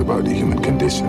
about 0.00 0.24
the 0.24 0.32
human 0.32 0.60
condition. 0.62 1.06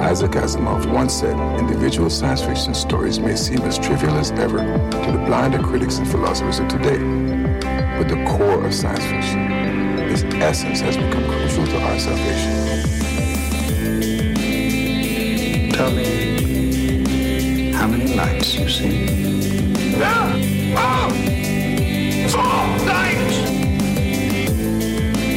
Isaac 0.00 0.32
Asimov 0.32 0.86
once 0.92 1.14
said 1.14 1.36
individual 1.58 2.10
science 2.10 2.42
fiction 2.42 2.74
stories 2.74 3.18
may 3.18 3.34
seem 3.34 3.60
as 3.62 3.78
trivial 3.78 4.14
as 4.16 4.30
ever 4.32 4.58
to 4.58 5.12
the 5.12 5.18
blinder 5.26 5.58
critics 5.62 5.98
and 5.98 6.06
philosophers 6.06 6.58
of 6.58 6.68
today. 6.68 6.98
But 7.98 8.08
the 8.08 8.22
core 8.28 8.64
of 8.64 8.74
science 8.74 9.04
fiction, 9.04 9.50
its 10.10 10.22
essence, 10.34 10.80
has 10.80 10.96
become 10.96 11.24
crucial 11.24 11.66
to 11.66 11.80
our 11.80 11.98
salvation. 11.98 12.52
Tell 15.72 15.90
me 15.90 17.72
how 17.72 17.86
many 17.88 18.14
lights 18.14 18.54
you 18.54 18.68
see. 18.68 19.06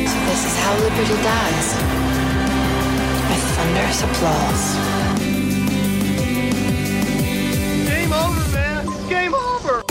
So 0.08 0.18
this 0.26 0.46
is 0.46 0.58
how 0.60 0.74
liberty 0.76 1.18
dies. 1.24 1.99
With 3.60 3.68
thunderous 3.68 4.02
applause. 4.04 4.76
Game 7.88 8.14
over, 8.14 8.52
man. 8.54 9.10
Game 9.10 9.34
over. 9.34 9.84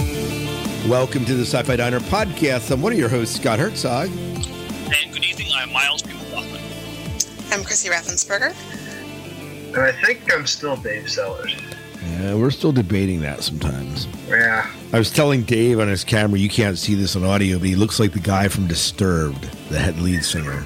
Welcome 0.89 1.27
to 1.27 1.35
the 1.35 1.45
Sci-Fi 1.45 1.77
Diner 1.77 2.01
podcast. 2.01 2.71
I'm 2.71 2.81
one 2.81 2.93
of 2.93 2.99
your 2.99 3.11
hosts, 3.11 3.37
Scott 3.37 3.59
Herzog. 3.59 4.09
And 4.09 5.13
good 5.13 5.25
evening, 5.25 5.49
I'm 5.55 5.71
Miles 5.71 6.01
P. 6.01 6.15
McLaughlin. 6.15 6.63
I'm 7.51 7.63
Chrissy 7.63 7.91
Raffensperger. 7.91 8.55
And 9.75 9.83
I 9.83 9.93
think 10.03 10.33
I'm 10.33 10.47
still 10.47 10.77
Dave 10.77 11.11
Sellers. 11.11 11.55
Yeah, 12.21 12.37
we're 12.37 12.51
still 12.51 12.73
debating 12.73 13.21
that 13.21 13.43
sometimes. 13.43 14.07
Yeah. 14.29 14.71
I 14.95 14.99
was 14.99 15.11
telling 15.11 15.43
Dave 15.43 15.79
on 15.79 15.89
his 15.89 16.05
camera, 16.05 16.39
you 16.39 16.49
can't 16.49 16.79
see 16.79 16.95
this 16.95 17.17
on 17.17 17.25
audio, 17.25 17.59
but 17.59 17.69
he 17.69 17.75
looks 17.75 18.01
like 18.01 18.13
the 18.13 18.21
guy 18.21 18.49
from 18.49 18.67
Disturbed, 18.67 19.43
the 19.69 19.79
head 19.79 19.99
lead 20.01 20.25
singer. 20.25 20.65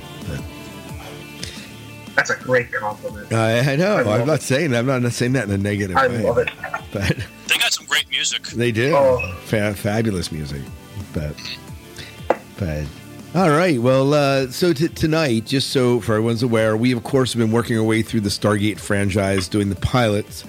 But, 2.47 2.53
That's 2.53 2.69
a 2.69 2.69
great 2.69 2.73
compliment. 2.73 3.33
I, 3.33 3.73
I 3.73 3.77
know. 3.77 3.97
I 3.97 4.19
I'm 4.21 4.27
not 4.27 4.41
it. 4.41 4.43
saying 4.43 4.71
that. 4.73 4.89
I'm 4.89 5.03
not 5.03 5.13
saying 5.13 5.33
that 5.33 5.45
in 5.45 5.51
a 5.51 5.59
negative 5.59 5.97
I 5.97 6.09
way. 6.09 6.23
love 6.23 6.39
it. 6.39 6.51
But 6.93 7.17
They 7.49 7.57
got 7.59 7.73
some 7.73 7.87
great 7.87 8.09
music. 8.11 8.43
they 8.49 8.71
do. 8.73 8.95
Oh. 8.95 9.35
Fa- 9.45 9.75
fabulous 9.75 10.31
music. 10.33 10.63
But, 11.13 11.35
but. 12.59 12.85
All 13.35 13.51
right. 13.51 13.81
Well, 13.81 14.13
uh, 14.13 14.49
so 14.49 14.73
t- 14.75 14.89
tonight, 14.89 15.47
just 15.47 15.71
so 15.71 16.01
for 16.01 16.13
everyone's 16.15 16.43
aware, 16.43 16.77
we 16.77 16.93
of 16.93 17.03
course 17.03 17.33
have 17.33 17.41
been 17.41 17.51
working 17.53 17.79
our 17.79 17.83
way 17.85 18.03
through 18.03 18.21
the 18.21 18.29
Stargate 18.29 18.79
franchise, 18.79 19.49
doing 19.49 19.71
the 19.71 19.77
pilots, 19.77 20.45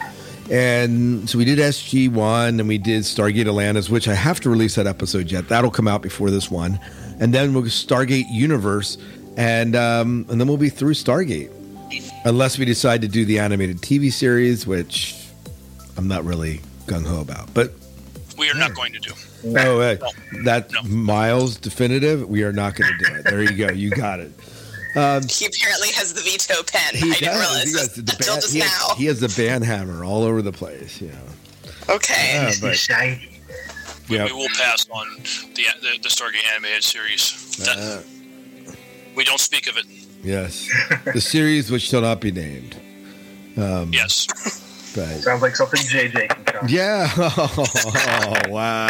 and 0.51 1.29
so 1.29 1.37
we 1.37 1.45
did 1.45 1.59
SG 1.59 2.11
One, 2.11 2.59
and 2.59 2.67
we 2.67 2.77
did 2.77 3.03
Stargate 3.03 3.47
Atlantis, 3.47 3.89
which 3.89 4.09
I 4.09 4.13
have 4.13 4.41
to 4.41 4.49
release 4.49 4.75
that 4.75 4.85
episode 4.85 5.31
yet. 5.31 5.47
That'll 5.47 5.71
come 5.71 5.87
out 5.87 6.01
before 6.01 6.29
this 6.29 6.51
one, 6.51 6.77
and 7.21 7.33
then 7.33 7.53
we'll 7.53 7.63
go 7.63 7.69
Stargate 7.69 8.25
Universe, 8.29 8.97
and 9.37 9.77
um, 9.77 10.25
and 10.29 10.41
then 10.41 10.47
we'll 10.49 10.57
be 10.57 10.67
through 10.69 10.95
Stargate, 10.95 11.49
unless 12.25 12.57
we 12.57 12.65
decide 12.65 13.01
to 13.01 13.07
do 13.07 13.25
the 13.25 13.39
animated 13.39 13.77
TV 13.81 14.11
series, 14.11 14.65
which 14.67 15.15
I'm 15.97 16.07
not 16.07 16.23
really 16.25 16.61
gung 16.85 17.05
ho 17.05 17.21
about, 17.21 17.53
but 17.53 17.71
We 18.37 18.49
are 18.49 18.55
not 18.55 18.73
going 18.73 18.93
to 18.93 18.99
do. 18.99 19.11
no, 19.43 19.79
uh, 19.81 19.95
No. 20.31 20.43
that 20.43 20.71
No. 20.71 20.81
Miles 20.83 21.57
definitive. 21.57 22.27
We 22.27 22.43
are 22.43 22.53
not 22.53 22.75
going 22.75 22.91
to 22.97 23.05
do 23.05 23.15
it. 23.15 23.23
There 23.25 23.41
you 23.43 23.51
go. 23.67 23.69
You 23.73 23.89
got 23.91 24.19
it. 24.19 24.31
Um, 24.95 25.23
He 25.27 25.45
apparently 25.45 25.89
has 25.93 26.13
the 26.13 26.21
veto 26.21 26.61
pen. 26.63 26.95
he 26.95 27.09
I 27.11 27.13
didn't 27.13 27.23
does. 27.33 27.39
realize 27.39 27.63
He, 27.65 27.71
this 27.71 27.81
has 27.81 27.93
the 27.95 27.99
until 28.01 28.33
ban- 28.33 28.41
just 28.41 28.53
he, 28.53 28.59
now. 28.59 28.65
has, 28.65 28.97
he 28.97 29.05
has 29.05 29.19
the 29.19 29.29
band 29.41 29.63
hammer 29.65 30.03
all 30.03 30.23
over 30.23 30.41
the 30.41 30.51
place. 30.51 31.01
You 31.01 31.07
know. 31.09 31.95
okay. 31.95 32.31
Yeah, 32.33 32.51
but 32.61 32.75
shiny. 32.77 33.29
yeah. 34.07 34.25
We 34.25 34.33
will 34.33 34.49
pass 34.57 34.87
on 34.91 35.07
the 35.55 35.65
the, 35.81 35.99
the 36.01 36.09
Stargate 36.09 36.45
animated 36.53 36.83
series. 36.83 37.55
That- 37.57 37.77
Uh, 37.77 38.01
we 39.15 39.23
don't 39.23 39.39
speak 39.39 39.67
of 39.67 39.77
it. 39.77 39.85
Yes, 40.23 40.67
the 41.13 41.21
series 41.21 41.69
which 41.71 41.83
shall 41.83 42.01
not 42.01 42.19
be 42.21 42.31
named. 42.31 42.75
Um, 43.57 43.91
Yes. 43.93 44.25
but 44.95 45.07
Sounds 45.21 45.41
like 45.41 45.55
something 45.55 45.79
JJ 45.81 46.29
can 46.29 46.43
come. 46.45 46.67
yeah. 46.67 47.09
Oh, 47.17 48.33
wow. 48.49 48.89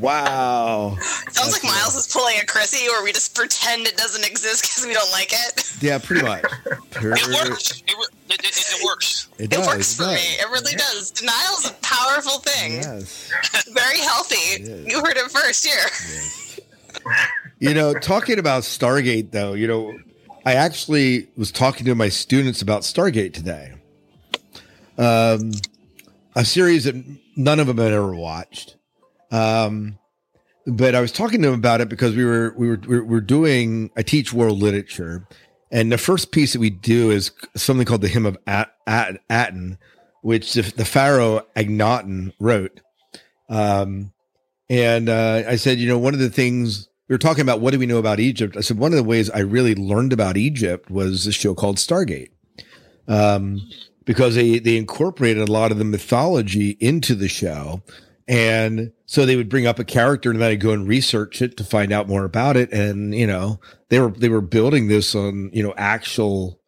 Wow. 0.00 0.96
sounds 1.30 1.52
like 1.52 1.62
Miles 1.64 1.94
is 1.94 2.08
pulling 2.12 2.34
a 2.40 2.44
Chrissy, 2.46 2.88
or 2.88 3.04
we 3.04 3.12
just 3.12 3.34
pretend 3.36 3.86
it 3.86 3.96
doesn't 3.96 4.26
exist 4.26 4.62
because 4.64 4.84
we 4.86 4.92
don't 4.92 5.10
like 5.12 5.30
it. 5.32 5.72
Yeah, 5.80 5.98
pretty 5.98 6.22
much. 6.22 6.42
Per- 6.90 7.12
It 7.12 7.48
works. 7.48 7.70
It, 7.86 7.90
it, 8.28 8.44
it, 8.44 8.74
it 8.80 8.84
works. 8.84 9.28
It 9.38 9.44
It 9.44 9.50
does. 9.50 9.66
works 9.66 9.94
for 9.96 10.02
does. 10.04 10.14
me. 10.14 10.20
It 10.40 10.48
really 10.50 10.74
does. 10.74 11.12
Denial's 11.12 11.70
a 11.70 11.74
powerful 11.74 12.38
thing. 12.40 12.72
Yes. 12.74 13.30
Very 13.72 13.98
healthy. 14.00 14.62
You 14.90 15.00
heard 15.00 15.16
it 15.16 15.30
first 15.30 15.64
here. 15.64 15.86
You 17.60 17.74
know, 17.74 17.92
talking 17.94 18.38
about 18.38 18.62
Stargate, 18.62 19.32
though, 19.32 19.54
you 19.54 19.66
know, 19.66 19.98
I 20.46 20.54
actually 20.54 21.28
was 21.36 21.50
talking 21.50 21.86
to 21.86 21.94
my 21.94 22.08
students 22.08 22.62
about 22.62 22.82
Stargate 22.82 23.34
today. 23.34 23.72
Um, 24.96 25.52
a 26.36 26.44
series 26.44 26.84
that 26.84 26.94
none 27.36 27.58
of 27.58 27.66
them 27.66 27.78
had 27.78 27.92
ever 27.92 28.14
watched. 28.14 28.76
Um, 29.32 29.98
but 30.66 30.94
I 30.94 31.00
was 31.00 31.10
talking 31.10 31.42
to 31.42 31.50
them 31.50 31.58
about 31.58 31.80
it 31.80 31.88
because 31.88 32.14
we 32.14 32.24
were 32.24 32.54
we 32.56 32.68
were 32.68 32.80
we 32.86 33.00
were, 33.00 33.20
doing. 33.20 33.90
I 33.96 34.02
teach 34.02 34.32
world 34.32 34.58
literature, 34.58 35.26
and 35.72 35.90
the 35.90 35.98
first 35.98 36.30
piece 36.30 36.52
that 36.52 36.60
we 36.60 36.70
do 36.70 37.10
is 37.10 37.30
something 37.56 37.86
called 37.86 38.02
the 38.02 38.08
Hymn 38.08 38.26
of 38.26 38.38
At, 38.46 38.72
At, 38.86 39.20
Aten, 39.30 39.78
which 40.22 40.54
the, 40.54 40.62
the 40.62 40.84
pharaoh 40.84 41.46
Akhnaton 41.56 42.32
wrote. 42.38 42.80
Um, 43.48 44.12
and 44.70 45.08
uh, 45.08 45.44
I 45.48 45.56
said, 45.56 45.78
you 45.78 45.88
know, 45.88 45.98
one 45.98 46.14
of 46.14 46.20
the 46.20 46.30
things 46.30 46.87
we 47.08 47.14
were 47.14 47.18
talking 47.18 47.42
about, 47.42 47.60
what 47.60 47.72
do 47.72 47.78
we 47.78 47.86
know 47.86 47.98
about 47.98 48.20
Egypt? 48.20 48.56
I 48.56 48.60
said, 48.60 48.78
one 48.78 48.92
of 48.92 48.96
the 48.96 49.04
ways 49.04 49.30
I 49.30 49.40
really 49.40 49.74
learned 49.74 50.12
about 50.12 50.36
Egypt 50.36 50.90
was 50.90 51.26
a 51.26 51.32
show 51.32 51.54
called 51.54 51.76
Stargate. 51.76 52.30
Um, 53.06 53.62
because 54.04 54.34
they, 54.34 54.58
they 54.58 54.76
incorporated 54.76 55.48
a 55.48 55.52
lot 55.52 55.70
of 55.70 55.78
the 55.78 55.84
mythology 55.84 56.76
into 56.80 57.14
the 57.14 57.28
show. 57.28 57.82
And 58.26 58.92
so 59.06 59.24
they 59.24 59.36
would 59.36 59.48
bring 59.48 59.66
up 59.66 59.78
a 59.78 59.84
character 59.84 60.30
and 60.30 60.40
then 60.40 60.50
I'd 60.50 60.60
go 60.60 60.72
and 60.72 60.86
research 60.86 61.40
it 61.40 61.56
to 61.56 61.64
find 61.64 61.92
out 61.92 62.08
more 62.08 62.24
about 62.24 62.56
it. 62.56 62.70
And, 62.72 63.14
you 63.14 63.26
know, 63.26 63.60
they 63.88 64.00
were, 64.00 64.10
they 64.10 64.28
were 64.28 64.42
building 64.42 64.88
this 64.88 65.14
on, 65.14 65.50
you 65.52 65.62
know, 65.62 65.74
actual, 65.76 66.60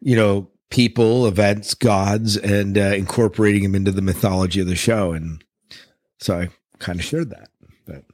you 0.00 0.14
know, 0.14 0.50
people, 0.70 1.26
events, 1.26 1.74
gods, 1.74 2.36
and 2.36 2.78
uh, 2.78 2.94
incorporating 2.94 3.64
them 3.64 3.74
into 3.74 3.92
the 3.92 4.02
mythology 4.02 4.60
of 4.60 4.66
the 4.68 4.76
show. 4.76 5.12
And 5.12 5.42
so 6.18 6.40
I 6.40 6.48
kind 6.78 7.00
of 7.00 7.04
shared 7.04 7.30
that. 7.30 7.48
But 7.84 8.04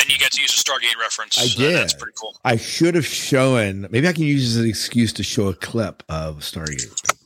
And 0.00 0.08
you 0.08 0.18
get 0.30 0.36
to 0.36 0.42
use 0.42 0.60
a 0.60 0.62
Stargate 0.62 0.98
reference. 1.00 1.38
I 1.38 1.46
So 1.46 1.70
That's 1.72 1.94
pretty 1.94 2.12
cool. 2.20 2.36
I 2.44 2.56
should 2.56 2.94
have 2.94 3.06
shown. 3.06 3.88
Maybe 3.90 4.06
I 4.08 4.12
can 4.12 4.24
use 4.24 4.56
as 4.56 4.62
an 4.62 4.68
excuse 4.68 5.12
to 5.14 5.22
show 5.22 5.48
a 5.48 5.54
clip 5.54 6.02
of 6.08 6.38
Stargate. 6.40 7.18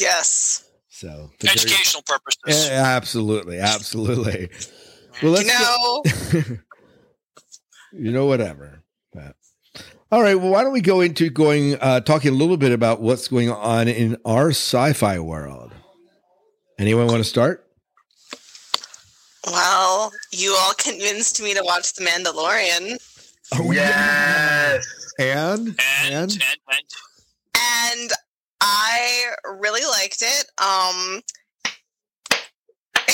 Yes. 0.00 0.68
So 0.88 1.30
but 1.32 1.40
there- 1.40 1.52
Educational 1.52 2.02
purposes. 2.02 2.68
Yeah, 2.68 2.82
absolutely, 2.84 3.58
absolutely. 3.58 4.50
Well, 5.22 5.32
let's 5.32 5.46
You 5.46 5.58
know, 5.58 6.02
go- 6.32 6.56
you 7.92 8.12
know, 8.12 8.26
whatever. 8.26 8.82
But, 9.12 9.36
all 10.10 10.22
right. 10.22 10.34
Well, 10.36 10.50
why 10.50 10.62
don't 10.62 10.72
we 10.72 10.80
go 10.80 11.00
into 11.00 11.28
going 11.30 11.76
uh, 11.80 12.00
talking 12.00 12.32
a 12.32 12.34
little 12.34 12.56
bit 12.56 12.72
about 12.72 13.00
what's 13.00 13.28
going 13.28 13.50
on 13.50 13.88
in 13.88 14.16
our 14.24 14.50
sci-fi 14.50 15.18
world? 15.18 15.72
Anyone 16.78 17.06
want 17.06 17.18
to 17.18 17.24
start? 17.24 17.61
Well, 19.46 20.12
you 20.30 20.56
all 20.60 20.74
convinced 20.74 21.42
me 21.42 21.54
to 21.54 21.62
watch 21.64 21.94
The 21.94 22.04
Mandalorian. 22.04 22.98
Oh, 23.54 23.70
Yes. 23.72 24.86
And 25.18 25.68
and, 25.68 25.78
and 26.10 26.12
and, 26.12 26.32
and, 26.42 26.84
and 28.00 28.12
I 28.60 29.26
really 29.60 29.84
liked 29.84 30.22
it. 30.22 30.46
Um, 30.58 31.20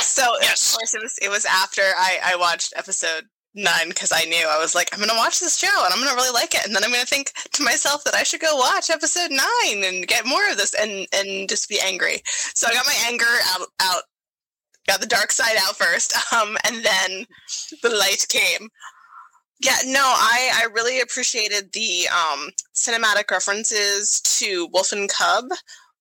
so 0.00 0.22
Yes. 0.42 0.72
of 0.72 0.78
course 0.78 0.94
it 0.94 1.02
was 1.02 1.18
it 1.22 1.28
was 1.30 1.44
after 1.46 1.82
I, 1.82 2.18
I 2.24 2.36
watched 2.36 2.72
episode 2.76 3.24
nine 3.54 3.88
because 3.88 4.10
I 4.14 4.24
knew 4.24 4.46
I 4.48 4.58
was 4.58 4.74
like 4.74 4.90
I'm 4.92 4.98
gonna 5.00 5.16
watch 5.16 5.38
this 5.40 5.56
show 5.56 5.84
and 5.84 5.92
I'm 5.94 6.00
gonna 6.02 6.16
really 6.16 6.32
like 6.32 6.54
it 6.54 6.66
and 6.66 6.74
then 6.74 6.82
I'm 6.84 6.90
gonna 6.90 7.04
think 7.04 7.32
to 7.52 7.62
myself 7.62 8.02
that 8.04 8.14
I 8.14 8.24
should 8.24 8.40
go 8.40 8.56
watch 8.56 8.90
episode 8.90 9.30
nine 9.30 9.84
and 9.84 10.06
get 10.06 10.26
more 10.26 10.50
of 10.50 10.56
this 10.56 10.74
and 10.74 11.06
and 11.12 11.48
just 11.48 11.68
be 11.68 11.78
angry. 11.84 12.20
So 12.26 12.66
I 12.68 12.74
got 12.74 12.86
my 12.86 12.96
anger 13.06 13.24
out 13.54 13.68
out 13.80 14.02
got 14.86 15.00
the 15.00 15.06
dark 15.06 15.32
side 15.32 15.56
out 15.60 15.76
first 15.76 16.14
um 16.32 16.56
and 16.64 16.84
then 16.84 17.26
the 17.82 17.90
light 17.90 18.26
came. 18.28 18.68
Yeah, 19.60 19.76
no, 19.86 20.02
I, 20.02 20.50
I 20.54 20.66
really 20.74 21.00
appreciated 21.00 21.72
the 21.72 22.08
um, 22.08 22.50
cinematic 22.74 23.30
references 23.30 24.20
to 24.20 24.68
Wolf 24.72 24.92
and 24.92 25.08
Cub, 25.08 25.44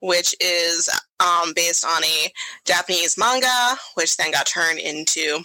which 0.02 0.36
is 0.42 0.90
um, 1.20 1.54
based 1.56 1.86
on 1.86 2.04
a 2.04 2.34
Japanese 2.66 3.18
manga, 3.18 3.78
which 3.94 4.18
then 4.18 4.32
got 4.32 4.48
turned 4.48 4.80
into 4.80 5.40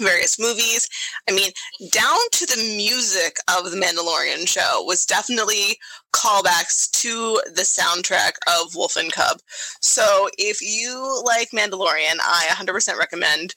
various 0.00 0.38
movies. 0.38 0.88
I 1.28 1.32
mean, 1.32 1.50
down 1.90 2.18
to 2.32 2.46
the 2.46 2.74
music 2.76 3.36
of 3.48 3.70
the 3.70 3.76
Mandalorian 3.76 4.48
show 4.48 4.82
was 4.84 5.04
definitely 5.04 5.78
callbacks 6.12 6.90
to 6.90 7.40
the 7.54 7.62
soundtrack 7.62 8.32
of 8.46 8.74
Wolf 8.74 8.96
and 8.96 9.12
Cub. 9.12 9.38
So 9.80 10.28
if 10.38 10.60
you 10.60 11.22
like 11.24 11.50
Mandalorian, 11.50 12.18
I 12.20 12.48
100% 12.50 12.98
recommend 12.98 13.54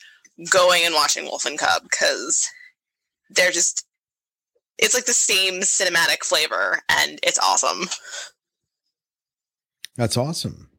going 0.50 0.84
and 0.86 0.95
watching 0.95 1.25
Wolf 1.25 1.45
and 1.45 1.57
Cub 1.57 1.84
because 1.84 2.50
they're 3.30 3.51
just 3.51 3.86
it's 4.80 4.96
like 4.96 5.06
the 5.06 5.13
same 5.13 5.62
cinematic 5.62 6.24
flavor 6.24 6.81
and 6.89 7.19
it's 7.24 7.39
awesome. 7.39 7.88
That's 9.96 10.18
awesome. 10.18 10.69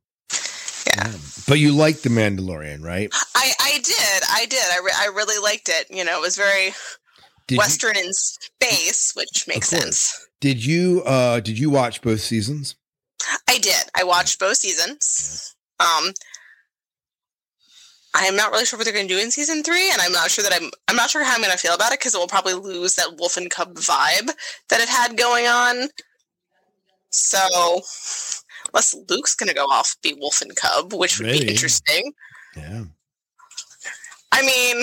Yeah. 0.97 1.13
But 1.49 1.59
you 1.59 1.73
like 1.73 2.01
the 2.03 2.09
Mandalorian, 2.09 2.83
right? 2.83 3.11
I 3.35 3.53
I 3.61 3.73
did. 3.83 4.23
I 4.31 4.47
did. 4.47 4.63
I, 4.73 4.81
re- 4.85 4.93
I 4.97 5.07
really 5.07 5.43
liked 5.43 5.69
it. 5.69 5.87
You 5.91 6.05
know, 6.05 6.19
it 6.19 6.21
was 6.21 6.37
very 6.37 6.73
Did 7.47 7.59
western 7.59 7.97
in 7.97 8.13
space, 8.13 9.13
which 9.15 9.47
makes 9.49 9.69
sense. 9.69 10.27
Did 10.41 10.65
you 10.65 11.03
uh 11.05 11.41
did 11.41 11.59
you 11.59 11.71
watch 11.71 12.03
both 12.03 12.21
seasons? 12.21 12.77
I 13.49 13.59
did. 13.59 13.85
I 13.97 14.05
watched 14.05 14.39
both 14.39 14.57
seasons. 14.57 15.55
Um 15.81 16.13
I 18.15 18.27
am 18.27 18.37
not 18.37 18.53
really 18.53 18.65
sure 18.65 18.79
what 18.79 18.85
they're 18.85 18.95
going 18.95 19.09
to 19.09 19.15
do 19.15 19.21
in 19.21 19.33
season 19.33 19.65
three, 19.65 19.91
and 19.91 20.01
I'm 20.01 20.13
not 20.13 20.31
sure 20.31 20.45
that 20.45 20.53
I'm. 20.55 20.71
I'm 20.87 20.95
not 20.95 21.11
sure 21.11 21.25
how 21.25 21.35
I'm 21.35 21.41
going 21.41 21.51
to 21.51 21.59
feel 21.59 21.75
about 21.75 21.93
it 21.93 21.99
because 21.99 22.15
it 22.15 22.19
will 22.19 22.29
probably 22.29 22.55
lose 22.55 22.95
that 22.95 23.17
wolf 23.19 23.37
and 23.37 23.51
cub 23.51 23.75
vibe 23.75 24.31
that 24.69 24.81
it 24.81 24.89
had 24.89 25.17
going 25.17 25.47
on. 25.47 25.89
So, 27.11 27.81
unless 28.75 28.97
Luke's 29.09 29.35
going 29.35 29.49
to 29.49 29.55
go 29.55 29.67
off 29.67 29.97
be 30.03 30.15
wolf 30.15 30.43
and 30.43 30.55
cub, 30.57 30.93
which 30.93 31.19
would 31.19 31.29
Maybe. 31.29 31.45
be 31.47 31.51
interesting. 31.51 32.13
Yeah. 32.57 32.85
I 34.33 34.43
mean, 34.43 34.81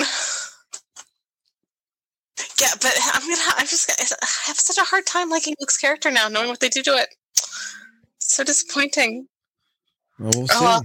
yeah, 2.58 2.68
but 2.80 2.94
I'm 3.12 3.28
gonna. 3.28 3.52
I'm 3.58 3.66
just. 3.66 3.86
Gonna, 3.86 4.08
I 4.22 4.26
have 4.46 4.56
such 4.56 4.78
a 4.78 4.88
hard 4.88 5.04
time 5.04 5.28
liking 5.28 5.54
Luke's 5.60 5.76
character 5.76 6.10
now, 6.10 6.28
knowing 6.28 6.48
what 6.48 6.60
they 6.60 6.70
do 6.70 6.82
to 6.84 6.92
it. 6.92 7.08
So 8.18 8.44
disappointing. 8.44 9.28
Well, 10.18 10.32
we'll 10.34 10.48
see. 10.48 10.54
Oh, 10.58 10.62
well. 10.62 10.82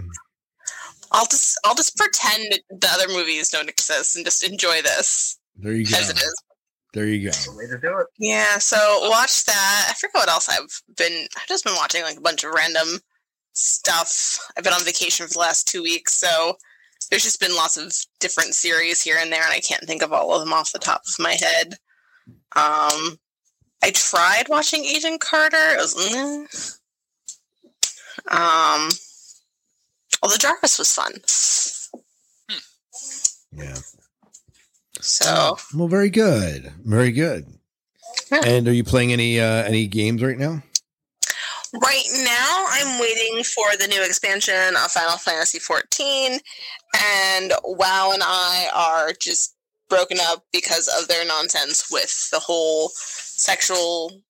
I'll 1.14 1.28
just. 1.28 1.58
I'll 1.64 1.76
just 1.76 1.96
pretend 1.96 2.60
the 2.70 2.90
other 2.92 3.08
movies 3.08 3.50
don't 3.50 3.70
exist 3.70 4.18
and 4.18 4.26
just 4.26 4.44
enjoy 4.44 4.82
this 4.82 5.40
there 5.58 5.74
you 5.74 5.86
go. 5.86 5.98
as 5.98 6.10
it 6.10 6.18
is. 6.18 6.44
There 6.94 7.06
you 7.06 7.30
go. 7.30 7.32
The 7.32 7.58
way 7.58 7.68
to 7.68 7.78
do 7.78 8.00
it. 8.00 8.08
Yeah. 8.18 8.58
So 8.58 8.78
watch 9.10 9.46
that. 9.46 9.88
I 9.90 9.94
forget 9.94 10.16
what 10.16 10.30
else 10.30 10.50
I've 10.50 10.82
been. 10.96 11.28
I've 11.38 11.48
just 11.48 11.64
been 11.64 11.76
watching 11.76 12.04
like 12.04 12.18
a 12.18 12.22
bunch 12.22 12.44
of 12.44 12.54
random 12.54 13.00
stuff. 13.54 14.40
I've 14.58 14.64
been 14.64 14.74
on 14.74 14.84
vacation 14.84 15.28
for 15.28 15.34
the 15.34 15.40
last 15.40 15.68
two 15.68 15.84
weeks, 15.84 16.14
so 16.14 16.58
there's 17.10 17.24
just 17.24 17.40
been 17.40 17.56
lots 17.56 17.78
of 17.78 17.94
different 18.20 18.54
series 18.54 19.02
here 19.02 19.18
and 19.20 19.32
there, 19.32 19.44
and 19.44 19.54
I 19.54 19.60
can't 19.60 19.84
think 19.84 20.02
of 20.02 20.14
all 20.14 20.34
of 20.34 20.42
them 20.42 20.54
off 20.54 20.72
the 20.72 20.80
top 20.80 21.02
of 21.08 21.24
my 21.24 21.34
head. 21.34 21.76
Um, 22.56 23.20
I 23.84 23.92
tried 23.94 24.50
watching 24.50 24.84
Agent 24.84 25.22
Carter. 25.22 25.58
It 25.58 25.78
was, 25.78 25.96
mm. 25.96 26.80
um, 28.32 28.90
well, 30.22 30.32
the 30.32 30.38
Jarvis 30.40 30.80
was 30.80 30.94
fun. 30.94 31.14
Yeah. 33.52 33.78
So 35.02 35.58
Well, 35.74 35.88
very 35.88 36.10
good. 36.10 36.74
Very 36.84 37.12
good. 37.12 37.46
Yeah. 38.32 38.42
And 38.46 38.68
are 38.68 38.74
you 38.74 38.84
playing 38.84 39.14
any 39.14 39.40
uh 39.40 39.64
any 39.64 39.88
games 39.88 40.22
right 40.24 40.38
now? 40.38 40.64
right 41.74 42.06
now, 42.24 42.66
I'm 42.70 43.00
waiting 43.00 43.44
for 43.44 43.76
the 43.78 43.88
new 43.88 44.04
expansion 44.04 44.76
of 44.76 44.92
Final 44.92 45.18
Fantasy 45.18 45.60
XIV, 45.60 46.40
and 46.98 47.54
WoW 47.64 48.12
and 48.14 48.24
I 48.26 48.70
are 48.74 49.14
just 49.14 49.56
broken 49.90 50.18
up 50.22 50.46
because 50.52 50.88
of 51.00 51.08
their 51.08 51.26
nonsense 51.26 51.90
with 51.92 52.30
the 52.32 52.40
whole 52.40 52.90
sexual 52.94 54.22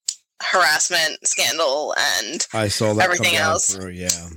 harassment 0.44 1.26
scandal 1.26 1.96
and 1.98 2.46
I 2.54 2.68
saw 2.68 2.94
that 2.94 3.06
Everything 3.06 3.38
else. 3.38 3.74
through, 3.74 3.90
yeah. 3.90 4.30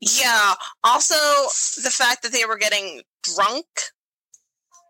Yeah. 0.00 0.54
Also, 0.84 1.16
the 1.82 1.90
fact 1.90 2.22
that 2.22 2.30
they 2.32 2.44
were 2.44 2.58
getting 2.58 3.02
drunk 3.22 3.66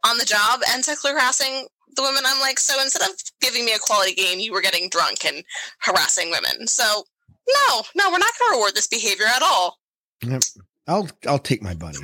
on 0.06 0.18
the 0.18 0.24
job 0.24 0.60
and 0.70 0.84
sexually 0.84 1.12
harassing 1.12 1.66
the 1.94 2.02
women. 2.02 2.22
I'm 2.26 2.40
like, 2.40 2.58
so 2.58 2.80
instead 2.80 3.02
of 3.08 3.16
giving 3.40 3.64
me 3.64 3.72
a 3.72 3.78
quality 3.78 4.14
game, 4.14 4.38
you 4.38 4.52
were 4.52 4.62
getting 4.62 4.88
drunk 4.88 5.24
and 5.24 5.42
harassing 5.80 6.30
women. 6.30 6.66
So, 6.66 7.04
no, 7.48 7.82
no, 7.94 8.10
we're 8.10 8.18
not 8.18 8.32
going 8.38 8.50
to 8.50 8.56
reward 8.56 8.74
this 8.74 8.86
behavior 8.86 9.26
at 9.26 9.42
all. 9.42 9.78
Yep. 10.22 10.42
I'll 10.88 11.08
I'll 11.26 11.38
take 11.38 11.62
my 11.62 11.74
money. 11.74 11.98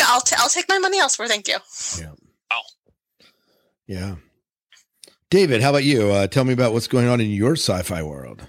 I'll, 0.00 0.20
t- 0.20 0.36
I'll 0.38 0.48
take 0.48 0.68
my 0.68 0.78
money 0.78 1.00
elsewhere. 1.00 1.28
Thank 1.28 1.48
you. 1.48 1.56
Yeah. 1.98 2.12
Wow. 2.50 2.62
Yeah. 3.86 4.14
David, 5.30 5.60
how 5.60 5.70
about 5.70 5.84
you? 5.84 6.10
Uh, 6.10 6.26
tell 6.26 6.44
me 6.44 6.52
about 6.52 6.72
what's 6.72 6.86
going 6.86 7.08
on 7.08 7.20
in 7.20 7.30
your 7.30 7.52
sci-fi 7.52 8.02
world. 8.02 8.46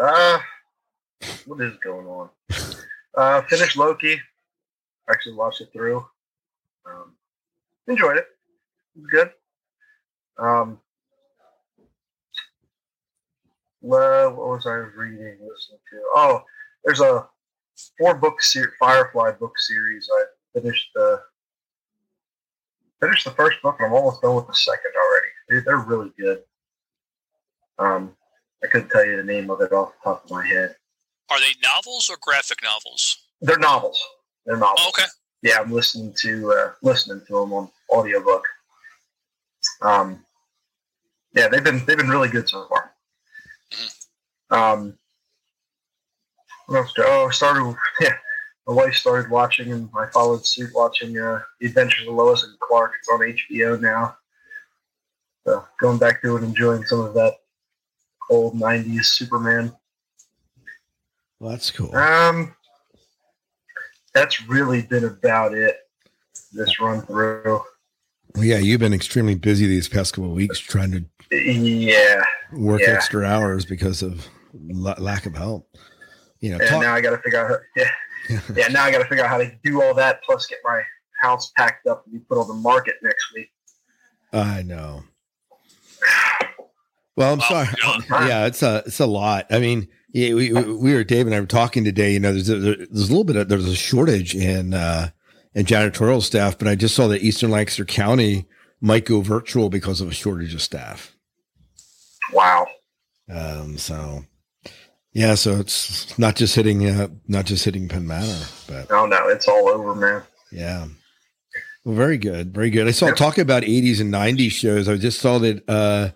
Uh, 0.00 0.38
what 1.44 1.60
is 1.60 1.76
going 1.82 2.06
on? 2.06 2.30
Uh, 3.16 3.42
finished 3.42 3.76
Loki. 3.76 4.20
Actually 5.10 5.34
watched 5.34 5.60
it 5.60 5.70
through. 5.72 6.06
Um, 6.86 7.14
enjoyed 7.88 8.16
it. 8.16 8.26
It 8.96 9.00
was 9.00 9.10
good. 9.10 9.30
Um, 10.38 10.80
well, 13.82 14.30
what 14.34 14.48
was 14.48 14.66
I 14.66 14.72
reading, 14.72 15.38
listening 15.40 15.78
to? 15.90 16.02
Oh, 16.14 16.42
there's 16.84 17.00
a 17.00 17.26
four 17.98 18.14
book 18.14 18.42
ser- 18.42 18.74
Firefly 18.78 19.32
book 19.32 19.58
series. 19.58 20.08
I 20.12 20.24
finished 20.60 20.88
the 20.94 21.20
finished 23.00 23.24
the 23.24 23.30
first 23.32 23.60
book, 23.62 23.76
and 23.78 23.86
I'm 23.86 23.92
almost 23.94 24.22
done 24.22 24.34
with 24.34 24.46
the 24.46 24.54
second 24.54 24.92
already. 24.96 25.28
Dude, 25.48 25.64
they're 25.64 25.78
really 25.78 26.12
good. 26.18 26.42
Um, 27.78 28.14
I 28.62 28.66
couldn't 28.66 28.90
tell 28.90 29.04
you 29.04 29.16
the 29.16 29.24
name 29.24 29.50
of 29.50 29.60
it 29.62 29.72
off 29.72 29.92
the 30.04 30.10
top 30.10 30.24
of 30.24 30.30
my 30.30 30.46
head. 30.46 30.76
Are 31.30 31.40
they 31.40 31.54
novels 31.62 32.10
or 32.10 32.16
graphic 32.20 32.58
novels? 32.62 33.16
They're 33.40 33.58
novels. 33.58 33.98
They're 34.44 34.56
novels. 34.58 34.80
Oh, 34.84 34.88
okay. 34.90 35.08
Yeah, 35.42 35.60
I'm 35.60 35.72
listening 35.72 36.14
to 36.20 36.52
uh, 36.52 36.72
listening 36.82 37.22
to 37.26 37.40
them 37.40 37.52
on 37.52 37.70
audiobook. 37.90 38.44
Um, 39.82 40.24
yeah, 41.34 41.48
they've 41.48 41.64
been 41.64 41.84
they've 41.86 41.96
been 41.96 42.08
really 42.08 42.28
good 42.28 42.48
so 42.48 42.68
far. 42.68 42.92
Um, 44.50 44.98
what 46.66 46.78
else? 46.78 46.92
Oh, 46.98 47.30
started. 47.30 47.76
Yeah, 48.00 48.14
my 48.66 48.74
wife 48.74 48.94
started 48.94 49.30
watching, 49.30 49.72
and 49.72 49.88
I 49.98 50.06
followed 50.06 50.46
suit 50.46 50.70
watching 50.74 51.18
uh, 51.18 51.40
The 51.60 51.66
Adventures 51.66 52.06
of 52.06 52.14
Lois 52.14 52.44
and 52.44 52.58
Clark. 52.60 52.92
It's 52.98 53.08
on 53.08 53.20
HBO 53.20 53.80
now. 53.80 54.16
So 55.46 55.64
going 55.80 55.98
back 55.98 56.22
to 56.22 56.36
it, 56.36 56.44
enjoying 56.44 56.84
some 56.84 57.00
of 57.00 57.14
that 57.14 57.34
old 58.28 58.54
'90s 58.54 59.06
Superman. 59.06 59.72
Well, 61.38 61.52
that's 61.52 61.70
cool. 61.70 61.94
Um, 61.96 62.54
that's 64.14 64.46
really 64.48 64.82
been 64.82 65.04
about 65.04 65.54
it. 65.54 65.76
This 66.52 66.80
run 66.80 67.02
through. 67.02 67.62
Well, 68.34 68.44
yeah, 68.44 68.58
you've 68.58 68.80
been 68.80 68.92
extremely 68.94 69.34
busy 69.34 69.66
these 69.66 69.88
past 69.88 70.14
couple 70.14 70.30
of 70.30 70.36
weeks 70.36 70.58
trying 70.58 70.92
to 70.92 71.04
Yeah, 71.36 72.24
work 72.52 72.80
Yeah. 72.80 72.90
extra 72.90 73.24
hours 73.24 73.64
because 73.64 74.02
of 74.02 74.26
la- 74.54 74.94
lack 74.98 75.26
of 75.26 75.34
help. 75.36 75.68
You 76.40 76.50
know, 76.52 76.58
and 76.58 76.68
talk- 76.68 76.82
now 76.82 76.94
I 76.94 77.00
got 77.00 77.10
to 77.10 77.18
figure 77.18 77.38
out. 77.40 77.50
How, 77.50 77.58
yeah, 78.28 78.40
yeah. 78.56 78.68
Now 78.68 78.84
I 78.84 78.90
got 78.90 78.98
to 78.98 79.04
figure 79.06 79.24
out 79.24 79.30
how 79.30 79.38
to 79.38 79.52
do 79.62 79.82
all 79.82 79.94
that, 79.94 80.22
plus 80.24 80.46
get 80.46 80.58
my 80.64 80.82
house 81.22 81.52
packed 81.56 81.86
up 81.86 82.04
and 82.06 82.14
be 82.14 82.18
put 82.20 82.38
on 82.38 82.48
the 82.48 82.54
market 82.54 82.94
next 83.02 83.32
week. 83.34 83.50
I 84.32 84.62
know. 84.62 85.02
Well, 87.16 87.32
I'm 87.34 87.38
Wow, 87.40 87.48
sorry. 87.48 87.68
John. 87.76 88.04
Yeah, 88.28 88.46
it's 88.46 88.62
a 88.62 88.82
it's 88.86 89.00
a 89.00 89.06
lot. 89.06 89.46
I 89.50 89.58
mean, 89.58 89.88
yeah, 90.12 90.34
we, 90.34 90.52
we 90.52 90.62
we 90.76 90.94
were 90.94 91.04
Dave 91.04 91.26
and 91.26 91.34
I 91.34 91.40
were 91.40 91.46
talking 91.46 91.84
today. 91.84 92.12
You 92.12 92.20
know, 92.20 92.32
there's 92.32 92.48
a, 92.48 92.58
there's 92.58 93.08
a 93.08 93.12
little 93.12 93.24
bit 93.24 93.36
of 93.36 93.48
there's 93.48 93.66
a 93.68 93.74
shortage 93.76 94.34
in 94.34 94.74
uh, 94.74 95.10
in 95.54 95.66
janitorial 95.66 96.22
staff, 96.22 96.58
but 96.58 96.68
I 96.68 96.74
just 96.74 96.94
saw 96.94 97.08
that 97.08 97.22
Eastern 97.22 97.50
Lancaster 97.50 97.84
County 97.84 98.46
might 98.80 99.04
go 99.04 99.20
virtual 99.20 99.68
because 99.70 100.00
of 100.00 100.08
a 100.08 100.12
shortage 100.14 100.54
of 100.54 100.62
staff. 100.62 101.14
Wow. 102.32 102.66
Um, 103.32 103.78
so 103.78 104.24
yeah, 105.12 105.34
so 105.34 105.58
it's 105.60 106.18
not 106.18 106.36
just 106.36 106.54
hitting 106.54 106.86
uh, 106.86 107.08
not 107.28 107.46
just 107.46 107.64
hitting 107.64 107.88
Penn 107.88 108.06
Manor, 108.06 108.44
but 108.66 108.90
Oh 108.90 109.06
no, 109.06 109.28
it's 109.28 109.48
all 109.48 109.68
over, 109.68 109.94
man. 109.94 110.22
Yeah. 110.52 110.86
Well, 111.84 111.94
very 111.94 112.18
good. 112.18 112.52
Very 112.54 112.70
good. 112.70 112.86
I 112.86 112.90
saw 112.90 113.06
Yeah. 113.06 113.14
talking 113.14 113.42
about 113.42 113.62
80s 113.62 114.00
and 114.00 114.12
90s 114.12 114.50
shows. 114.50 114.88
I 114.88 114.96
just 114.96 115.20
saw 115.20 115.38
that 115.38 115.68
uh 115.68 116.10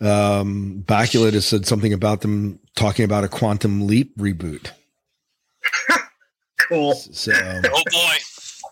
um 0.00 0.82
Bakula 0.86 1.32
has 1.32 1.46
said 1.46 1.66
something 1.66 1.92
about 1.92 2.20
them 2.22 2.58
talking 2.76 3.04
about 3.04 3.24
a 3.24 3.28
quantum 3.28 3.86
leap 3.86 4.16
reboot. 4.18 4.70
Cool. 6.68 6.94
So, 6.94 7.32
Oh 7.34 7.60
boy. 7.92 8.14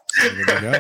so 0.09 0.29
there 0.29 0.37
we 0.39 0.45
go. 0.63 0.73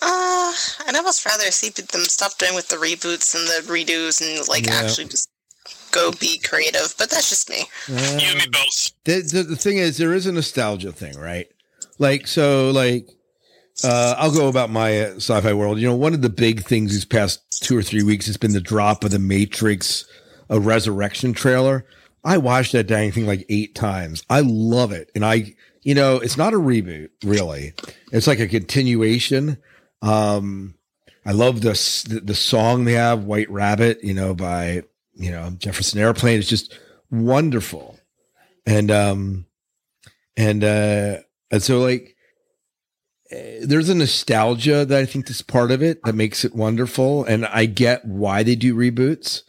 Uh, 0.00 0.52
I'd 0.86 0.94
almost 0.94 1.26
rather 1.26 1.50
see 1.50 1.70
them 1.70 2.02
stop 2.02 2.38
doing 2.38 2.54
with 2.54 2.68
the 2.68 2.76
reboots 2.76 3.34
and 3.34 3.44
the 3.48 3.72
redos 3.72 4.20
and 4.20 4.46
like 4.46 4.66
Yeah. 4.66 4.74
actually 4.74 5.06
just 5.06 5.28
go 5.90 6.12
be 6.12 6.38
creative. 6.38 6.94
But 6.96 7.10
that's 7.10 7.28
just 7.28 7.50
me. 7.50 7.64
You 7.88 7.94
and 7.96 8.16
me 8.38 8.44
Um, 8.44 8.50
both. 8.52 8.90
the, 9.04 9.20
the, 9.22 9.42
the 9.42 9.56
thing 9.56 9.78
is 9.78 9.96
there 9.96 10.14
is 10.14 10.26
a 10.26 10.32
nostalgia 10.32 10.92
thing 10.92 11.18
right 11.18 11.48
like 11.98 12.28
so 12.28 12.70
like 12.70 13.08
uh 13.84 14.14
i'll 14.18 14.32
go 14.34 14.48
about 14.48 14.70
my 14.70 15.00
uh, 15.00 15.14
sci-fi 15.16 15.52
world. 15.52 15.78
You 15.78 15.86
know 15.88 15.96
one 15.96 16.14
of 16.14 16.22
the 16.22 16.28
big 16.28 16.64
things 16.64 16.92
these 16.92 17.04
past 17.04 17.62
two 17.62 17.76
or 17.76 17.82
three 17.82 18.02
weeks 18.02 18.26
has 18.26 18.36
been 18.36 18.52
the 18.52 18.60
drop 18.60 19.04
of 19.04 19.10
the 19.10 19.18
matrix 19.18 20.04
a 20.50 20.58
resurrection 20.58 21.32
trailer. 21.34 21.84
I 22.24 22.38
watched 22.38 22.72
that 22.72 22.86
dang 22.86 23.12
thing 23.12 23.26
like 23.26 23.44
eight 23.48 23.74
times. 23.74 24.22
I 24.30 24.40
love 24.40 24.92
it. 24.92 25.10
And 25.14 25.24
i 25.24 25.54
you 25.82 25.94
know 25.94 26.16
it's 26.16 26.36
not 26.36 26.54
a 26.54 26.58
reboot 26.58 27.10
really. 27.24 27.72
It's 28.12 28.26
like 28.26 28.40
a 28.40 28.48
continuation. 28.48 29.58
Um 30.02 30.74
I 31.26 31.32
love 31.32 31.60
the 31.60 31.70
s- 31.72 32.04
the 32.04 32.20
the 32.20 32.34
song 32.34 32.84
they 32.84 32.94
have, 32.94 33.24
White 33.24 33.50
Rabbit, 33.50 34.02
you 34.02 34.14
know, 34.14 34.34
by 34.34 34.82
you 35.14 35.30
know 35.30 35.50
Jefferson 35.58 36.00
Airplane. 36.00 36.38
It's 36.38 36.48
just 36.48 36.78
wonderful, 37.10 37.98
and 38.64 38.90
um, 38.90 39.44
and 40.38 40.64
uh, 40.64 41.18
and 41.50 41.62
so 41.62 41.80
like 41.80 42.16
there's 43.30 43.88
a 43.88 43.94
nostalgia 43.94 44.84
that 44.84 44.98
I 44.98 45.04
think 45.04 45.28
is 45.28 45.42
part 45.42 45.70
of 45.70 45.82
it 45.82 46.02
that 46.04 46.14
makes 46.14 46.44
it 46.44 46.54
wonderful, 46.54 47.24
and 47.24 47.44
I 47.46 47.66
get 47.66 48.04
why 48.04 48.42
they 48.42 48.54
do 48.54 48.74
reboots 48.74 49.42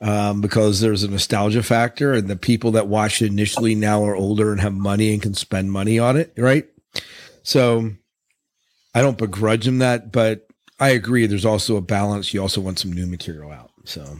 um, 0.00 0.40
because 0.40 0.80
there's 0.80 1.02
a 1.02 1.10
nostalgia 1.10 1.62
factor, 1.62 2.12
and 2.12 2.28
the 2.28 2.36
people 2.36 2.72
that 2.72 2.88
watched 2.88 3.22
it 3.22 3.30
initially 3.30 3.74
now 3.74 4.04
are 4.04 4.16
older 4.16 4.52
and 4.52 4.60
have 4.60 4.74
money 4.74 5.12
and 5.12 5.22
can 5.22 5.34
spend 5.34 5.72
money 5.72 5.98
on 5.98 6.16
it, 6.16 6.32
right? 6.36 6.66
So 7.42 7.92
I 8.94 9.00
don't 9.00 9.16
begrudge 9.18 9.64
them 9.64 9.78
that, 9.78 10.12
but 10.12 10.46
I 10.78 10.90
agree. 10.90 11.26
There's 11.26 11.46
also 11.46 11.76
a 11.76 11.80
balance. 11.82 12.34
You 12.34 12.42
also 12.42 12.60
want 12.60 12.78
some 12.78 12.92
new 12.92 13.06
material 13.06 13.50
out, 13.50 13.70
so 13.84 14.18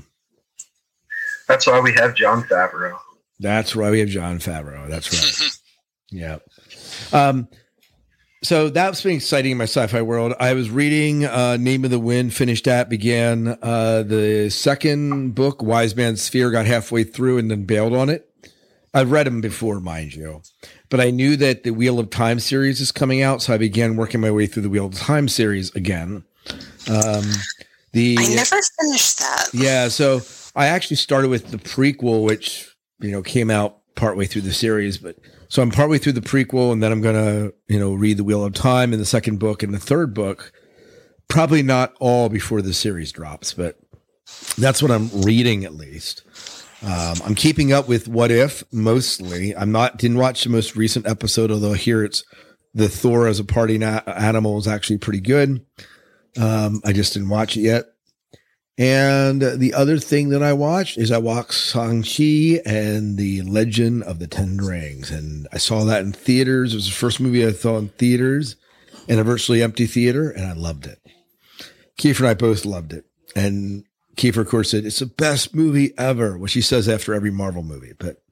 That's 1.49 1.67
why 1.67 1.81
we 1.81 1.93
have 1.95 2.15
Jon 2.15 2.45
Favreau. 2.45 2.97
that's 3.41 3.77
why 3.77 3.91
we 3.91 4.01
have 4.01 4.09
Jon 4.09 4.39
Favreau. 4.39 4.89
That's 4.89 5.13
right. 5.13 5.51
yeah. 6.11 6.39
Um, 7.13 7.49
so 8.43 8.69
that's 8.69 9.03
been 9.03 9.17
exciting 9.17 9.53
in 9.53 9.59
my 9.59 9.65
sci-fi 9.65 10.03
world. 10.03 10.35
I 10.41 10.55
was 10.55 10.69
reading 10.69 11.25
uh, 11.25 11.57
Name 11.59 11.85
of 11.85 11.91
the 11.91 11.99
Wind, 11.99 12.35
finished 12.35 12.65
that, 12.65 12.89
began 12.89 13.57
uh, 13.63 14.03
the 14.03 14.51
second 14.51 15.35
book, 15.35 15.63
Wise 15.63 15.95
Man's 15.95 16.29
Fear, 16.29 16.51
got 16.51 16.67
halfway 16.67 17.05
through 17.05 17.39
and 17.39 17.51
then 17.51 17.65
bailed 17.65 17.95
on 17.95 18.11
it. 18.11 18.29
I've 18.95 19.11
read 19.11 19.27
them 19.27 19.41
before, 19.41 19.81
mind 19.81 20.15
you, 20.15 20.43
but 20.91 21.01
I 21.01 21.11
knew 21.11 21.37
that 21.37 21.63
the 21.63 21.71
Wheel 21.71 21.99
of 21.99 22.11
Time 22.11 22.41
series 22.41 22.81
is 22.81 22.93
coming 22.93 23.23
out, 23.23 23.41
so 23.41 23.55
I 23.55 23.59
began 23.59 23.97
working 23.97 24.21
my 24.21 24.31
way 24.31 24.47
through 24.47 24.65
the 24.65 24.69
Wheel 24.69 24.87
of 24.87 24.95
Time 24.95 25.29
series 25.29 25.75
again. 25.75 26.25
Um, 26.91 27.25
the 27.93 28.17
I 28.19 28.35
never 28.35 28.61
finished 28.81 29.19
that. 29.21 29.49
yeah, 29.55 29.89
so 29.89 30.21
I 30.57 30.67
actually 30.67 30.97
started 30.97 31.29
with 31.29 31.51
the 31.53 31.59
prequel, 31.59 32.25
which 32.25 32.69
you 33.01 33.13
know 33.13 33.23
came 33.23 33.51
out 33.51 33.79
partway 33.95 34.27
through 34.27 34.43
the 34.43 34.53
series, 34.53 34.99
but 34.99 35.17
so 35.49 35.63
I'm 35.63 35.71
partway 35.71 35.99
through 35.99 36.13
the 36.13 36.21
prequel, 36.21 36.73
and 36.73 36.83
then 36.83 36.93
I'm 36.93 37.01
gonna 37.03 37.51
you 37.69 37.79
know 37.79 37.93
read 37.93 38.17
the 38.17 38.25
Wheel 38.25 38.45
of 38.45 38.55
Time 38.55 38.93
in 38.93 38.99
the 38.99 39.05
second 39.05 39.39
book 39.39 39.63
and 39.63 39.75
the 39.75 39.79
third 39.79 40.15
book. 40.15 40.53
Probably 41.29 41.63
not 41.63 41.95
all 42.01 42.29
before 42.29 42.63
the 42.63 42.75
series 42.75 43.13
drops, 43.13 43.55
but 43.55 43.79
that's 44.59 44.83
what 44.83 44.91
I'm 44.91 45.09
reading 45.23 45.65
at 45.65 45.75
least. 45.75 46.23
Um, 46.83 47.15
I'm 47.25 47.35
keeping 47.35 47.73
up 47.73 47.89
with 47.89 48.09
What 48.09 48.31
If 48.31 48.65
mostly. 48.73 49.55
I'm 49.55 49.73
not 49.73 49.99
didn't 49.99 50.19
watch 50.19 50.43
the 50.43 50.51
most 50.51 50.75
recent 50.75 51.07
episode, 51.07 51.51
although 51.51 51.75
hear 51.75 52.05
it's 52.05 52.25
the 52.75 52.89
Thor 52.89 53.29
as 53.29 53.39
a 53.39 53.45
party 53.45 53.79
na- 53.79 54.01
animal 54.07 54.59
is 54.59 54.67
actually 54.67 54.99
pretty 54.99 55.21
good. 55.21 55.65
Um, 56.41 56.81
I 56.85 56.93
just 56.93 57.13
didn't 57.13 57.29
watch 57.29 57.57
it 57.57 57.61
yet. 57.61 57.92
And 58.79 59.43
the 59.43 59.75
other 59.75 59.99
thing 59.99 60.31
that 60.31 60.43
I 60.43 60.55
watched 60.55 60.97
is 60.97 61.13
I 61.13 61.19
watched 61.19 61.53
Shang-Chi 61.53 62.63
and 62.65 63.19
the 63.19 63.43
Legend 63.43 64.03
of 64.05 64.19
the 64.19 64.27
Ten 64.27 64.57
Rings. 64.57 65.11
And 65.11 65.47
I 65.53 65.59
saw 65.59 65.85
that 65.85 66.03
in 66.03 66.13
theaters. 66.13 66.73
It 66.73 66.77
was 66.77 66.87
the 66.87 66.93
first 66.93 67.21
movie 67.21 67.47
I 67.47 67.53
saw 67.53 67.77
in 67.77 67.89
theaters 67.91 68.57
in 69.09 69.19
a 69.19 69.25
virtually 69.25 69.63
empty 69.63 69.87
theater, 69.87 70.31
and 70.31 70.47
I 70.47 70.53
loved 70.55 70.87
it. 70.87 70.99
Kiefer 71.99 72.21
and 72.21 72.29
I 72.29 72.35
both 72.35 72.65
loved 72.65 72.93
it. 72.93 73.05
And 73.37 73.85
Kiefer, 74.17 74.39
of 74.39 74.49
course, 74.49 74.71
said, 74.71 74.85
it's 74.85 75.01
the 75.01 75.07
best 75.07 75.55
movie 75.55 75.93
ever, 75.99 76.39
which 76.39 76.55
he 76.55 76.61
says 76.61 76.89
after 76.89 77.15
every 77.15 77.31
Marvel 77.31 77.63
movie, 77.63 77.93
but 77.99 78.23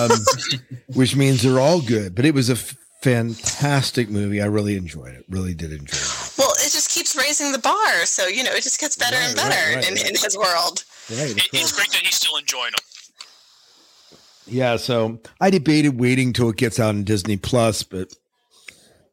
um, 0.00 0.10
which 0.94 1.16
means 1.16 1.42
they're 1.42 1.60
all 1.60 1.80
good. 1.80 2.14
But 2.14 2.24
it 2.24 2.34
was 2.34 2.48
a 2.48 2.54
f- 2.54 2.76
fantastic 3.02 4.08
movie. 4.08 4.40
I 4.40 4.46
really 4.46 4.76
enjoyed 4.76 5.14
it. 5.14 5.24
Really 5.28 5.54
did 5.54 5.72
enjoy 5.72 5.96
it. 5.96 6.32
Well, 6.38 6.50
it 6.52 6.70
just 6.72 6.90
keeps 6.90 7.16
raising 7.28 7.52
the 7.52 7.58
bar, 7.58 8.04
so 8.04 8.26
you 8.26 8.42
know 8.42 8.52
it 8.52 8.62
just 8.62 8.80
gets 8.80 8.96
better 8.96 9.16
and 9.16 9.36
Right, 9.36 9.44
right, 9.44 9.50
better 9.50 9.76
right, 9.76 9.88
in, 9.88 9.94
right. 9.94 10.08
in 10.08 10.16
his 10.16 10.36
world. 10.36 10.84
Right. 11.10 11.36
It, 11.36 11.48
it's 11.52 11.72
great 11.72 11.90
that 11.90 12.00
he's 12.02 12.14
still 12.14 12.36
enjoying 12.36 12.72
them. 12.72 14.18
Yeah, 14.46 14.76
so 14.76 15.20
I 15.40 15.50
debated 15.50 16.00
waiting 16.00 16.32
till 16.32 16.48
it 16.48 16.56
gets 16.56 16.80
out 16.80 16.88
on 16.90 17.04
Disney 17.04 17.36
Plus, 17.36 17.82
but 17.82 18.14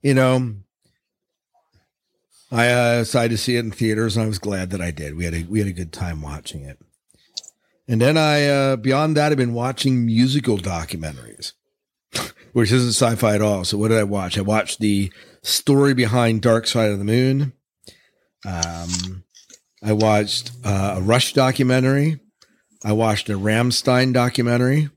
you 0.01 0.13
know, 0.13 0.55
I 2.51 2.69
uh, 2.69 2.99
decided 2.99 3.31
to 3.31 3.37
see 3.37 3.57
it 3.57 3.65
in 3.65 3.71
theaters, 3.71 4.15
and 4.15 4.23
I 4.23 4.27
was 4.27 4.39
glad 4.39 4.69
that 4.69 4.81
I 4.81 4.91
did. 4.91 5.17
We 5.17 5.25
had 5.25 5.33
a 5.33 5.43
we 5.43 5.59
had 5.59 5.67
a 5.67 5.73
good 5.73 5.91
time 5.91 6.21
watching 6.21 6.63
it. 6.63 6.79
And 7.87 8.01
then 8.01 8.17
I, 8.17 8.47
uh, 8.47 8.75
beyond 8.77 9.15
that, 9.15 9.31
I've 9.31 9.37
been 9.37 9.53
watching 9.53 10.07
musical 10.07 10.57
documentaries, 10.57 11.51
which 12.53 12.71
isn't 12.71 12.93
sci-fi 12.93 13.35
at 13.35 13.43
all. 13.43 13.63
So 13.63 13.77
what 13.77 13.89
did 13.89 13.99
I 13.99 14.03
watch? 14.03 14.39
I 14.39 14.41
watched 14.41 14.79
the 14.79 15.11
story 15.43 15.93
behind 15.93 16.41
Dark 16.41 16.65
Side 16.65 16.89
of 16.89 16.97
the 16.97 17.05
Moon. 17.05 17.53
Um, 18.45 19.23
I 19.83 19.93
watched 19.93 20.51
uh, 20.63 20.95
a 20.97 21.01
Rush 21.01 21.33
documentary. 21.33 22.19
I 22.83 22.91
watched 22.93 23.29
a 23.29 23.33
Rammstein 23.33 24.13
documentary 24.13 24.89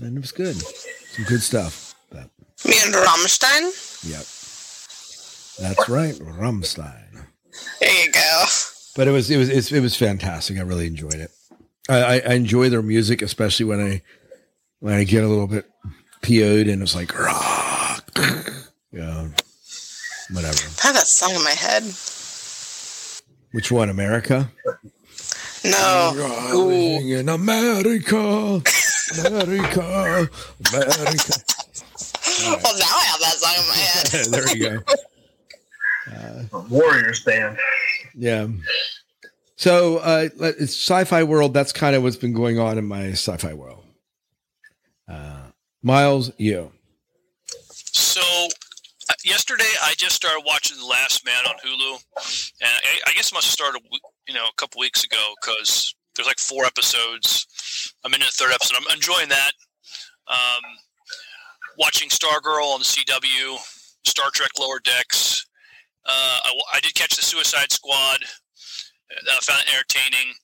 and 0.00 0.16
it 0.16 0.20
was 0.20 0.32
good. 0.32 0.56
Some 0.56 1.24
good 1.24 1.42
stuff. 1.42 1.94
But, 2.10 2.30
Me 2.64 2.74
and 2.84 2.94
Rammstein. 2.94 4.08
yep, 4.08 4.26
that's 5.58 5.88
right, 5.88 6.14
Rammstein. 6.14 7.26
There 7.80 8.04
you 8.04 8.12
go. 8.12 8.44
But 8.96 9.08
it 9.08 9.10
was 9.10 9.30
it 9.30 9.36
was 9.36 9.48
it's, 9.48 9.72
it 9.72 9.80
was 9.80 9.96
fantastic. 9.96 10.58
I 10.58 10.62
really 10.62 10.86
enjoyed 10.86 11.14
it. 11.14 11.30
I, 11.88 12.20
I, 12.20 12.34
enjoy 12.34 12.68
their 12.68 12.82
music, 12.82 13.22
especially 13.22 13.66
when 13.66 13.80
I 13.80 14.02
when 14.80 14.94
I 14.94 15.04
get 15.04 15.24
a 15.24 15.28
little 15.28 15.48
bit 15.48 15.68
PO'd 16.22 16.68
and 16.68 16.82
it's 16.82 16.94
like 16.94 17.18
rock, 17.18 18.08
yeah, 18.92 19.28
whatever. 20.32 20.58
I 20.82 20.86
have 20.86 20.94
that 20.94 21.06
song 21.06 21.34
in 21.34 21.44
my 21.44 21.50
head. 21.50 21.84
Which 23.52 23.70
one, 23.70 23.90
America? 23.90 24.50
No. 25.64 26.12
Rising 26.16 27.10
in 27.10 27.28
America, 27.28 28.62
America, 29.26 30.28
America. 30.72 31.32
Well, 32.44 32.58
now 32.78 32.86
I 32.86 33.04
have 33.04 33.20
that 33.20 33.36
song 33.38 33.54
in 33.58 33.68
my 33.68 33.74
head. 33.76 34.06
there 34.30 34.56
you 34.56 34.82
go. 36.50 36.66
Warriors 36.70 37.22
band. 37.22 37.58
Yeah. 38.16 38.46
So 39.56 39.98
uh, 39.98 40.28
it's 40.40 40.72
sci-fi 40.72 41.22
world. 41.24 41.54
That's 41.54 41.72
kind 41.72 41.94
of 41.94 42.02
what's 42.02 42.16
been 42.16 42.32
going 42.32 42.58
on 42.58 42.78
in 42.78 42.86
my 42.86 43.10
sci-fi 43.10 43.54
world. 43.54 43.84
Uh, 45.08 45.50
Miles, 45.82 46.32
you. 46.38 46.72
So 47.74 48.20
uh, 48.20 48.48
yesterday, 49.24 49.70
I 49.84 49.94
just 49.96 50.16
started 50.16 50.42
watching 50.46 50.78
The 50.78 50.86
Last 50.86 51.24
Man 51.24 51.44
on 51.46 51.54
Hulu, 51.64 51.98
and 52.60 52.70
I, 52.70 53.10
I 53.10 53.12
guess 53.14 53.30
it 53.30 53.34
must 53.34 53.46
have 53.46 53.52
started, 53.52 53.82
you 54.28 54.34
know, 54.34 54.44
a 54.46 54.54
couple 54.56 54.80
weeks 54.80 55.04
ago 55.04 55.34
because 55.40 55.94
there's 56.14 56.26
like 56.26 56.38
four 56.38 56.64
episodes. 56.64 57.46
I'm 58.04 58.14
in 58.14 58.20
the 58.20 58.26
third 58.26 58.52
episode. 58.52 58.76
I'm 58.78 58.94
enjoying 58.94 59.28
that. 59.28 59.52
Um, 60.28 60.62
watching 61.78 62.08
Stargirl 62.08 62.74
on 62.74 62.80
the 62.80 62.84
CW, 62.84 63.58
Star 64.06 64.30
Trek 64.32 64.50
Lower 64.58 64.80
Decks. 64.84 65.46
Uh, 66.04 66.38
I, 66.44 66.52
I 66.74 66.80
did 66.80 66.94
catch 66.94 67.16
the 67.16 67.22
Suicide 67.22 67.70
Squad. 67.70 68.18
Uh, 69.10 69.30
I 69.30 69.38
found 69.42 69.62
it 69.66 69.74
entertaining. 69.74 70.34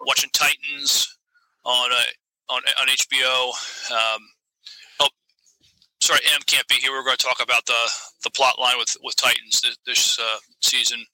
Watching 0.00 0.30
Titans 0.32 1.18
on 1.64 1.90
uh, 1.92 2.52
on 2.52 2.62
on 2.80 2.88
HBO. 2.88 3.50
Um, 3.92 4.20
sorry, 6.08 6.20
M 6.34 6.40
can't 6.46 6.66
be 6.68 6.76
here. 6.76 6.92
We're 6.92 7.04
going 7.04 7.18
to 7.18 7.26
talk 7.26 7.42
about 7.42 7.66
the 7.66 7.90
the 8.24 8.30
plot 8.30 8.58
line 8.58 8.76
with 8.78 8.96
with 9.02 9.14
Titans 9.16 9.60
this, 9.60 9.76
this 9.86 10.18
uh, 10.18 10.38
season. 10.60 11.04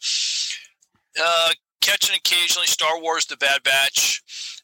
Uh, 1.20 1.50
catching 1.80 2.16
occasionally 2.16 2.68
Star 2.68 3.00
Wars: 3.00 3.26
The 3.26 3.36
Bad 3.36 3.62
Batch, 3.64 4.22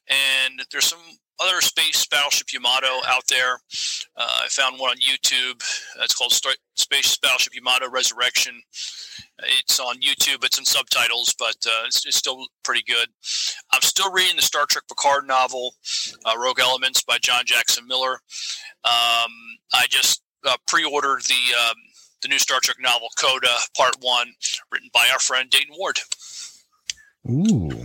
and 0.09 0.63
there's 0.71 0.87
some 0.87 1.03
other 1.41 1.61
space 1.61 2.07
battleship 2.07 2.53
Yamato 2.53 3.01
out 3.07 3.27
there. 3.29 3.55
Uh, 4.17 4.41
I 4.45 4.49
found 4.49 4.79
one 4.79 4.91
on 4.91 4.97
YouTube. 4.97 5.63
Uh, 5.99 6.05
it's 6.05 6.15
called 6.15 6.33
Space 6.33 7.17
Battleship 7.19 7.55
Yamato 7.55 7.89
Resurrection. 7.91 8.61
It's 9.61 9.81
on 9.81 9.97
YouTube. 9.97 10.45
It's 10.45 10.59
in 10.59 10.65
subtitles, 10.65 11.35
but 11.39 11.57
uh, 11.67 11.85
it's, 11.87 12.07
it's 12.07 12.17
still 12.17 12.47
pretty 12.63 12.83
good. 12.87 13.09
I'm 13.73 13.81
still 13.83 14.13
reading 14.13 14.37
the 14.37 14.43
Star 14.43 14.67
Trek 14.67 14.85
Picard 14.89 15.27
novel, 15.27 15.75
uh, 16.25 16.35
Rogue 16.39 16.61
Elements 16.61 17.03
by 17.03 17.19
John 17.19 17.45
Jackson 17.47 17.87
Miller. 17.87 18.21
Um, 18.85 19.33
I 19.73 19.87
just 19.89 20.23
uh, 20.47 20.57
pre-ordered 20.67 21.23
the 21.23 21.55
um, 21.69 21.77
the 22.23 22.29
new 22.29 22.39
Star 22.39 22.61
Trek 22.63 22.77
novel 22.81 23.09
Coda 23.19 23.49
Part 23.77 23.97
One, 24.01 24.33
written 24.71 24.91
by 24.93 25.09
our 25.13 25.19
friend 25.19 25.49
Dayton 25.49 25.75
Ward. 25.79 26.01
Ooh. 27.29 27.85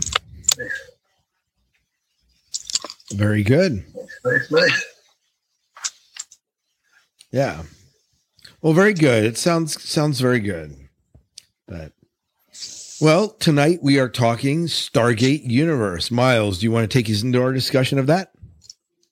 Very 3.14 3.44
good. 3.44 3.84
Nice, 4.24 4.52
nice. 4.52 4.86
Yeah. 7.32 7.64
Well, 8.62 8.74
very 8.74 8.94
good. 8.94 9.26
It 9.26 9.38
sounds 9.38 9.82
sounds 9.84 10.20
very 10.20 10.40
good. 10.40 10.76
But 11.68 11.92
well, 13.02 13.30
tonight 13.30 13.80
we 13.82 14.00
are 14.00 14.10
talking 14.10 14.66
Stargate 14.66 15.44
Universe. 15.44 16.10
Miles, 16.10 16.60
do 16.60 16.64
you 16.64 16.72
want 16.72 16.90
to 16.90 16.98
take 16.98 17.10
us 17.10 17.22
into 17.22 17.42
our 17.42 17.54
discussion 17.54 18.00
of 18.00 18.08
that? 18.08 18.32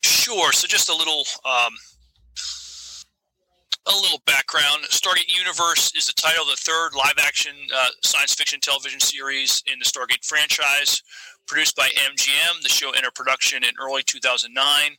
Sure. 0.03 0.51
So 0.53 0.67
just 0.67 0.89
a 0.89 0.95
little 0.95 1.25
um, 1.45 1.73
a 3.85 3.91
little 3.91 4.21
background. 4.25 4.85
Stargate 4.89 5.37
Universe 5.37 5.93
is 5.95 6.07
the 6.07 6.13
title 6.13 6.43
of 6.43 6.49
the 6.49 6.55
third 6.55 6.91
live-action 6.95 7.53
uh, 7.75 7.89
science 8.03 8.33
fiction 8.33 8.59
television 8.59 8.99
series 8.99 9.61
in 9.71 9.79
the 9.79 9.85
Stargate 9.85 10.25
franchise. 10.25 11.03
Produced 11.47 11.75
by 11.75 11.89
MGM, 11.89 12.61
the 12.61 12.69
show 12.69 12.91
entered 12.91 13.15
production 13.15 13.63
in 13.63 13.71
early 13.81 14.01
2009 14.03 14.97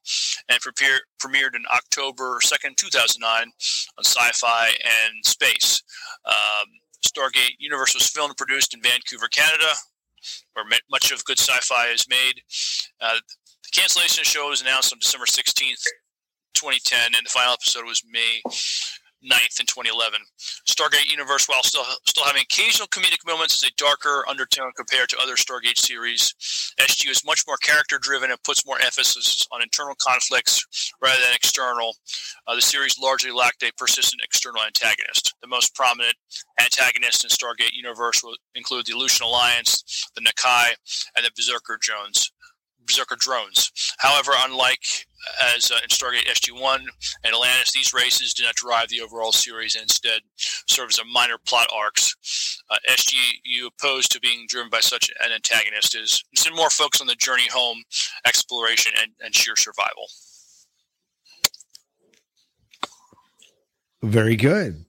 and 0.48 0.60
premiered, 0.60 1.54
in 1.54 1.64
October 1.74 2.38
2nd, 2.42 2.76
2009 2.76 3.52
on 3.98 4.04
Sci-Fi 4.04 4.66
and 4.68 5.24
Space. 5.24 5.82
Um, 6.26 6.66
Stargate 7.04 7.56
Universe 7.58 7.94
was 7.94 8.08
filmed 8.08 8.30
and 8.30 8.36
produced 8.36 8.74
in 8.74 8.82
Vancouver, 8.82 9.28
Canada, 9.28 9.72
where 10.52 10.64
much 10.90 11.10
of 11.12 11.24
good 11.24 11.38
sci-fi 11.38 11.88
is 11.88 12.08
made. 12.08 12.42
Uh, 13.00 13.16
the 13.62 13.70
cancellation 13.72 14.20
of 14.20 14.24
the 14.24 14.30
show 14.30 14.48
was 14.48 14.60
announced 14.60 14.92
on 14.92 14.98
December 14.98 15.26
16th, 15.26 15.84
2010, 16.54 17.14
and 17.16 17.26
the 17.26 17.30
final 17.30 17.54
episode 17.54 17.84
was 17.84 18.02
May 18.10 18.42
9th 19.24 19.60
in 19.60 19.66
2011. 19.66 20.20
Stargate 20.68 21.10
Universe, 21.10 21.46
while 21.48 21.62
still 21.62 21.84
still 22.06 22.24
having 22.24 22.42
occasional 22.42 22.88
comedic 22.88 23.26
moments, 23.26 23.54
is 23.54 23.68
a 23.68 23.72
darker 23.76 24.24
undertone 24.28 24.72
compared 24.76 25.08
to 25.08 25.18
other 25.18 25.36
Stargate 25.36 25.78
series. 25.78 26.34
SG 26.80 27.10
is 27.10 27.24
much 27.24 27.44
more 27.46 27.56
character 27.58 27.98
driven 27.98 28.30
and 28.30 28.42
puts 28.42 28.66
more 28.66 28.78
emphasis 28.80 29.46
on 29.52 29.62
internal 29.62 29.94
conflicts 30.00 30.92
rather 31.02 31.20
than 31.20 31.34
external. 31.34 31.96
Uh, 32.46 32.54
the 32.54 32.62
series 32.62 32.98
largely 32.98 33.30
lacked 33.30 33.62
a 33.62 33.72
persistent 33.76 34.22
external 34.22 34.62
antagonist. 34.62 35.34
The 35.40 35.48
most 35.48 35.74
prominent 35.74 36.14
antagonists 36.60 37.24
in 37.24 37.30
Stargate 37.30 37.72
Universe 37.72 38.22
will 38.22 38.36
include 38.54 38.86
the 38.86 38.94
Lucian 38.94 39.26
Alliance, 39.26 40.08
the 40.14 40.20
Nakai, 40.20 40.72
and 41.16 41.24
the 41.24 41.30
Berserker 41.34 41.78
drones. 41.80 42.32
Berserker 42.86 43.16
drones. 43.18 43.70
However, 43.98 44.32
unlike 44.44 44.80
as 45.54 45.70
uh, 45.70 45.76
in 45.82 45.88
Stargate 45.88 46.26
SG-1 46.26 46.80
and 47.24 47.34
Atlantis, 47.34 47.72
these 47.72 47.94
races 47.94 48.34
do 48.34 48.44
not 48.44 48.54
drive 48.54 48.88
the 48.88 49.00
overall 49.00 49.32
series 49.32 49.74
and 49.74 49.82
instead 49.82 50.20
serve 50.36 50.90
as 50.90 50.98
a 50.98 51.04
minor 51.04 51.38
plot 51.46 51.66
arcs. 51.74 52.14
Uh, 52.70 52.76
SGU 52.90 53.66
opposed 53.66 54.12
to 54.12 54.20
being 54.20 54.46
driven 54.48 54.70
by 54.70 54.80
such 54.80 55.10
an 55.24 55.32
antagonist 55.32 55.94
is 55.94 56.24
more 56.54 56.70
focused 56.70 57.00
on 57.00 57.06
the 57.06 57.14
journey 57.16 57.48
home, 57.52 57.82
exploration, 58.26 58.92
and, 59.00 59.12
and 59.20 59.34
sheer 59.34 59.56
survival. 59.56 60.06
Very 64.02 64.36
good. 64.36 64.84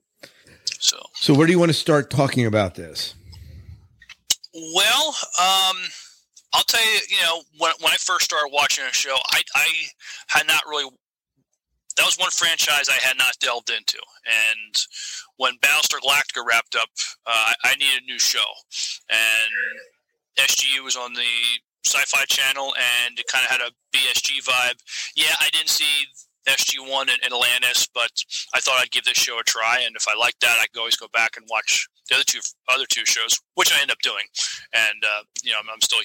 So, 0.79 0.97
so 1.15 1.33
where 1.33 1.47
do 1.47 1.53
you 1.53 1.59
want 1.59 1.69
to 1.69 1.73
start 1.73 2.09
talking 2.09 2.45
about 2.45 2.75
this? 2.75 3.15
Well, 4.53 5.15
um, 5.41 5.77
I'll 6.55 6.63
tell 6.63 6.81
you, 6.81 6.99
you 7.09 7.21
know, 7.21 7.43
when, 7.57 7.73
when 7.81 7.91
I 7.91 7.97
first 7.97 8.23
started 8.23 8.49
watching 8.53 8.85
a 8.85 8.93
show, 8.93 9.15
I, 9.31 9.41
I 9.55 9.67
had 10.27 10.47
not 10.47 10.61
really. 10.67 10.89
That 11.97 12.05
was 12.05 12.17
one 12.17 12.31
franchise 12.31 12.89
I 12.89 12.99
had 13.05 13.17
not 13.17 13.39
delved 13.39 13.69
into, 13.69 13.99
and 14.25 14.75
when 15.37 15.53
Battlestar 15.59 15.99
Galactica 15.99 16.45
wrapped 16.45 16.75
up, 16.75 16.89
uh, 17.25 17.53
I 17.63 17.75
needed 17.75 18.03
a 18.03 18.05
new 18.05 18.19
show, 18.19 18.43
and 19.09 19.51
SGU 20.37 20.83
was 20.83 20.97
on 20.97 21.13
the 21.13 21.31
Sci-Fi 21.85 22.25
Channel, 22.25 22.73
and 22.75 23.17
it 23.17 23.27
kind 23.27 23.45
of 23.45 23.51
had 23.51 23.61
a 23.61 23.71
BSG 23.95 24.43
vibe. 24.43 24.75
Yeah, 25.15 25.35
I 25.39 25.49
didn't 25.51 25.69
see 25.69 26.07
SG1 26.47 27.09
and, 27.09 27.33
Atlantis, 27.33 27.87
but 27.93 28.11
I 28.53 28.59
thought 28.59 28.79
I'd 28.79 28.91
give 28.91 29.05
this 29.05 29.17
show 29.17 29.39
a 29.39 29.43
try, 29.43 29.81
and 29.85 29.95
if 29.95 30.05
I 30.07 30.19
liked 30.19 30.41
that, 30.41 30.57
I 30.59 30.67
could 30.67 30.79
always 30.79 30.95
go 30.95 31.07
back 31.13 31.37
and 31.37 31.45
watch 31.49 31.87
the 32.09 32.15
other 32.15 32.23
two 32.25 32.39
other 32.73 32.85
two 32.89 33.05
shows, 33.05 33.39
which 33.55 33.73
I 33.73 33.81
end 33.81 33.91
up 33.91 33.99
doing. 33.99 34.25
And 34.73 35.03
uh, 35.03 35.23
you 35.43 35.51
know, 35.51 35.59
I'm, 35.59 35.69
I'm 35.73 35.81
still 35.81 35.99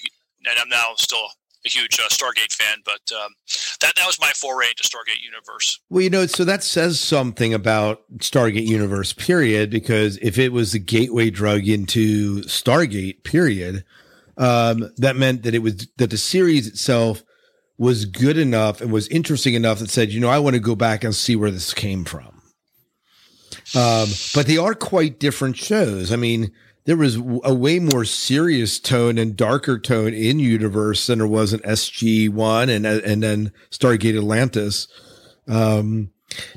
and 0.47 0.59
I'm 0.59 0.69
now 0.69 0.95
still 0.97 1.29
a 1.65 1.69
huge 1.69 1.99
uh, 1.99 2.09
Stargate 2.09 2.53
fan, 2.53 2.79
but 2.85 3.15
um, 3.15 3.33
that 3.81 3.95
that 3.97 4.07
was 4.07 4.19
my 4.21 4.31
foray 4.35 4.69
into 4.69 4.83
Stargate 4.83 5.23
Universe. 5.23 5.81
Well, 5.91 6.03
you 6.03 6.11
know, 6.11 6.27
so 6.27 6.45
that 6.45 6.63
says 6.63 6.99
something 6.99 7.53
about 7.53 8.01
Stargate 8.19 8.67
Universe, 8.67 9.13
period. 9.13 9.71
Because 9.71 10.19
if 10.23 10.39
it 10.39 10.53
was 10.53 10.73
the 10.73 10.79
gateway 10.79 11.31
drug 11.31 11.69
into 11.69 12.43
Stargate, 12.43 13.25
period, 13.25 13.85
um, 14.39 14.91
that 14.97 15.17
meant 15.17 15.43
that 15.43 15.55
it 15.55 15.61
was 15.61 15.87
that 15.97 16.11
the 16.11 16.19
series 16.19 16.67
itself 16.67 17.23
was 17.77 18.05
good 18.05 18.37
enough 18.37 18.81
and 18.81 18.93
was 18.93 19.09
interesting 19.09 19.55
enough 19.55 19.79
that 19.79 19.91
said, 19.91 20.13
you 20.13 20.21
know, 20.21 20.29
I 20.29 20.39
want 20.39 20.55
to 20.55 20.61
go 20.61 20.75
back 20.75 21.03
and 21.03 21.15
see 21.15 21.37
where 21.37 21.51
this 21.51 21.73
came 21.73 22.05
from. 22.05 22.43
Um, 23.75 24.09
but 24.35 24.47
they 24.47 24.59
are 24.59 24.75
quite 24.75 25.19
different 25.19 25.57
shows. 25.57 26.13
I 26.13 26.17
mean, 26.17 26.53
there 26.85 26.97
was 26.97 27.17
a 27.17 27.55
way 27.55 27.79
more 27.79 28.05
serious 28.05 28.79
tone 28.81 29.19
and 29.19 29.37
darker 29.37 29.79
tone 29.79 30.15
in 30.15 30.39
universe 30.39 31.07
than 31.07 31.19
there 31.19 31.29
was 31.29 31.53
in 31.53 31.61
SG 31.61 32.29
one 32.29 32.69
and 32.69 32.87
and 32.87 33.23
then 33.23 33.53
Stargate 33.71 34.17
Atlantis. 34.17 34.89
Um, 35.47 36.11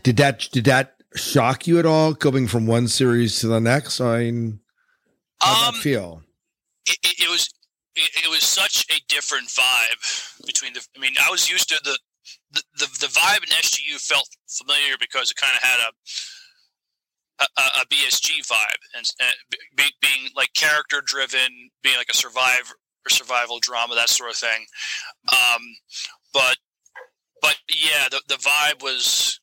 did 0.04 0.18
that 0.18 0.48
did 0.52 0.66
that 0.66 0.96
shock 1.16 1.68
you 1.68 1.80
at 1.80 1.86
all 1.86 2.14
going 2.14 2.48
from 2.48 2.66
one 2.66 2.88
series 2.88 3.40
to 3.40 3.48
the 3.48 3.60
next? 3.60 4.00
I 4.00 4.20
mean, 4.20 4.60
how 5.42 5.68
um, 5.68 5.74
that 5.74 5.82
feel? 5.82 6.22
It, 6.86 6.98
it, 7.04 7.30
was 7.30 7.50
it, 7.96 8.26
it, 8.26 8.30
was 8.30 8.44
such 8.44 8.86
a 8.90 9.02
different 9.08 9.48
vibe 9.48 10.46
between 10.46 10.74
the. 10.74 10.86
I 10.96 11.00
mean, 11.00 11.14
I 11.22 11.30
was 11.32 11.50
used 11.50 11.70
to 11.70 11.80
the 11.84 11.98
the 12.52 12.64
the, 12.78 12.86
the 13.02 13.08
vibe 13.08 13.44
in 13.44 13.50
SGU 13.50 14.00
felt 14.00 14.30
familiar 14.48 14.96
because 15.00 15.32
it 15.32 15.38
kind 15.38 15.56
of 15.56 15.64
had 15.64 15.80
a 15.80 15.92
a, 17.58 17.82
a 17.82 17.86
BSG 17.88 18.46
vibe 18.48 18.82
and, 18.96 19.06
and 19.20 19.36
be, 19.76 19.84
being 20.02 20.30
like 20.36 20.54
character 20.54 21.02
driven, 21.06 21.70
being 21.82 21.98
like 21.98 22.10
a 22.12 22.16
survival 22.16 22.76
or 23.06 23.10
survival 23.10 23.60
drama, 23.60 23.96
that 23.96 24.10
sort 24.10 24.32
of 24.32 24.38
thing. 24.38 24.66
Um, 25.32 25.62
but 26.34 26.58
but 27.42 27.56
yeah, 27.70 28.08
the 28.10 28.22
the 28.28 28.36
vibe 28.36 28.82
was. 28.84 29.40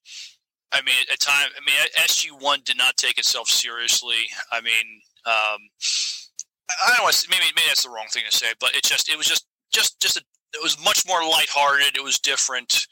I 0.73 0.83
mean, 0.83 0.95
at 1.13 1.19
time, 1.19 1.49
I 1.57 1.61
mean, 1.67 1.75
SG 1.99 2.31
one 2.41 2.61
did 2.65 2.79
not 2.79 2.97
take 2.97 3.19
itself 3.19 3.49
seriously. 3.49 4.29
I 4.53 4.61
mean, 4.61 5.01
um, 5.27 5.59
I 6.87 6.95
don't 6.97 7.03
want 7.03 7.27
maybe 7.29 7.45
maybe 7.57 7.67
that's 7.67 7.83
the 7.83 7.91
wrong 7.91 8.07
thing 8.11 8.23
to 8.29 8.37
say, 8.37 8.53
but 8.61 8.77
it 8.77 8.85
just 8.85 9.09
it 9.09 9.17
was 9.17 9.27
just 9.27 9.47
just 9.73 10.01
just 10.01 10.17
a, 10.17 10.21
it 10.55 10.63
was 10.63 10.83
much 10.85 11.05
more 11.07 11.23
lighthearted. 11.23 11.97
It 11.97 12.05
was 12.05 12.19
different, 12.19 12.87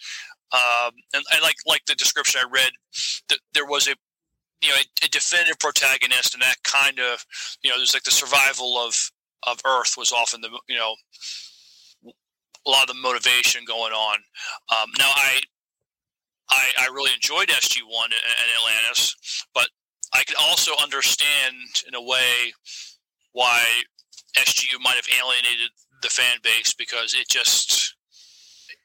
um, 0.52 0.90
and, 1.14 1.22
and 1.32 1.42
like 1.42 1.56
like 1.66 1.84
the 1.86 1.94
description 1.94 2.40
I 2.44 2.50
read, 2.50 2.70
th- 3.28 3.40
there 3.54 3.66
was 3.66 3.88
a 3.88 3.94
you 4.62 4.68
know 4.68 4.74
a, 4.74 5.06
a, 5.06 5.08
definitive 5.08 5.58
protagonist 5.58 6.34
and 6.34 6.42
that 6.42 6.56
kind 6.64 6.98
of 6.98 7.24
you 7.62 7.70
know 7.70 7.76
there's 7.76 7.94
like 7.94 8.02
the 8.02 8.10
survival 8.10 8.76
of 8.78 9.10
of 9.46 9.60
earth 9.64 9.94
was 9.96 10.12
often 10.12 10.40
the 10.40 10.50
you 10.68 10.76
know 10.76 10.94
a 12.66 12.70
lot 12.70 12.82
of 12.82 12.88
the 12.88 13.00
motivation 13.00 13.62
going 13.66 13.92
on. 13.92 14.18
Um, 14.70 14.90
now 14.98 15.08
I, 15.08 15.40
I 16.50 16.70
i 16.80 16.86
really 16.86 17.12
enjoyed 17.14 17.48
sg1 17.48 18.04
and, 18.04 18.12
and 18.12 18.48
atlantis 18.58 19.44
but 19.54 19.68
i 20.14 20.24
could 20.24 20.36
also 20.40 20.72
understand 20.82 21.54
in 21.86 21.94
a 21.94 22.02
way 22.02 22.52
why 23.32 23.62
sgu 24.36 24.80
might 24.80 24.96
have 24.96 25.08
alienated 25.20 25.70
the 26.02 26.08
fan 26.08 26.38
base 26.42 26.74
because 26.74 27.14
it 27.14 27.28
just 27.28 27.87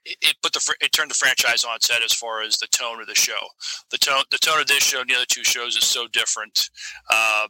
it, 0.05 0.35
put 0.41 0.53
the 0.53 0.75
it 0.81 0.91
turned 0.91 1.11
the 1.11 1.15
franchise 1.15 1.63
on 1.63 1.75
its 1.75 1.89
head 1.89 2.01
as 2.03 2.13
far 2.13 2.41
as 2.41 2.57
the 2.57 2.67
tone 2.67 3.01
of 3.01 3.07
the 3.07 3.15
show. 3.15 3.39
The 3.91 3.97
tone 3.97 4.23
the 4.31 4.37
tone 4.37 4.59
of 4.59 4.67
this 4.67 4.83
show 4.83 5.01
and 5.01 5.09
the 5.09 5.15
other 5.15 5.25
two 5.27 5.43
shows 5.43 5.75
is 5.75 5.85
so 5.85 6.07
different. 6.07 6.69
Um, 7.09 7.49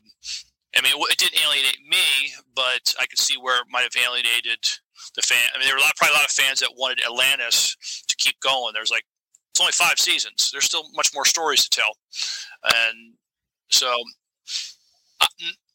I 0.75 0.81
mean, 0.81 0.93
it 0.95 1.17
didn't 1.17 1.39
alienate 1.41 1.79
me, 1.87 2.33
but 2.55 2.95
I 2.99 3.05
could 3.05 3.19
see 3.19 3.35
where 3.37 3.61
it 3.61 3.67
might 3.69 3.83
have 3.83 3.95
alienated 3.95 4.57
the 5.15 5.21
fan. 5.21 5.37
I 5.53 5.59
mean, 5.59 5.67
there 5.67 5.75
were 5.75 5.79
a 5.79 5.81
lot, 5.81 5.95
probably 5.97 6.15
a 6.15 6.17
lot 6.17 6.25
of 6.25 6.31
fans 6.31 6.59
that 6.61 6.71
wanted 6.75 7.05
Atlantis 7.05 7.75
to 8.07 8.15
keep 8.17 8.39
going. 8.39 8.73
There's 8.73 8.91
like 8.91 9.05
it's 9.51 9.61
only 9.61 9.71
five 9.71 9.99
seasons. 9.99 10.49
There's 10.51 10.65
still 10.65 10.85
much 10.93 11.11
more 11.13 11.25
stories 11.25 11.67
to 11.67 11.69
tell, 11.69 11.97
and 12.63 13.13
so 13.69 13.93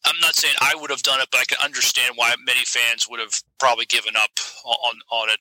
I'm 0.04 0.18
not 0.20 0.34
saying 0.34 0.54
I 0.60 0.74
would 0.74 0.90
have 0.90 1.02
done 1.02 1.20
it, 1.20 1.28
but 1.30 1.40
I 1.40 1.44
can 1.44 1.58
understand 1.62 2.14
why 2.16 2.34
many 2.44 2.64
fans 2.64 3.06
would 3.08 3.20
have 3.20 3.34
probably 3.58 3.86
given 3.86 4.16
up 4.16 4.30
on 4.64 4.94
on 5.10 5.30
it 5.30 5.38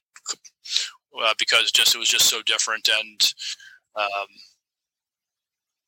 uh, 1.24 1.34
because 1.40 1.72
just 1.72 1.96
it 1.96 1.98
was 1.98 2.10
just 2.10 2.26
so 2.26 2.42
different 2.44 2.90
and 2.90 3.34
um, 3.96 4.28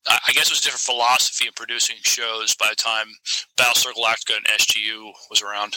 I 0.06 0.32
guess 0.32 0.46
it 0.46 0.52
was 0.52 0.60
a 0.60 0.64
different 0.64 0.80
philosophy 0.80 1.46
in 1.46 1.52
producing 1.54 1.96
shows 2.02 2.54
by 2.54 2.68
the 2.70 2.76
time 2.76 3.06
Battlestar 3.56 3.92
Galactica 3.92 4.36
and 4.36 4.46
SGU 4.46 5.12
was 5.28 5.42
around. 5.42 5.76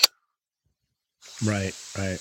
Right, 1.44 1.76
right. 1.98 2.20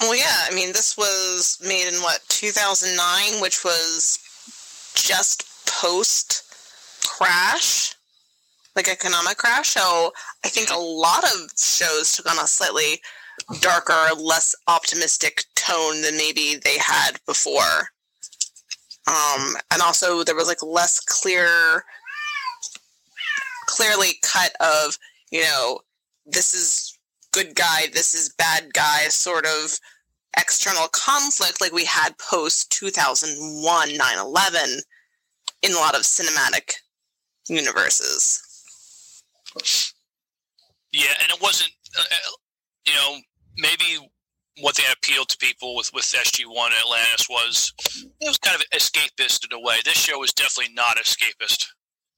Well, 0.00 0.14
yeah. 0.14 0.44
I 0.48 0.54
mean, 0.54 0.68
this 0.68 0.96
was 0.96 1.58
made 1.66 1.88
in 1.88 2.00
what 2.02 2.20
2009, 2.28 3.40
which 3.40 3.64
was 3.64 4.18
just 4.94 5.44
post 5.66 6.44
crash, 7.06 7.94
like 8.76 8.88
economic 8.88 9.38
crash. 9.38 9.70
So 9.70 10.12
I 10.44 10.48
think 10.48 10.70
a 10.70 10.78
lot 10.78 11.24
of 11.24 11.50
shows 11.58 12.12
took 12.12 12.30
on 12.30 12.38
a 12.38 12.46
slightly 12.46 13.00
darker, 13.60 14.14
less 14.16 14.54
optimistic 14.68 15.44
tone 15.68 16.02
than 16.02 16.16
maybe 16.16 16.56
they 16.64 16.78
had 16.78 17.12
before. 17.26 17.90
Um, 19.06 19.54
and 19.70 19.80
also 19.82 20.22
there 20.22 20.34
was 20.34 20.48
like 20.48 20.62
less 20.62 21.00
clear, 21.00 21.84
clearly 23.66 24.12
cut 24.22 24.52
of, 24.60 24.98
you 25.30 25.42
know, 25.42 25.80
this 26.26 26.52
is 26.52 26.98
good 27.32 27.54
guy, 27.54 27.86
this 27.92 28.14
is 28.14 28.34
bad 28.36 28.72
guy 28.74 29.08
sort 29.08 29.46
of 29.46 29.78
external 30.38 30.88
conflict 30.88 31.60
like 31.60 31.72
we 31.72 31.84
had 31.84 32.16
post 32.18 32.70
2001 32.70 33.88
9-11 33.88 34.80
in 35.62 35.72
a 35.72 35.76
lot 35.76 35.94
of 35.94 36.02
cinematic 36.02 36.72
universes. 37.48 38.42
Yeah, 40.92 41.06
and 41.22 41.30
it 41.30 41.42
wasn't, 41.42 41.72
uh, 41.98 42.02
uh 42.02 42.30
you 42.86 42.94
know, 42.94 43.18
maybe 43.58 44.10
what 44.60 44.76
they 44.76 44.84
appealed 44.92 45.28
to 45.28 45.38
people 45.38 45.76
with 45.76 45.92
with 45.94 46.04
SG 46.04 46.44
One 46.46 46.72
Atlantis 46.72 47.28
was 47.28 47.72
it 48.20 48.28
was 48.28 48.38
kind 48.38 48.56
of 48.56 48.68
escapist 48.70 49.44
in 49.44 49.56
a 49.56 49.60
way. 49.60 49.76
This 49.84 49.96
show 49.96 50.18
was 50.18 50.32
definitely 50.32 50.74
not 50.74 50.96
escapist. 50.96 51.66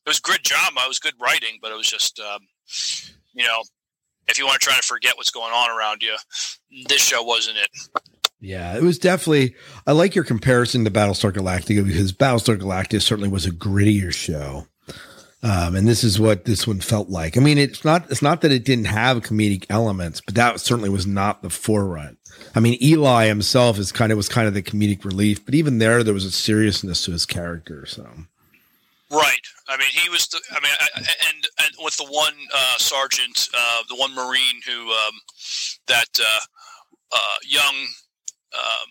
It 0.06 0.08
was 0.08 0.20
good 0.20 0.42
drama, 0.42 0.80
it 0.84 0.88
was 0.88 0.98
good 0.98 1.14
writing, 1.20 1.58
but 1.60 1.72
it 1.72 1.76
was 1.76 1.86
just, 1.86 2.18
um, 2.20 2.40
you 3.34 3.44
know, 3.44 3.62
if 4.28 4.38
you 4.38 4.46
want 4.46 4.60
to 4.60 4.64
try 4.66 4.74
to 4.74 4.82
forget 4.82 5.16
what's 5.16 5.30
going 5.30 5.52
on 5.52 5.70
around 5.70 6.02
you, 6.02 6.16
this 6.86 7.02
show 7.02 7.22
wasn't 7.22 7.58
it. 7.58 7.68
Yeah, 8.40 8.76
it 8.76 8.82
was 8.82 8.98
definitely. 8.98 9.54
I 9.86 9.92
like 9.92 10.14
your 10.14 10.24
comparison 10.24 10.84
to 10.84 10.90
Battlestar 10.90 11.30
Galactica 11.30 11.86
because 11.86 12.12
Battlestar 12.12 12.58
Galactica 12.58 13.02
certainly 13.02 13.28
was 13.28 13.44
a 13.44 13.50
grittier 13.50 14.12
show, 14.12 14.66
um, 15.42 15.74
and 15.74 15.86
this 15.86 16.02
is 16.02 16.18
what 16.18 16.46
this 16.46 16.66
one 16.66 16.80
felt 16.80 17.10
like. 17.10 17.36
I 17.36 17.40
mean, 17.40 17.58
it's 17.58 17.84
not. 17.84 18.10
It's 18.10 18.22
not 18.22 18.40
that 18.40 18.52
it 18.52 18.64
didn't 18.64 18.86
have 18.86 19.22
comedic 19.22 19.66
elements, 19.68 20.22
but 20.22 20.36
that 20.36 20.58
certainly 20.60 20.88
was 20.88 21.06
not 21.06 21.42
the 21.42 21.50
forefront. 21.50 22.16
I 22.54 22.60
mean, 22.60 22.78
Eli 22.82 23.26
himself 23.26 23.78
is 23.78 23.92
kind 23.92 24.12
of 24.12 24.16
was 24.16 24.28
kind 24.28 24.48
of 24.48 24.54
the 24.54 24.62
comedic 24.62 25.04
relief, 25.04 25.44
but 25.44 25.54
even 25.54 25.78
there, 25.78 26.02
there 26.02 26.14
was 26.14 26.24
a 26.24 26.30
seriousness 26.30 27.04
to 27.04 27.12
his 27.12 27.26
character. 27.26 27.86
So, 27.86 28.08
right. 29.10 29.40
I 29.68 29.76
mean, 29.76 29.88
he 29.92 30.08
was. 30.08 30.26
The, 30.28 30.40
I 30.50 30.60
mean, 30.60 30.72
I, 30.80 30.88
and 31.28 31.48
and 31.60 31.74
with 31.80 31.96
the 31.96 32.06
one 32.06 32.34
uh, 32.54 32.78
sergeant, 32.78 33.48
uh, 33.56 33.82
the 33.88 33.96
one 33.96 34.14
marine 34.14 34.60
who 34.66 34.90
um, 34.90 35.14
that 35.86 36.08
uh, 36.18 36.40
uh 37.12 37.36
young 37.46 37.86
um, 38.54 38.88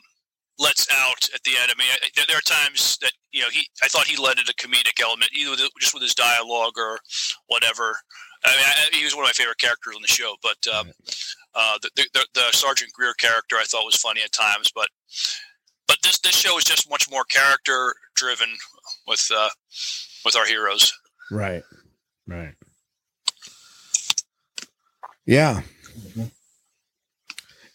lets 0.57 0.87
out 0.91 1.29
at 1.33 1.43
the 1.43 1.51
end. 1.61 1.71
I 1.71 1.77
mean, 1.77 1.87
I, 1.91 2.25
there 2.27 2.37
are 2.37 2.41
times 2.41 2.97
that 3.01 3.11
you 3.31 3.41
know 3.41 3.49
he. 3.51 3.67
I 3.83 3.87
thought 3.87 4.07
he 4.07 4.21
led 4.21 4.39
it 4.39 4.49
a 4.49 4.53
comedic 4.53 5.01
element, 5.01 5.31
either 5.33 5.51
with, 5.51 5.61
just 5.79 5.93
with 5.93 6.03
his 6.03 6.15
dialogue 6.15 6.73
or 6.77 6.99
whatever. 7.47 7.97
I 8.45 8.51
mean, 8.51 8.65
I, 8.65 8.97
he 8.97 9.03
was 9.03 9.15
one 9.15 9.25
of 9.25 9.27
my 9.27 9.33
favorite 9.33 9.59
characters 9.59 9.95
on 9.95 10.01
the 10.01 10.07
show. 10.07 10.35
But 10.41 10.57
um, 10.73 10.91
uh, 11.55 11.77
the, 11.81 12.05
the, 12.13 12.25
the 12.33 12.47
Sergeant 12.51 12.91
Greer 12.93 13.13
character 13.13 13.55
I 13.57 13.63
thought 13.63 13.85
was 13.85 13.95
funny 13.95 14.21
at 14.23 14.31
times, 14.31 14.71
but 14.73 14.87
but 15.87 15.97
this 16.03 16.19
this 16.19 16.35
show 16.35 16.57
is 16.57 16.63
just 16.63 16.89
much 16.89 17.09
more 17.09 17.23
character 17.25 17.95
driven 18.15 18.49
with 19.07 19.27
uh, 19.35 19.49
with 20.23 20.35
our 20.35 20.45
heroes. 20.45 20.93
Right. 21.31 21.63
Right. 22.27 22.53
Yeah. 25.25 25.61
Mm-hmm. 25.97 26.25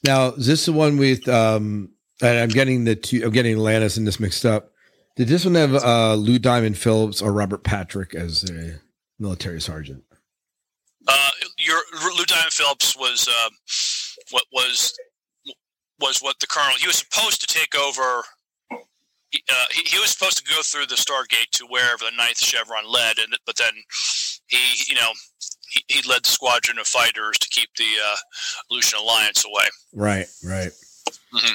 Now, 0.04 0.28
is 0.28 0.46
this 0.46 0.66
the 0.66 0.72
one 0.72 0.96
with 0.96 1.28
um 1.28 1.90
and 2.22 2.38
I'm 2.38 2.48
getting 2.48 2.84
the 2.84 2.94
two 2.94 3.22
I'm 3.24 3.32
getting 3.32 3.54
Atlantis 3.54 3.96
and 3.96 4.06
this 4.06 4.20
mixed 4.20 4.46
up. 4.46 4.70
Did 5.16 5.28
this 5.28 5.44
one 5.44 5.54
have 5.54 5.74
uh 5.74 6.14
Lou 6.14 6.38
Diamond 6.38 6.78
Phillips 6.78 7.20
or 7.20 7.32
Robert 7.32 7.64
Patrick 7.64 8.14
as 8.14 8.48
a 8.48 8.80
military 9.18 9.60
sergeant? 9.60 10.03
Uh 11.06 11.30
your 11.58 11.80
Lou 12.16 12.24
Diamond 12.24 12.52
Phillips 12.52 12.96
was 12.96 13.28
uh, 13.28 13.50
what 14.30 14.44
was 14.52 14.94
was 16.00 16.18
what 16.20 16.38
the 16.40 16.46
colonel 16.46 16.72
he 16.78 16.86
was 16.86 16.96
supposed 16.96 17.40
to 17.40 17.46
take 17.46 17.74
over 17.74 18.24
uh, 19.48 19.64
he, 19.72 19.82
he, 19.88 19.98
was 19.98 20.10
supposed 20.10 20.38
to 20.38 20.44
go 20.44 20.62
through 20.62 20.86
the 20.86 20.94
Stargate 20.94 21.50
to 21.52 21.66
wherever 21.66 22.04
the 22.04 22.16
ninth 22.16 22.38
chevron 22.38 22.84
led, 22.88 23.18
and 23.18 23.36
but 23.46 23.56
then 23.56 23.72
he, 24.46 24.58
you 24.88 24.94
know, 24.94 25.10
he, 25.68 25.84
he 25.88 26.08
led 26.08 26.24
the 26.24 26.28
squadron 26.28 26.78
of 26.78 26.86
fighters 26.86 27.36
to 27.38 27.48
keep 27.48 27.68
the 27.76 27.84
uh, 28.04 28.16
Lucian 28.70 28.98
Alliance 29.00 29.44
away. 29.44 29.64
Right, 29.92 30.26
right. 30.44 30.70
Mm-hmm. 31.34 31.54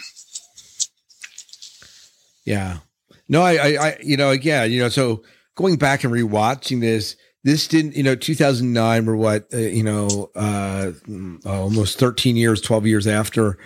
Yeah. 2.46 2.78
No, 3.28 3.44
I, 3.44 3.54
I, 3.54 3.88
I, 3.88 3.98
you 4.02 4.18
know, 4.18 4.32
again, 4.32 4.72
you 4.72 4.82
know, 4.82 4.90
so 4.90 5.24
going 5.56 5.78
back 5.78 6.04
and 6.04 6.12
rewatching 6.12 6.82
this, 6.82 7.16
this 7.44 7.68
didn't, 7.68 7.96
you 7.96 8.04
know, 8.04 8.16
2009 8.16 9.08
or 9.08 9.16
what, 9.16 9.48
uh, 9.54 9.58
you 9.58 9.84
know, 9.84 10.30
uh, 10.36 10.92
almost 11.46 12.00
13 12.00 12.36
years, 12.36 12.62
12 12.62 12.86
years 12.86 13.08
after. 13.08 13.58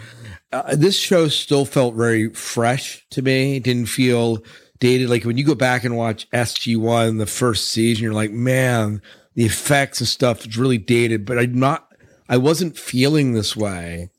Uh, 0.51 0.75
this 0.75 0.97
show 0.97 1.27
still 1.27 1.65
felt 1.65 1.95
very 1.95 2.29
fresh 2.29 3.05
to 3.09 3.21
me. 3.21 3.57
It 3.57 3.63
didn't 3.63 3.88
feel 3.88 4.43
dated. 4.79 5.09
Like 5.09 5.23
when 5.23 5.38
you 5.38 5.43
go 5.43 5.55
back 5.55 5.83
and 5.83 5.97
watch 5.97 6.29
SG1, 6.31 7.17
the 7.17 7.25
first 7.25 7.69
season, 7.69 8.03
you're 8.03 8.13
like, 8.13 8.31
man, 8.31 9.01
the 9.33 9.45
effects 9.45 9.99
and 9.99 10.07
stuff 10.07 10.45
is 10.45 10.57
really 10.57 10.77
dated, 10.77 11.25
but 11.25 11.39
I'm 11.39 11.57
not, 11.57 11.88
I 12.29 12.38
wasn't 12.38 12.77
feeling 12.77 13.33
this 13.33 13.55
way 13.55 14.12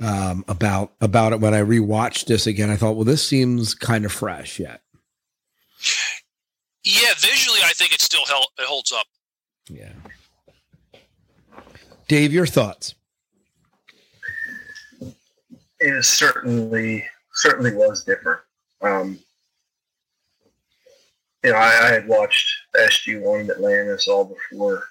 um, 0.00 0.44
about 0.48 0.92
about 1.00 1.32
it 1.32 1.40
when 1.40 1.54
I 1.54 1.62
rewatched 1.62 2.26
this 2.26 2.46
again. 2.46 2.70
I 2.70 2.76
thought, 2.76 2.94
well, 2.94 3.04
this 3.04 3.26
seems 3.26 3.74
kind 3.74 4.04
of 4.04 4.12
fresh 4.12 4.58
yet. 4.58 4.82
Yeah, 6.84 7.14
visually, 7.18 7.53
think 7.84 7.94
it 7.94 8.00
still 8.00 8.24
held, 8.26 8.46
it 8.58 8.64
holds 8.64 8.92
up. 8.92 9.06
Yeah. 9.68 9.92
Dave, 12.08 12.32
your 12.32 12.46
thoughts? 12.46 12.94
It 15.80 16.04
certainly 16.04 17.04
certainly 17.34 17.74
was 17.74 18.04
different. 18.04 18.40
Um, 18.80 19.18
you 21.42 21.50
know, 21.50 21.56
I, 21.56 21.88
I 21.88 21.92
had 21.92 22.08
watched 22.08 22.48
SG 22.76 23.20
One 23.20 23.50
Atlantis 23.50 24.08
all 24.08 24.24
before 24.24 24.84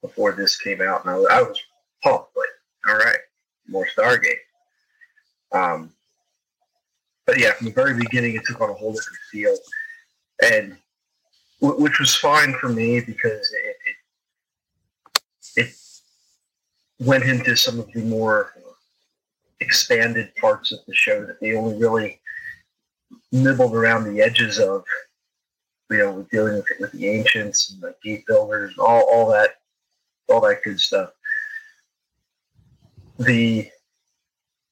before 0.00 0.32
this 0.32 0.56
came 0.56 0.80
out, 0.80 1.04
and 1.04 1.10
I, 1.10 1.18
was, 1.18 1.28
I 1.28 1.42
was 1.42 1.60
pumped. 2.04 2.36
Like, 2.36 2.48
all 2.88 2.98
right, 2.98 3.18
more 3.66 3.86
Stargate. 3.96 4.36
Um, 5.50 5.92
but 7.26 7.40
yeah, 7.40 7.52
from 7.54 7.66
the 7.66 7.72
very 7.72 7.94
beginning, 7.94 8.36
it 8.36 8.42
took 8.46 8.60
on 8.60 8.70
a 8.70 8.74
whole 8.74 8.92
different 8.92 9.18
feel, 9.32 9.56
and 10.44 10.76
which 11.60 11.98
was 11.98 12.14
fine 12.14 12.54
for 12.54 12.68
me 12.68 13.00
because 13.00 13.52
it, 13.64 13.76
it, 15.56 15.66
it 15.66 15.74
went 17.00 17.24
into 17.24 17.56
some 17.56 17.80
of 17.80 17.90
the 17.92 18.02
more 18.02 18.52
expanded 19.60 20.34
parts 20.36 20.70
of 20.72 20.78
the 20.86 20.94
show 20.94 21.24
that 21.26 21.40
they 21.40 21.56
only 21.56 21.76
really 21.78 22.20
nibbled 23.32 23.74
around 23.74 24.04
the 24.04 24.20
edges 24.22 24.58
of 24.58 24.84
you 25.90 25.98
know, 25.98 26.26
dealing 26.30 26.56
with, 26.56 26.66
with 26.80 26.92
the 26.92 27.08
ancients 27.08 27.70
and 27.70 27.80
the 27.80 27.94
gate 28.02 28.26
builders, 28.26 28.74
all, 28.78 29.08
all 29.10 29.30
that, 29.30 29.56
all 30.28 30.40
that 30.40 30.62
good 30.62 30.78
stuff. 30.78 31.10
The, 33.18 33.68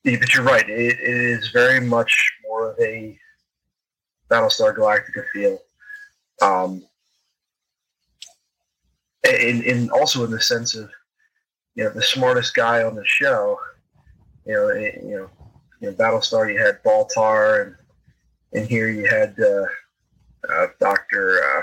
the 0.04 0.16
but 0.16 0.34
you're 0.34 0.44
right. 0.44 0.68
It, 0.68 1.00
it 1.00 1.16
is 1.16 1.48
very 1.48 1.80
much 1.80 2.32
more 2.46 2.70
of 2.70 2.78
a 2.78 3.18
Battlestar 4.30 4.76
Galactica 4.76 5.24
feel. 5.32 5.58
Um, 6.42 6.82
and, 9.26 9.64
and 9.64 9.90
also 9.90 10.24
in 10.24 10.30
the 10.30 10.40
sense 10.40 10.74
of, 10.74 10.90
you 11.74 11.84
know, 11.84 11.90
the 11.90 12.02
smartest 12.02 12.54
guy 12.54 12.82
on 12.82 12.94
the 12.94 13.04
show, 13.04 13.58
you 14.46 14.52
know, 14.54 14.68
it, 14.68 15.00
you 15.02 15.16
know, 15.16 15.30
you 15.80 15.90
know, 15.90 15.96
Battlestar, 15.96 16.52
you 16.52 16.58
had 16.58 16.82
Baltar, 16.82 17.62
and 17.66 17.76
and 18.52 18.66
here 18.66 18.88
you 18.88 19.06
had 19.06 19.36
uh, 19.38 19.66
uh, 20.50 20.66
Doctor. 20.80 21.40
Uh, 21.42 21.62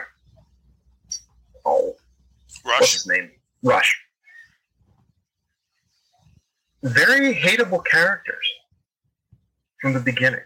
oh, 1.65 1.95
Rush. 2.65 2.79
What's 2.79 2.93
his 2.93 3.07
name? 3.07 3.31
Rush. 3.63 3.99
Very 6.83 7.33
hateable 7.33 7.83
characters 7.86 8.45
from 9.81 9.93
the 9.93 9.99
beginning. 9.99 10.41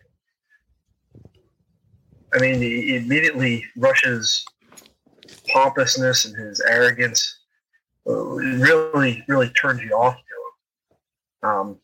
I 2.37 2.39
mean, 2.39 2.61
he 2.61 2.95
immediately 2.97 3.65
Rush's 3.75 4.45
pompousness 5.51 6.25
and 6.25 6.35
his 6.35 6.61
arrogance 6.61 7.39
uh, 8.07 8.13
really, 8.13 9.23
really 9.27 9.49
turns 9.49 9.81
you 9.81 9.89
off 9.91 10.15
to 10.15 11.47
him. 11.47 11.49
Um, 11.49 11.77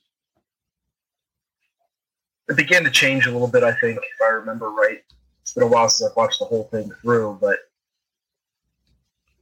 it 2.50 2.56
began 2.56 2.84
to 2.84 2.92
change 2.92 3.26
a 3.26 3.32
little 3.32 3.48
bit, 3.48 3.64
I 3.64 3.72
think, 3.80 3.98
if 3.98 4.22
I 4.22 4.30
remember 4.30 4.70
right, 4.70 5.02
it's 5.42 5.54
been 5.54 5.64
a 5.64 5.68
while 5.68 5.90
since 5.90 6.12
I've 6.12 6.16
watched 6.16 6.38
the 6.38 6.46
whole 6.46 6.66
thing 6.66 6.92
through, 7.02 7.40
but 7.42 7.58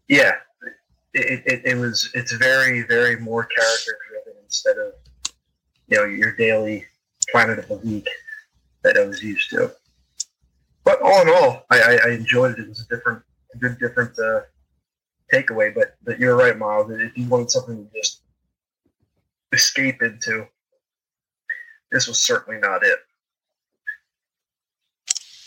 yeah, 0.08 0.36
it, 1.14 1.44
it, 1.46 1.62
it 1.66 1.76
was 1.76 2.10
it's 2.14 2.32
very 2.32 2.84
very 2.84 3.18
more 3.18 3.44
character 3.44 3.98
driven 4.10 4.42
instead 4.44 4.78
of 4.78 4.94
you 5.88 5.98
know 5.98 6.06
your 6.06 6.34
daily 6.36 6.86
planet 7.32 7.60
of 7.60 7.68
the 7.68 7.76
week 7.76 8.08
that 8.84 8.98
I 8.98 9.06
was 9.06 9.22
used 9.22 9.50
to. 9.50 9.74
But 10.84 11.02
all 11.02 11.22
in 11.22 11.30
all, 11.30 11.66
I, 11.70 11.80
I, 11.80 12.00
I 12.06 12.12
enjoyed 12.12 12.58
it. 12.58 12.60
It 12.60 12.70
was 12.70 12.82
a 12.82 12.96
different, 12.96 13.22
a 13.54 13.58
good 13.58 13.78
different 13.80 14.18
uh, 14.18 14.42
takeaway. 15.32 15.74
But 15.74 15.96
but 16.04 16.20
you're 16.20 16.36
right, 16.36 16.58
Miles. 16.58 16.92
If 16.92 17.18
you 17.18 17.28
wanted 17.28 17.52
something 17.52 17.86
to 17.86 18.00
just 18.00 18.22
escape 19.52 20.02
into, 20.02 20.48
this 21.92 22.08
was 22.08 22.22
certainly 22.22 22.60
not 22.60 22.84
it. 22.84 23.00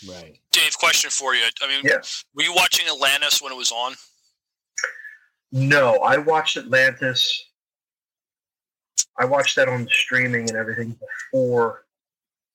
Right. 0.07 0.39
Dave, 0.51 0.77
question 0.77 1.09
for 1.09 1.33
you. 1.33 1.43
I 1.61 1.67
mean, 1.67 1.81
yeah. 1.83 1.97
were 2.35 2.43
you 2.43 2.53
watching 2.53 2.87
Atlantis 2.87 3.41
when 3.41 3.51
it 3.51 3.55
was 3.55 3.71
on? 3.71 3.93
No, 5.51 5.95
I 5.97 6.17
watched 6.17 6.57
Atlantis. 6.57 7.45
I 9.17 9.25
watched 9.25 9.55
that 9.55 9.69
on 9.69 9.87
streaming 9.89 10.49
and 10.49 10.57
everything 10.57 10.97
before. 11.31 11.85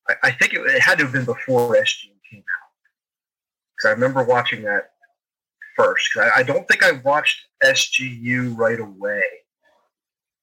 I, 0.09 0.15
I 0.25 0.31
think 0.33 0.55
it, 0.55 0.61
it, 0.61 0.83
had 0.83 0.99
to 0.99 1.05
have 1.05 1.13
been 1.13 1.25
before 1.25 1.75
SG 1.75 2.11
came 2.31 2.41
out. 2.41 2.60
Because 3.81 3.91
I 3.91 3.95
remember 3.95 4.23
watching 4.23 4.63
that 4.63 4.91
first. 5.77 6.11
I, 6.19 6.41
I 6.41 6.43
don't 6.43 6.69
think 6.69 6.85
I 6.85 6.93
watched 7.05 7.47
SGU 7.65 8.57
right 8.57 8.79
away 8.79 9.23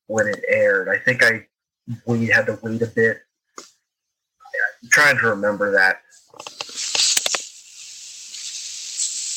when 0.07 0.27
it 0.27 0.43
aired. 0.47 0.89
I 0.89 0.97
think 0.97 1.23
I 1.23 1.45
we 2.05 2.27
had 2.27 2.47
to 2.47 2.57
wait 2.63 2.81
a 2.81 2.87
bit. 2.87 3.19
I'm 3.59 4.89
trying 4.89 5.17
to 5.19 5.27
remember 5.27 5.71
that. 5.71 6.01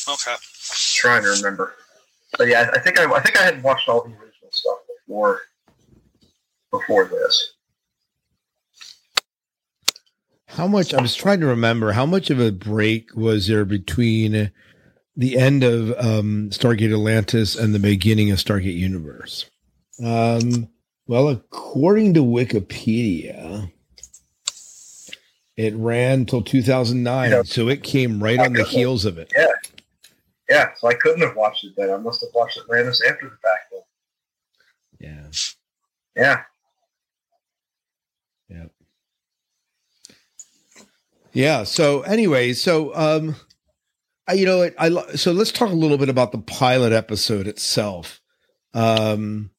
Okay. 0.09 0.35
trying 0.95 1.23
to 1.23 1.29
remember. 1.29 1.75
But 2.37 2.47
yeah, 2.47 2.71
I 2.73 2.79
think 2.79 2.99
I, 2.99 3.11
I 3.13 3.21
think 3.21 3.39
I 3.39 3.43
had 3.43 3.61
watched 3.61 3.87
all 3.87 4.01
the 4.01 4.09
original 4.09 4.49
stuff 4.51 4.77
before 5.05 5.41
before 6.71 7.05
this. 7.05 7.53
How 10.51 10.67
much? 10.67 10.93
I 10.93 11.01
was 11.01 11.15
trying 11.15 11.39
to 11.39 11.45
remember 11.47 11.93
how 11.93 12.05
much 12.05 12.29
of 12.29 12.39
a 12.39 12.51
break 12.51 13.15
was 13.15 13.47
there 13.47 13.63
between 13.65 14.51
the 15.15 15.37
end 15.37 15.63
of 15.63 15.91
um, 15.97 16.49
Stargate 16.51 16.91
Atlantis 16.91 17.55
and 17.55 17.73
the 17.73 17.79
beginning 17.79 18.31
of 18.31 18.37
Stargate 18.37 18.77
Universe. 18.77 19.49
Um, 20.03 20.67
well, 21.07 21.29
according 21.29 22.13
to 22.15 22.23
Wikipedia, 22.23 23.71
it 25.55 25.73
ran 25.75 26.25
till 26.25 26.41
2009, 26.41 27.31
Yeah. 27.31 27.43
so 27.43 27.69
it 27.69 27.83
came 27.83 28.21
right 28.21 28.39
on 28.39 28.53
the 28.53 28.63
heels 28.65 29.05
of 29.05 29.17
it. 29.17 29.31
Yeah, 29.35 29.47
yeah. 30.49 30.69
So 30.77 30.87
I 30.89 30.95
couldn't 30.95 31.21
have 31.21 31.35
watched 31.35 31.63
it 31.63 31.73
then. 31.77 31.91
I 31.91 31.97
must 31.97 32.21
have 32.21 32.29
watched 32.33 32.57
Atlantis 32.57 33.01
after 33.09 33.29
the 33.29 33.37
fact. 33.37 33.71
Then. 33.71 33.81
Yeah. 34.99 36.43
Yeah. 38.49 38.65
Yeah. 41.33 41.63
So 41.63 42.01
anyway, 42.01 42.53
so 42.53 42.95
um, 42.95 43.35
I, 44.27 44.33
you 44.33 44.45
know, 44.45 44.69
I 44.77 44.89
lo- 44.89 45.07
so 45.15 45.31
let's 45.31 45.51
talk 45.51 45.69
a 45.69 45.75
little 45.75 45.97
bit 45.97 46.09
about 46.09 46.31
the 46.31 46.37
pilot 46.39 46.93
episode 46.93 47.47
itself. 47.47 48.21
Um, 48.73 49.51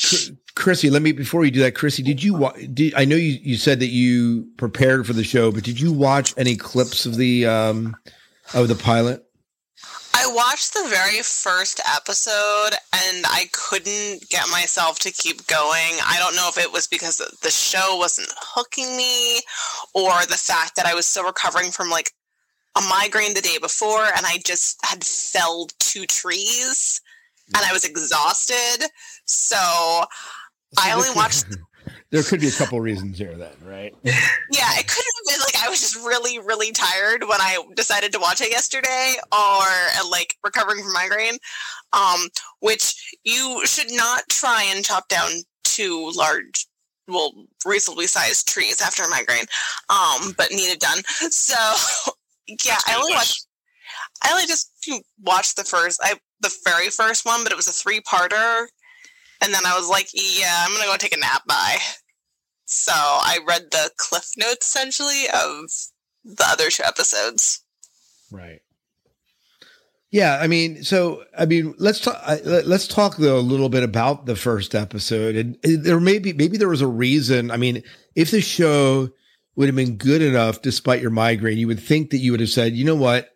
Chr- 0.00 0.32
Chrissy, 0.54 0.90
let 0.90 1.02
me 1.02 1.12
before 1.12 1.44
you 1.44 1.50
do 1.50 1.60
that, 1.60 1.74
Chrissy, 1.74 2.02
did 2.02 2.22
you 2.22 2.34
wa- 2.34 2.56
did 2.72 2.94
I 2.94 3.04
know 3.04 3.16
you 3.16 3.38
you 3.42 3.56
said 3.56 3.80
that 3.80 3.86
you 3.88 4.48
prepared 4.56 5.06
for 5.06 5.12
the 5.12 5.24
show, 5.24 5.52
but 5.52 5.64
did 5.64 5.80
you 5.80 5.92
watch 5.92 6.34
any 6.36 6.56
clips 6.56 7.06
of 7.06 7.16
the 7.16 7.46
um 7.46 7.96
of 8.54 8.68
the 8.68 8.74
pilot? 8.74 9.24
I 10.30 10.32
watched 10.32 10.74
the 10.74 10.88
very 10.88 11.22
first 11.22 11.80
episode 11.92 12.70
and 12.92 13.24
I 13.26 13.46
couldn't 13.52 14.28
get 14.28 14.48
myself 14.48 15.00
to 15.00 15.10
keep 15.10 15.44
going. 15.48 15.96
I 16.06 16.18
don't 16.20 16.36
know 16.36 16.48
if 16.48 16.56
it 16.56 16.72
was 16.72 16.86
because 16.86 17.16
the 17.16 17.50
show 17.50 17.96
wasn't 17.96 18.32
hooking 18.38 18.96
me 18.96 19.40
or 19.92 20.12
the 20.26 20.36
fact 20.36 20.76
that 20.76 20.86
I 20.86 20.94
was 20.94 21.06
still 21.06 21.24
recovering 21.24 21.72
from 21.72 21.90
like 21.90 22.12
a 22.78 22.80
migraine 22.82 23.34
the 23.34 23.40
day 23.40 23.58
before 23.60 24.04
and 24.04 24.24
I 24.24 24.38
just 24.46 24.78
had 24.84 25.02
felled 25.02 25.72
two 25.80 26.06
trees 26.06 27.00
and 27.56 27.64
I 27.66 27.72
was 27.72 27.84
exhausted. 27.84 28.86
So 29.24 29.56
I 29.56 30.92
only 30.92 31.10
watched 31.16 31.46
There 32.10 32.24
could 32.24 32.40
be 32.40 32.48
a 32.48 32.52
couple 32.52 32.80
reasons 32.80 33.18
here, 33.18 33.36
then, 33.36 33.52
right? 33.64 33.94
yeah, 34.02 34.12
it 34.78 34.86
could 34.88 35.04
have 35.04 35.26
been 35.28 35.40
like 35.40 35.64
I 35.64 35.68
was 35.68 35.80
just 35.80 35.94
really, 35.96 36.40
really 36.40 36.72
tired 36.72 37.22
when 37.22 37.40
I 37.40 37.58
decided 37.76 38.12
to 38.12 38.18
watch 38.18 38.40
it 38.40 38.50
yesterday, 38.50 39.14
or 39.32 39.62
uh, 39.62 40.08
like 40.10 40.34
recovering 40.44 40.82
from 40.82 40.92
migraine. 40.92 41.38
Um, 41.92 42.28
which 42.60 43.16
you 43.24 43.64
should 43.66 43.92
not 43.92 44.22
try 44.28 44.64
and 44.74 44.84
chop 44.84 45.08
down 45.08 45.30
two 45.64 46.12
large, 46.14 46.66
well, 47.08 47.32
reasonably 47.64 48.06
sized 48.06 48.48
trees 48.48 48.80
after 48.80 49.02
a 49.04 49.08
migraine. 49.08 49.46
Um, 49.88 50.34
but 50.36 50.50
need 50.50 50.70
it 50.70 50.80
done. 50.80 51.02
So 51.30 51.54
yeah, 52.64 52.78
I 52.86 52.96
only 52.96 53.12
watched. 53.12 53.46
I 54.24 54.32
only 54.32 54.46
just 54.46 54.72
watched 55.22 55.56
the 55.56 55.64
first, 55.64 56.00
I 56.02 56.14
the 56.40 56.54
very 56.64 56.88
first 56.88 57.24
one, 57.24 57.42
but 57.42 57.52
it 57.52 57.56
was 57.56 57.68
a 57.68 57.72
three 57.72 58.00
parter. 58.00 58.66
And 59.42 59.54
then 59.54 59.64
I 59.64 59.76
was 59.76 59.88
like, 59.88 60.08
yeah, 60.12 60.64
I'm 60.64 60.72
gonna 60.72 60.84
go 60.84 60.96
take 60.96 61.16
a 61.16 61.20
nap. 61.20 61.42
Bye. 61.46 61.78
So 62.72 62.92
I 62.94 63.38
read 63.46 63.70
the 63.72 63.90
cliff 63.96 64.30
notes 64.38 64.66
essentially 64.66 65.24
of 65.28 65.70
the 66.24 66.44
other 66.46 66.70
two 66.70 66.84
episodes. 66.84 67.64
Right. 68.30 68.60
Yeah, 70.12 70.38
I 70.40 70.46
mean, 70.46 70.82
so 70.82 71.24
I 71.36 71.46
mean, 71.46 71.74
let's 71.78 72.00
talk. 72.00 72.20
Let- 72.44 72.66
Let's 72.66 72.86
talk 72.88 73.16
though 73.16 73.38
a 73.38 73.40
little 73.40 73.68
bit 73.68 73.82
about 73.82 74.26
the 74.26 74.36
first 74.36 74.74
episode, 74.74 75.34
and 75.36 75.56
there 75.62 76.00
may 76.00 76.18
be 76.18 76.32
maybe 76.32 76.56
there 76.56 76.68
was 76.68 76.80
a 76.80 76.86
reason. 76.86 77.50
I 77.50 77.56
mean, 77.56 77.82
if 78.14 78.30
the 78.30 78.40
show 78.40 79.08
would 79.56 79.66
have 79.66 79.76
been 79.76 79.96
good 79.96 80.22
enough 80.22 80.62
despite 80.62 81.00
your 81.02 81.10
migraine, 81.10 81.58
you 81.58 81.66
would 81.66 81.80
think 81.80 82.10
that 82.10 82.18
you 82.18 82.30
would 82.32 82.40
have 82.40 82.48
said, 82.50 82.72
you 82.74 82.84
know 82.84 82.94
what, 82.94 83.30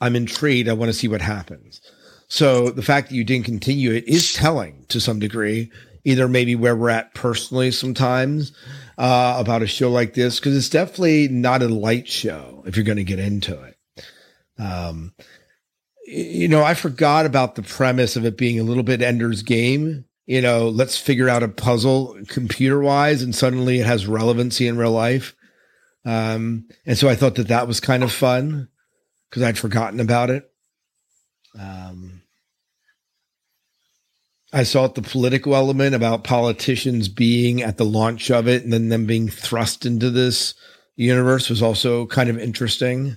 I'm 0.00 0.14
intrigued. 0.16 0.68
I 0.68 0.72
want 0.74 0.88
to 0.90 0.92
see 0.98 1.08
what 1.08 1.20
happens. 1.20 1.80
So 2.28 2.70
the 2.70 2.82
fact 2.82 3.08
that 3.08 3.14
you 3.16 3.24
didn't 3.24 3.46
continue 3.46 3.92
it 3.92 4.06
is 4.08 4.32
telling 4.32 4.84
to 4.88 5.00
some 5.00 5.18
degree, 5.20 5.70
either 6.04 6.26
maybe 6.28 6.54
where 6.56 6.74
we're 6.76 6.90
at 6.90 7.14
personally 7.14 7.70
sometimes 7.70 8.52
uh, 8.98 9.36
about 9.38 9.62
a 9.62 9.66
show 9.66 9.90
like 9.90 10.14
this, 10.14 10.38
because 10.38 10.56
it's 10.56 10.68
definitely 10.68 11.28
not 11.28 11.62
a 11.62 11.68
light 11.68 12.08
show 12.08 12.62
if 12.66 12.76
you're 12.76 12.84
going 12.84 12.96
to 12.96 13.04
get 13.04 13.18
into 13.18 13.62
it. 13.62 13.76
Um, 14.58 15.14
you 16.06 16.48
know, 16.48 16.62
I 16.62 16.74
forgot 16.74 17.26
about 17.26 17.56
the 17.56 17.62
premise 17.62 18.16
of 18.16 18.24
it 18.24 18.38
being 18.38 18.60
a 18.60 18.64
little 18.64 18.82
bit 18.82 19.02
Ender's 19.02 19.42
Game. 19.42 20.04
You 20.26 20.40
know, 20.40 20.68
let's 20.68 20.98
figure 20.98 21.28
out 21.28 21.42
a 21.42 21.48
puzzle 21.48 22.18
computer 22.28 22.80
wise, 22.80 23.22
and 23.22 23.34
suddenly 23.34 23.80
it 23.80 23.86
has 23.86 24.06
relevancy 24.06 24.66
in 24.66 24.76
real 24.76 24.92
life. 24.92 25.34
Um, 26.04 26.68
and 26.84 26.96
so 26.96 27.08
I 27.08 27.16
thought 27.16 27.34
that 27.34 27.48
that 27.48 27.66
was 27.66 27.80
kind 27.80 28.02
of 28.02 28.12
fun 28.12 28.68
because 29.28 29.42
I'd 29.42 29.58
forgotten 29.58 30.00
about 30.00 30.30
it. 30.30 30.48
Um, 31.58 32.22
I 34.52 34.62
saw 34.62 34.86
the 34.86 35.02
political 35.02 35.54
element 35.56 35.94
about 35.94 36.24
politicians 36.24 37.08
being 37.08 37.62
at 37.62 37.76
the 37.78 37.84
launch 37.84 38.30
of 38.30 38.46
it 38.46 38.62
and 38.64 38.72
then 38.72 38.88
them 38.88 39.04
being 39.06 39.28
thrust 39.28 39.84
into 39.84 40.08
this 40.10 40.54
universe 40.94 41.50
was 41.50 41.62
also 41.62 42.06
kind 42.06 42.30
of 42.30 42.38
interesting. 42.38 43.16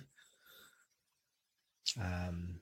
Um, 1.99 2.59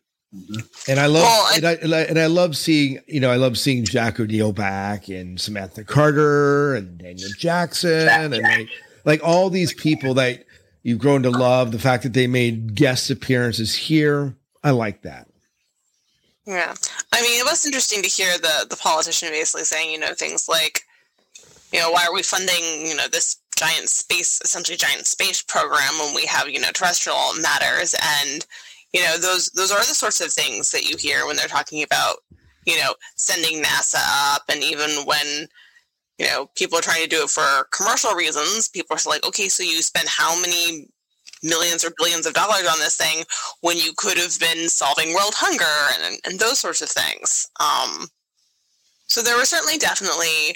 and 0.88 1.00
I 1.00 1.06
love 1.08 1.24
Well, 1.24 1.66
I- 1.66 1.78
and, 1.82 1.94
I, 1.96 2.02
and 2.04 2.20
I 2.20 2.26
love 2.28 2.56
seeing 2.56 3.00
you 3.08 3.20
know 3.20 3.32
I 3.32 3.38
love 3.38 3.58
seeing 3.58 3.84
Jack 3.86 4.20
O'Neill 4.20 4.52
back 4.54 5.08
and 5.08 5.40
Samantha 5.40 5.84
Carter 5.84 6.76
and 6.76 6.98
Daniel 6.98 7.30
Jackson 7.38 8.08
and 8.10 8.32
like 8.38 8.68
like 9.06 9.22
all 9.24 9.50
these 9.50 9.74
people 9.74 10.14
that 10.16 10.46
you've 10.84 11.00
grown 11.00 11.24
to 11.24 11.30
love. 11.30 11.72
The 11.72 11.80
fact 11.80 12.04
that 12.04 12.14
they 12.14 12.28
made 12.28 12.76
guest 12.76 13.10
appearances 13.10 13.74
here, 13.76 14.36
I 14.64 14.72
like 14.72 15.02
that. 15.04 15.28
Yeah. 16.48 16.74
I 17.12 17.22
mean, 17.22 17.40
it 17.40 17.46
was 17.46 17.66
interesting 17.66 18.02
to 18.02 18.10
hear 18.10 18.38
the, 18.38 18.68
the 18.70 18.78
politician 18.78 19.30
basically 19.30 19.66
saying, 19.66 19.92
you 19.92 20.00
know, 20.00 20.14
things 20.14 20.48
like, 20.48 20.84
you 21.74 21.80
know, 21.80 21.92
why 21.92 22.06
are 22.06 22.14
we 22.14 22.24
funding, 22.24 22.88
you 22.88 22.96
know, 22.96 23.08
this 23.12 23.36
giant 23.58 23.90
space, 23.90 24.40
essentially 24.46 24.78
giant 24.78 25.06
space 25.06 25.44
program 25.44 26.00
when 26.00 26.16
we 26.16 26.26
have, 26.26 26.48
you 26.48 26.62
know, 26.62 26.72
terrestrial 26.74 27.34
matters? 27.42 27.94
And, 28.02 28.46
you 28.94 29.04
know, 29.04 29.18
those 29.18 29.50
those 29.50 29.74
are 29.74 29.80
the 29.80 29.84
sorts 29.84 30.22
of 30.22 30.32
things 30.32 30.72
that 30.72 30.90
you 30.90 30.96
hear 30.96 31.28
when 31.28 31.36
they're 31.36 31.48
talking 31.48 31.84
about, 31.84 32.20
you 32.66 32.80
know, 32.80 32.96
sending 33.18 33.62
NASA 33.62 34.00
up 34.34 34.44
and 34.48 34.64
even 34.64 34.90
when 35.06 35.50
you 36.18 36.26
know, 36.26 36.50
people 36.56 36.80
are 36.80 36.82
trying 36.82 37.04
to 37.04 37.10
do 37.10 37.24
it 37.24 37.30
for 37.30 37.68
commercial 37.72 38.14
reasons. 38.14 38.68
People 38.70 38.96
are 38.96 39.10
like, 39.10 39.24
okay, 39.28 39.50
so 39.50 39.62
you 39.62 39.82
spend 39.84 40.08
how 40.08 40.40
many 40.42 40.88
millions 41.44 41.84
or 41.86 41.92
billions 41.98 42.26
of 42.26 42.34
dollars 42.34 42.68
on 42.72 42.80
this 42.80 42.96
thing 42.98 43.24
when 43.62 43.78
you 43.78 43.92
could 43.98 44.18
have 44.18 44.38
been 44.40 44.70
solving 44.70 45.14
world 45.14 45.34
hunger 45.36 45.66
and, 46.04 46.18
and 46.26 46.40
those 46.40 46.60
sorts 46.60 46.82
of 46.82 46.90
things. 46.90 47.48
Um, 47.60 48.08
so 49.08 49.22
there 49.22 49.38
was 49.38 49.50
certainly 49.50 49.78
definitely 49.78 50.56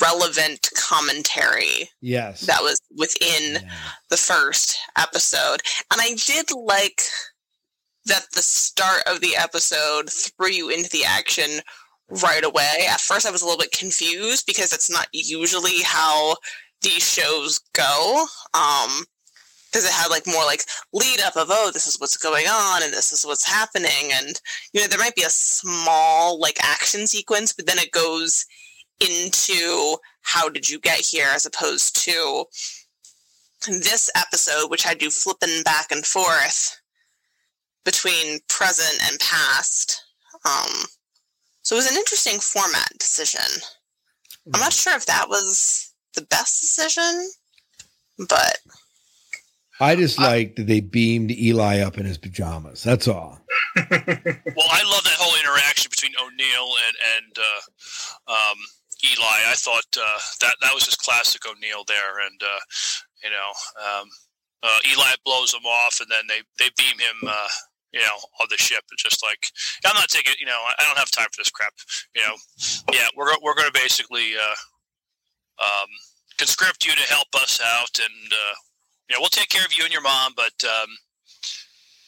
relevant 0.00 0.68
commentary 0.76 1.88
Yes. 2.00 2.42
that 2.42 2.62
was 2.62 2.80
within 2.96 3.54
Yeah. 3.62 3.70
the 4.10 4.16
first 4.16 4.76
episode. 4.96 5.62
And 5.90 6.00
I 6.00 6.14
did 6.14 6.50
like 6.52 7.02
that 8.04 8.26
the 8.32 8.42
start 8.42 9.02
of 9.06 9.20
the 9.20 9.36
episode 9.36 10.10
threw 10.10 10.50
you 10.50 10.68
into 10.70 10.88
the 10.90 11.04
action 11.04 11.60
right 12.22 12.44
away. 12.44 12.86
At 12.88 13.00
first, 13.00 13.26
I 13.26 13.30
was 13.30 13.42
a 13.42 13.44
little 13.44 13.58
bit 13.60 13.72
confused 13.72 14.46
because 14.46 14.72
it's 14.72 14.90
not 14.90 15.08
usually 15.12 15.82
how 15.82 16.36
these 16.82 17.02
shows 17.08 17.60
go. 17.74 18.26
Um, 18.54 19.04
because 19.72 19.86
it 19.86 19.92
had 19.92 20.08
like 20.08 20.26
more 20.26 20.44
like 20.44 20.64
lead 20.92 21.20
up 21.20 21.36
of 21.36 21.48
oh 21.50 21.70
this 21.72 21.86
is 21.86 21.98
what's 21.98 22.16
going 22.16 22.46
on 22.46 22.82
and 22.82 22.92
this 22.92 23.12
is 23.12 23.24
what's 23.24 23.48
happening 23.48 24.10
and 24.12 24.40
you 24.72 24.80
know 24.80 24.86
there 24.86 24.98
might 24.98 25.14
be 25.14 25.22
a 25.22 25.30
small 25.30 26.38
like 26.38 26.58
action 26.62 27.06
sequence 27.06 27.52
but 27.52 27.66
then 27.66 27.78
it 27.78 27.90
goes 27.90 28.44
into 29.00 29.96
how 30.22 30.48
did 30.48 30.68
you 30.68 30.78
get 30.78 31.00
here? 31.00 31.26
as 31.34 31.46
opposed 31.46 31.96
to 32.04 32.44
this 33.66 34.10
episode 34.16 34.68
which 34.68 34.82
had 34.82 35.00
you 35.00 35.10
flipping 35.10 35.62
back 35.64 35.90
and 35.90 36.04
forth 36.04 36.80
between 37.84 38.38
present 38.48 39.00
and 39.08 39.18
past. 39.18 40.04
Um 40.44 40.84
so 41.62 41.76
it 41.76 41.78
was 41.78 41.90
an 41.90 41.96
interesting 41.96 42.38
format 42.40 42.88
decision. 42.98 43.62
I'm 44.52 44.60
not 44.60 44.72
sure 44.72 44.94
if 44.96 45.06
that 45.06 45.28
was 45.28 45.94
the 46.14 46.22
best 46.22 46.60
decision 46.60 47.30
but 48.28 48.58
I 49.82 49.96
just 49.96 50.18
like 50.18 50.54
that 50.54 50.68
they 50.68 50.80
beamed 50.80 51.32
Eli 51.32 51.80
up 51.80 51.98
in 51.98 52.06
his 52.06 52.16
pajamas. 52.16 52.84
That's 52.84 53.08
all. 53.08 53.40
well, 53.76 54.70
I 54.70 54.82
love 54.86 55.02
that 55.02 55.18
whole 55.18 55.34
interaction 55.40 55.90
between 55.90 56.12
O'Neill 56.22 56.70
and 56.86 56.96
and 57.18 57.36
uh, 57.36 58.32
um, 58.32 58.58
Eli. 59.02 59.50
I 59.50 59.54
thought 59.56 59.90
uh, 59.98 60.20
that 60.40 60.54
that 60.60 60.72
was 60.72 60.84
just 60.84 61.02
classic 61.02 61.42
O'Neill 61.50 61.82
there, 61.88 62.20
and 62.24 62.40
uh, 62.42 62.60
you 63.24 63.30
know, 63.30 63.50
um, 63.82 64.08
uh, 64.62 64.78
Eli 64.88 65.18
blows 65.24 65.52
him 65.52 65.66
off, 65.66 65.98
and 66.00 66.08
then 66.08 66.24
they 66.28 66.42
they 66.58 66.70
beam 66.78 66.98
him. 66.98 67.28
Uh, 67.28 67.48
you 67.92 68.00
know, 68.00 68.16
on 68.40 68.46
the 68.48 68.56
ship. 68.56 68.82
It's 68.90 69.02
just 69.02 69.22
like 69.22 69.44
I'm 69.84 69.94
not 69.94 70.08
taking. 70.08 70.32
You 70.40 70.46
know, 70.46 70.62
I 70.78 70.84
don't 70.84 70.96
have 70.96 71.10
time 71.10 71.26
for 71.30 71.40
this 71.40 71.50
crap. 71.50 71.74
You 72.16 72.22
know, 72.22 72.36
yeah, 72.92 73.08
we're 73.16 73.34
we're 73.42 73.54
going 73.54 73.70
to 73.70 73.78
basically 73.78 74.32
uh, 74.32 75.62
um, 75.62 75.90
conscript 76.38 76.86
you 76.86 76.94
to 76.94 77.12
help 77.12 77.28
us 77.34 77.60
out, 77.60 77.98
and 77.98 78.32
uh, 78.32 78.54
you 79.08 79.14
know, 79.14 79.20
we'll 79.20 79.28
take 79.28 79.48
care 79.48 79.64
of 79.64 79.76
you 79.76 79.84
and 79.84 79.92
your 79.92 80.02
mom, 80.02 80.32
but 80.36 80.64
um, 80.64 80.88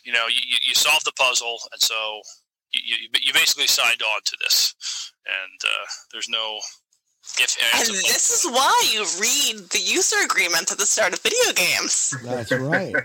you 0.05 0.13
know, 0.13 0.27
you, 0.29 0.57
you 0.67 0.75
solve 0.75 1.03
the 1.05 1.13
puzzle, 1.19 1.57
and 1.73 1.81
so 1.81 2.21
you, 2.73 2.97
you, 3.01 3.09
you 3.23 3.33
basically 3.33 3.67
signed 3.67 4.03
on 4.03 4.21
to 4.25 4.37
this, 4.41 4.75
and 5.27 5.61
uh, 5.65 5.87
there's 6.13 6.29
no 6.29 6.61
if 7.39 7.57
and 7.79 7.89
this 7.89 8.31
is 8.31 8.51
why 8.51 8.91
you 8.93 9.01
read 9.19 9.71
the 9.71 9.81
user 9.81 10.17
agreement 10.25 10.71
at 10.71 10.79
the 10.79 10.87
start 10.87 11.15
of 11.15 11.21
video 11.21 11.53
games. 11.55 12.15
That's 12.23 12.53
right. 12.53 12.95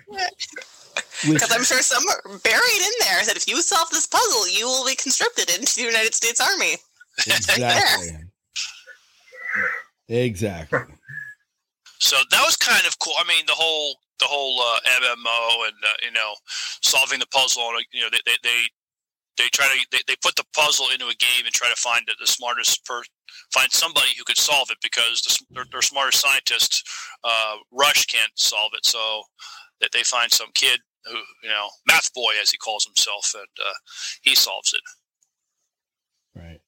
Because 1.25 1.52
I'm 1.52 1.63
sure 1.63 1.82
some 1.82 2.04
buried 2.43 2.82
in 2.82 2.93
there 3.02 3.25
that 3.25 3.36
if 3.36 3.47
you 3.47 3.62
solve 3.62 3.89
this 3.89 4.08
puzzle, 4.08 4.49
you 4.49 4.65
will 4.65 4.86
be 4.86 4.95
conscripted 4.95 5.49
into 5.49 5.75
the 5.75 5.84
United 5.84 6.13
States 6.13 6.39
Army. 6.41 6.75
Exactly. 7.17 8.17
exactly. 10.08 10.80
So 12.00 12.16
that 12.32 12.44
was 12.46 12.56
kind 12.56 12.86
of 12.88 12.98
cool. 13.00 13.14
I 13.20 13.28
mean, 13.28 13.46
the 13.46 13.54
whole 13.54 13.96
the 14.20 14.26
whole 14.26 14.60
uh, 14.60 14.80
MMO 15.02 15.68
and 15.68 15.78
uh, 15.84 15.98
you 16.04 16.12
know 16.12 16.34
solving 16.82 17.20
the 17.20 17.28
puzzle. 17.28 17.64
And, 17.70 17.86
you 17.92 18.02
know, 18.02 18.10
they 18.12 18.20
they 18.26 18.38
they, 18.44 18.62
they 19.38 19.50
try 19.50 19.68
to 19.68 19.88
they, 19.92 20.00
they 20.08 20.16
put 20.22 20.36
the 20.36 20.46
puzzle 20.56 20.88
into 20.94 21.08
a 21.08 21.16
game 21.16 21.46
and 21.46 21.54
try 21.54 21.70
to 21.70 21.76
find 21.76 22.02
the, 22.08 22.16
the 22.20 22.28
smartest 22.28 22.86
per 22.86 23.04
find 23.54 23.72
somebody 23.72 24.10
who 24.18 24.24
could 24.24 24.38
solve 24.38 24.70
it 24.72 24.78
because 24.82 25.22
the, 25.22 25.56
their, 25.56 25.66
their 25.72 25.82
smartest 25.82 26.22
scientist 26.22 26.88
uh, 27.24 27.56
Rush 27.72 28.06
can't 28.06 28.32
solve 28.36 28.72
it. 28.76 28.86
So 28.86 29.24
that 29.82 29.92
they 29.92 30.04
find 30.04 30.32
some 30.32 30.50
kid 30.54 30.80
who 31.06 31.18
you 31.44 31.50
know 31.50 31.68
math 31.88 32.14
boy 32.14 32.34
as 32.42 32.50
he 32.50 32.58
calls 32.58 32.86
himself 32.86 33.34
and 33.36 33.48
uh, 33.60 33.74
he 34.22 34.36
solves 34.36 34.74
it. 34.74 34.82
Right. 36.36 36.62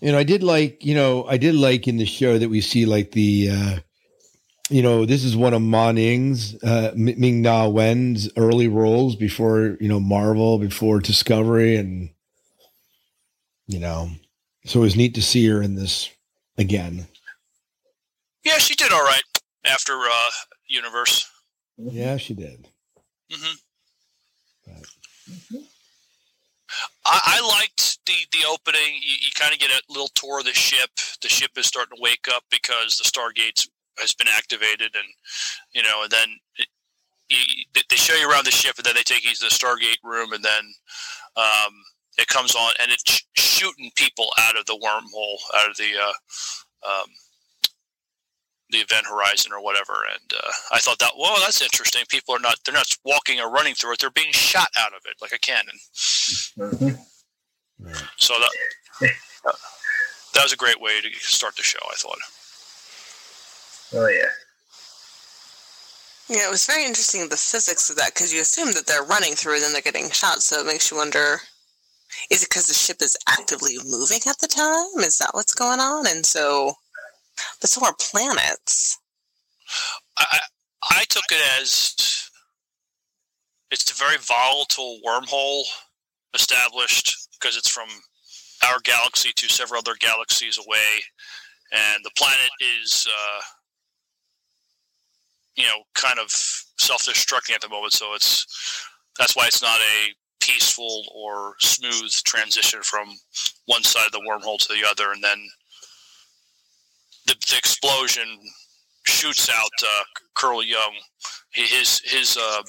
You 0.00 0.12
know, 0.12 0.18
I 0.18 0.24
did 0.24 0.42
like, 0.42 0.84
you 0.84 0.94
know, 0.94 1.24
I 1.24 1.36
did 1.38 1.54
like 1.54 1.88
in 1.88 1.96
the 1.96 2.06
show 2.06 2.38
that 2.38 2.48
we 2.48 2.60
see 2.60 2.86
like 2.86 3.12
the, 3.12 3.50
uh, 3.50 3.76
you 4.68 4.82
know, 4.82 5.06
this 5.06 5.24
is 5.24 5.36
one 5.36 5.54
of 5.54 5.62
Ma 5.62 5.92
Ning's, 5.92 6.62
uh, 6.62 6.92
Ming 6.96 7.40
Na 7.42 7.68
Wen's 7.68 8.28
early 8.36 8.68
roles 8.68 9.16
before, 9.16 9.76
you 9.80 9.88
know, 9.88 10.00
Marvel, 10.00 10.58
before 10.58 11.00
Discovery. 11.00 11.76
And, 11.76 12.10
you 13.66 13.78
know, 13.78 14.10
so 14.64 14.80
it 14.80 14.82
was 14.82 14.96
neat 14.96 15.14
to 15.14 15.22
see 15.22 15.46
her 15.46 15.62
in 15.62 15.76
this 15.76 16.10
again. 16.58 17.06
Yeah, 18.44 18.58
she 18.58 18.74
did 18.74 18.92
all 18.92 19.04
right 19.04 19.22
after 19.64 19.92
uh, 19.92 20.30
Universe. 20.68 21.28
Yeah, 21.78 22.16
she 22.16 22.34
did. 22.34 22.68
Mm-hmm. 23.30 24.72
Right. 24.72 24.86
I, 27.04 27.20
I, 27.24 27.48
liked 27.48 27.95
the 28.06 28.14
the 28.32 28.46
opening. 28.48 28.94
You, 29.00 29.16
you 29.20 29.30
kind 29.34 29.52
of 29.52 29.58
get 29.58 29.70
a 29.70 29.80
little 29.88 30.10
tour 30.14 30.40
of 30.40 30.44
the 30.44 30.52
ship. 30.52 30.90
The 31.22 31.28
ship 31.28 31.52
is 31.56 31.66
starting 31.66 31.96
to 31.96 32.02
wake 32.02 32.26
up 32.32 32.44
because 32.50 32.96
the 32.96 33.08
Stargates 33.08 33.68
has 33.98 34.14
been 34.14 34.28
activated, 34.28 34.94
and 34.94 35.08
you 35.72 35.82
know, 35.82 36.02
and 36.02 36.10
then 36.10 36.28
it, 36.56 36.68
you, 37.28 37.38
they 37.74 37.96
show 37.96 38.14
you 38.14 38.30
around 38.30 38.46
the 38.46 38.50
ship, 38.50 38.76
and 38.76 38.84
then 38.84 38.94
they 38.94 39.02
take 39.02 39.24
you 39.24 39.34
to 39.34 39.44
the 39.44 39.50
Stargate 39.50 40.02
room, 40.04 40.32
and 40.32 40.44
then 40.44 40.74
um, 41.36 41.74
it 42.18 42.28
comes 42.28 42.54
on, 42.54 42.72
and 42.80 42.90
it's 42.90 43.24
shooting 43.34 43.90
people 43.96 44.30
out 44.38 44.56
of 44.56 44.66
the 44.66 44.78
wormhole, 44.82 45.38
out 45.58 45.70
of 45.70 45.76
the 45.76 45.92
uh, 46.00 46.12
um, 46.88 47.08
the 48.70 48.78
event 48.78 49.06
horizon 49.06 49.52
or 49.52 49.62
whatever. 49.62 49.92
And 50.12 50.32
uh, 50.32 50.50
I 50.72 50.78
thought 50.78 50.98
that, 50.98 51.12
well, 51.18 51.38
that's 51.40 51.62
interesting. 51.62 52.02
People 52.08 52.34
are 52.34 52.40
not, 52.40 52.56
they're 52.64 52.74
not 52.74 52.90
walking 53.04 53.40
or 53.40 53.50
running 53.50 53.74
through 53.74 53.92
it. 53.92 54.00
They're 54.00 54.10
being 54.10 54.32
shot 54.32 54.68
out 54.78 54.92
of 54.92 55.02
it 55.06 55.14
like 55.20 55.32
a 55.32 55.38
cannon. 55.38 55.76
Mm-hmm. 56.58 57.00
So 58.16 58.34
that, 58.34 59.10
that 60.34 60.42
was 60.42 60.52
a 60.52 60.56
great 60.56 60.80
way 60.80 61.00
to 61.00 61.08
start 61.20 61.56
the 61.56 61.62
show, 61.62 61.78
I 61.90 61.94
thought. 61.96 62.18
Oh, 63.94 64.08
yeah. 64.08 64.28
Yeah, 66.28 66.48
it 66.48 66.50
was 66.50 66.66
very 66.66 66.84
interesting 66.84 67.28
the 67.28 67.36
physics 67.36 67.88
of 67.88 67.96
that 67.96 68.14
because 68.14 68.34
you 68.34 68.40
assume 68.40 68.72
that 68.74 68.86
they're 68.86 69.04
running 69.04 69.34
through 69.34 69.54
and 69.54 69.62
then 69.62 69.72
they're 69.72 69.82
getting 69.82 70.10
shot. 70.10 70.42
So 70.42 70.60
it 70.60 70.66
makes 70.66 70.90
you 70.90 70.96
wonder 70.96 71.38
is 72.30 72.42
it 72.42 72.48
because 72.48 72.66
the 72.66 72.74
ship 72.74 72.96
is 73.00 73.16
actively 73.28 73.76
moving 73.84 74.20
at 74.28 74.38
the 74.38 74.48
time? 74.48 75.04
Is 75.04 75.18
that 75.18 75.30
what's 75.34 75.54
going 75.54 75.80
on? 75.80 76.06
And 76.06 76.26
so 76.26 76.74
but 77.60 77.70
so 77.70 77.84
are 77.84 77.94
planets. 78.00 78.98
I, 80.18 80.40
I 80.90 81.04
took 81.08 81.24
it 81.30 81.60
as 81.60 82.30
it's 83.70 83.90
a 83.90 83.94
very 83.94 84.16
volatile 84.18 84.98
wormhole 85.06 85.64
established 86.34 87.25
because 87.38 87.56
it's 87.56 87.70
from 87.70 87.88
our 88.64 88.78
galaxy 88.84 89.32
to 89.36 89.48
several 89.48 89.78
other 89.78 89.96
galaxies 90.00 90.58
away, 90.58 91.02
and 91.72 92.04
the 92.04 92.10
planet 92.16 92.50
is, 92.82 93.06
uh, 93.08 93.40
you 95.56 95.64
know, 95.64 95.82
kind 95.94 96.18
of 96.18 96.30
self-destructing 96.30 97.54
at 97.54 97.60
the 97.60 97.68
moment. 97.68 97.92
So 97.92 98.14
it's 98.14 98.46
that's 99.18 99.36
why 99.36 99.46
it's 99.46 99.62
not 99.62 99.78
a 99.78 100.12
peaceful 100.40 101.04
or 101.14 101.54
smooth 101.58 102.12
transition 102.24 102.80
from 102.82 103.08
one 103.66 103.82
side 103.82 104.06
of 104.06 104.12
the 104.12 104.26
wormhole 104.28 104.58
to 104.58 104.72
the 104.72 104.86
other, 104.88 105.12
and 105.12 105.22
then 105.22 105.38
the, 107.26 107.34
the 107.48 107.56
explosion 107.56 108.38
shoots 109.04 109.48
out 109.50 109.70
uh, 109.82 110.04
Colonel 110.36 110.64
Young. 110.64 110.94
His 111.52 112.00
his 112.04 112.36
uh, 112.36 112.62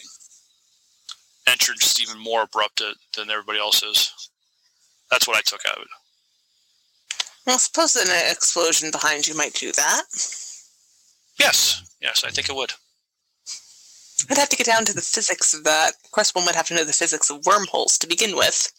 entrance 1.47 1.91
is 1.91 2.01
even 2.01 2.21
more 2.21 2.43
abrupt 2.43 2.81
than 3.15 3.29
everybody 3.29 3.59
else's. 3.59 4.13
That's 5.09 5.27
what 5.27 5.37
I 5.37 5.41
took 5.41 5.65
out 5.65 5.77
of 5.77 5.83
it. 5.83 5.87
Well, 7.45 7.59
suppose 7.59 7.95
an 7.95 8.07
explosion 8.29 8.91
behind 8.91 9.27
you 9.27 9.35
might 9.35 9.53
do 9.53 9.71
that. 9.71 10.03
Yes, 11.39 11.95
yes, 12.01 12.23
I 12.25 12.29
think 12.29 12.49
it 12.49 12.55
would. 12.55 12.73
I'd 14.29 14.37
have 14.37 14.49
to 14.49 14.57
get 14.57 14.65
down 14.65 14.83
to 14.85 14.93
the 14.93 15.01
physics 15.01 15.53
of 15.53 15.63
that. 15.63 15.93
Of 16.03 16.11
course, 16.11 16.33
one 16.33 16.45
would 16.45 16.55
have 16.55 16.67
to 16.67 16.73
know 16.73 16.83
the 16.83 16.91
physics 16.91 17.29
of 17.29 17.45
wormholes 17.45 17.97
to 17.99 18.07
begin 18.07 18.35
with 18.35 18.73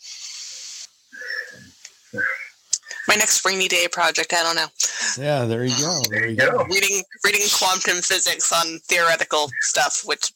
my 3.09 3.15
next 3.15 3.45
rainy 3.45 3.67
day 3.69 3.89
project. 3.91 4.33
I 4.35 4.43
don't 4.43 4.57
know. 4.57 4.69
Yeah, 5.17 5.47
there 5.47 5.65
you 5.65 5.77
go. 5.81 6.01
There 6.11 6.27
you 6.29 6.37
go. 6.37 6.65
Reading 6.65 7.03
reading 7.25 7.47
quantum 7.53 8.03
physics 8.03 8.53
on 8.53 8.79
theoretical 8.81 9.51
stuff, 9.61 10.03
which 10.05 10.31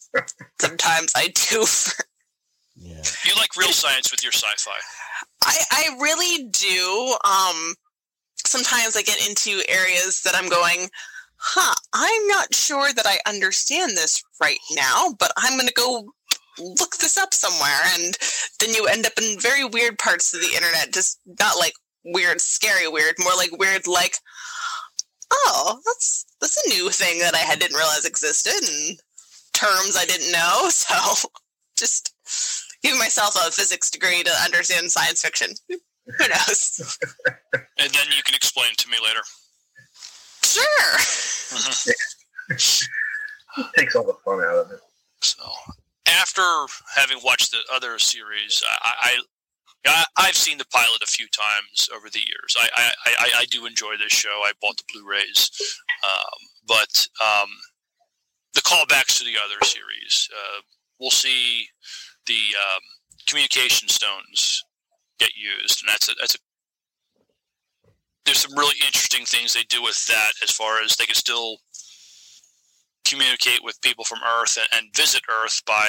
sometimes 0.61 1.12
I 1.14 1.28
do. 1.28 1.64
For... 1.66 2.05
Yeah. 2.74 3.02
You 3.24 3.35
like 3.37 3.55
real 3.57 3.70
science 3.70 4.11
with 4.11 4.24
your 4.24 4.33
sci-fi. 4.33 4.76
I 5.42 5.59
I 5.72 5.96
really 6.00 6.48
do. 6.48 7.16
Um, 7.24 7.74
sometimes 8.46 8.96
I 8.96 9.02
get 9.02 9.26
into 9.28 9.62
areas 9.68 10.22
that 10.22 10.35
I'm 10.37 10.48
going, 10.48 10.88
huh? 11.37 11.74
I'm 11.92 12.26
not 12.28 12.55
sure 12.55 12.92
that 12.92 13.07
I 13.07 13.18
understand 13.28 13.92
this 13.92 14.22
right 14.40 14.59
now, 14.72 15.14
but 15.18 15.33
I'm 15.37 15.57
going 15.57 15.68
to 15.68 15.74
go 15.74 16.12
look 16.59 16.96
this 16.98 17.16
up 17.16 17.32
somewhere 17.32 17.80
and 17.95 18.14
then 18.61 18.74
you 18.74 18.86
end 18.86 19.07
up 19.07 19.14
in 19.20 19.40
very 19.40 19.64
weird 19.64 19.99
parts 19.99 20.34
of 20.34 20.40
the 20.40 20.55
internet 20.55 20.93
just 20.93 21.18
not 21.40 21.57
like 21.59 21.72
weird, 22.05 22.40
scary 22.40 22.88
weird, 22.88 23.14
more 23.18 23.32
like 23.36 23.57
weird, 23.59 23.86
like, 23.86 24.16
oh, 25.32 25.80
that's 25.84 26.26
that's 26.40 26.64
a 26.66 26.68
new 26.70 26.90
thing 26.90 27.18
that 27.20 27.34
I 27.34 27.55
didn't 27.57 27.76
realize 27.76 28.05
existed, 28.05 28.53
and 28.68 28.99
terms 29.53 29.97
I 29.97 30.05
didn't 30.05 30.32
know. 30.32 30.68
So, 30.70 31.28
just 31.76 32.14
giving 32.83 32.99
myself 32.99 33.35
a 33.37 33.51
physics 33.51 33.91
degree 33.91 34.22
to 34.22 34.30
understand 34.45 34.91
science 34.91 35.22
fiction. 35.22 35.49
Who 35.68 36.28
knows? 36.28 36.99
and 37.53 37.91
then 37.91 38.07
you 38.16 38.22
can 38.24 38.35
explain 38.35 38.72
it 38.72 38.78
to 38.78 38.89
me 38.91 38.97
later. 39.03 39.20
Sure. 40.43 40.99
Mm-hmm. 41.59 42.51
Takes 43.78 43.95
all 43.95 44.05
the 44.05 44.14
fun 44.24 44.41
out 44.41 44.57
of 44.57 44.70
it. 44.72 44.80
So, 45.20 45.45
after 46.07 46.43
having 46.97 47.18
watched 47.24 47.53
the 47.53 47.61
other 47.72 47.99
series, 47.99 48.62
I, 48.83 49.16
I, 49.87 50.05
I've 50.16 50.37
seen 50.37 50.59
the 50.59 50.66
pilot 50.66 51.03
a 51.03 51.07
few 51.07 51.26
times 51.28 51.89
over 51.95 52.09
the 52.11 52.18
years. 52.18 52.57
I, 52.59 52.68
I, 52.74 52.93
I, 53.07 53.30
I 53.41 53.45
do 53.51 53.66
enjoy 53.66 53.97
this 53.97 54.12
show. 54.12 54.43
I 54.45 54.53
bought 54.61 54.76
the 54.76 54.85
Blu-rays, 54.93 55.51
um, 56.05 56.39
but 56.66 57.07
um, 57.22 57.49
the 58.55 58.61
callbacks 58.61 59.18
to 59.18 59.24
the 59.24 59.37
other 59.45 59.64
series, 59.64 60.28
uh, 60.35 60.61
we'll 60.99 61.11
see 61.11 61.66
the 62.27 62.35
um, 62.35 62.81
communication 63.27 63.89
stones 63.89 64.62
get 65.18 65.31
used, 65.37 65.83
and 65.83 65.89
that's 65.89 66.09
a, 66.09 66.12
that's 66.20 66.35
a 66.35 66.39
there's 68.25 68.39
some 68.39 68.57
really 68.57 68.77
interesting 68.87 69.25
things 69.25 69.53
they 69.55 69.64
do 69.64 69.83
with 69.83 70.05
that 70.07 70.33
as 70.43 70.51
far 70.51 70.81
as 70.83 70.97
they 70.97 71.07
can 71.07 71.14
still 71.16 71.57
communicate 73.05 73.64
with 73.64 73.81
people 73.83 74.05
from 74.05 74.20
Earth 74.41 74.57
and, 74.57 74.68
and 74.85 74.95
visit 74.95 75.23
Earth 75.29 75.61
by 75.66 75.89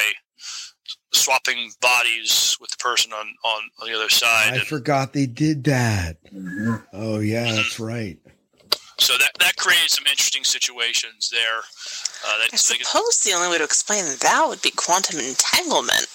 swapping 1.12 1.70
bodies 1.80 2.56
with 2.60 2.70
the 2.70 2.76
person 2.78 3.12
on 3.12 3.26
on, 3.44 3.62
on 3.80 3.88
the 3.88 3.94
other 3.94 4.08
side. 4.10 4.52
I 4.52 4.56
And 4.56 4.62
forgot 4.66 5.12
they 5.12 5.26
did 5.26 5.64
that. 5.64 6.16
Mhm. 6.32 6.84
Oh 6.92 7.20
yeah, 7.20 7.52
that's 7.52 7.78
right. 7.78 8.18
so 8.98 9.16
that 9.18 9.30
that 9.38 9.56
created 9.56 9.90
some 9.90 10.04
interesting 10.06 10.44
situations 10.44 11.30
there. 11.30 11.58
Uh, 12.26 12.38
that, 12.38 12.48
I 12.52 12.56
so 12.56 12.74
they 12.74 12.78
could- 12.78 12.86
suppose 12.88 13.20
the 13.20 13.32
only 13.32 13.48
way 13.48 13.58
to 13.58 13.64
explain 13.64 14.04
that 14.04 14.44
would 14.48 14.60
be 14.62 14.70
quantum 14.72 15.20
entanglement. 15.20 16.06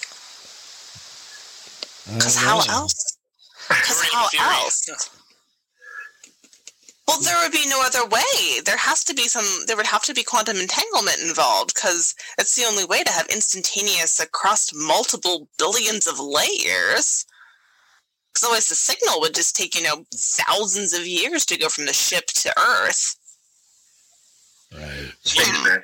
I 2.10 2.14
Because 2.14 2.36
how 2.36 2.58
know. 2.58 2.64
else? 2.70 3.16
Because 3.68 4.02
how 4.12 4.28
theory. 4.28 4.44
else? 4.44 4.88
Well, 7.08 7.20
there 7.20 7.42
would 7.42 7.52
be 7.52 7.68
no 7.68 7.82
other 7.84 8.06
way. 8.06 8.60
There 8.64 8.76
has 8.76 9.02
to 9.04 9.14
be 9.14 9.24
some. 9.24 9.44
There 9.66 9.76
would 9.76 9.86
have 9.86 10.02
to 10.04 10.14
be 10.14 10.22
quantum 10.22 10.56
entanglement 10.58 11.18
involved 11.20 11.74
because 11.74 12.14
it's 12.38 12.54
the 12.56 12.64
only 12.66 12.84
way 12.84 13.02
to 13.02 13.10
have 13.12 13.26
instantaneous 13.28 14.20
across 14.20 14.70
multiple 14.74 15.48
billions 15.58 16.06
of 16.06 16.20
layers. 16.20 17.26
Because 18.32 18.44
otherwise, 18.44 18.68
the 18.68 18.76
signal 18.76 19.20
would 19.20 19.34
just 19.34 19.56
take 19.56 19.74
you 19.74 19.82
know 19.82 20.04
thousands 20.14 20.92
of 20.92 21.06
years 21.06 21.44
to 21.46 21.58
go 21.58 21.68
from 21.68 21.86
the 21.86 21.92
ship 21.92 22.26
to 22.26 22.54
Earth. 22.58 23.16
Right. 24.72 25.12
Space 25.24 25.50
magic. 25.64 25.82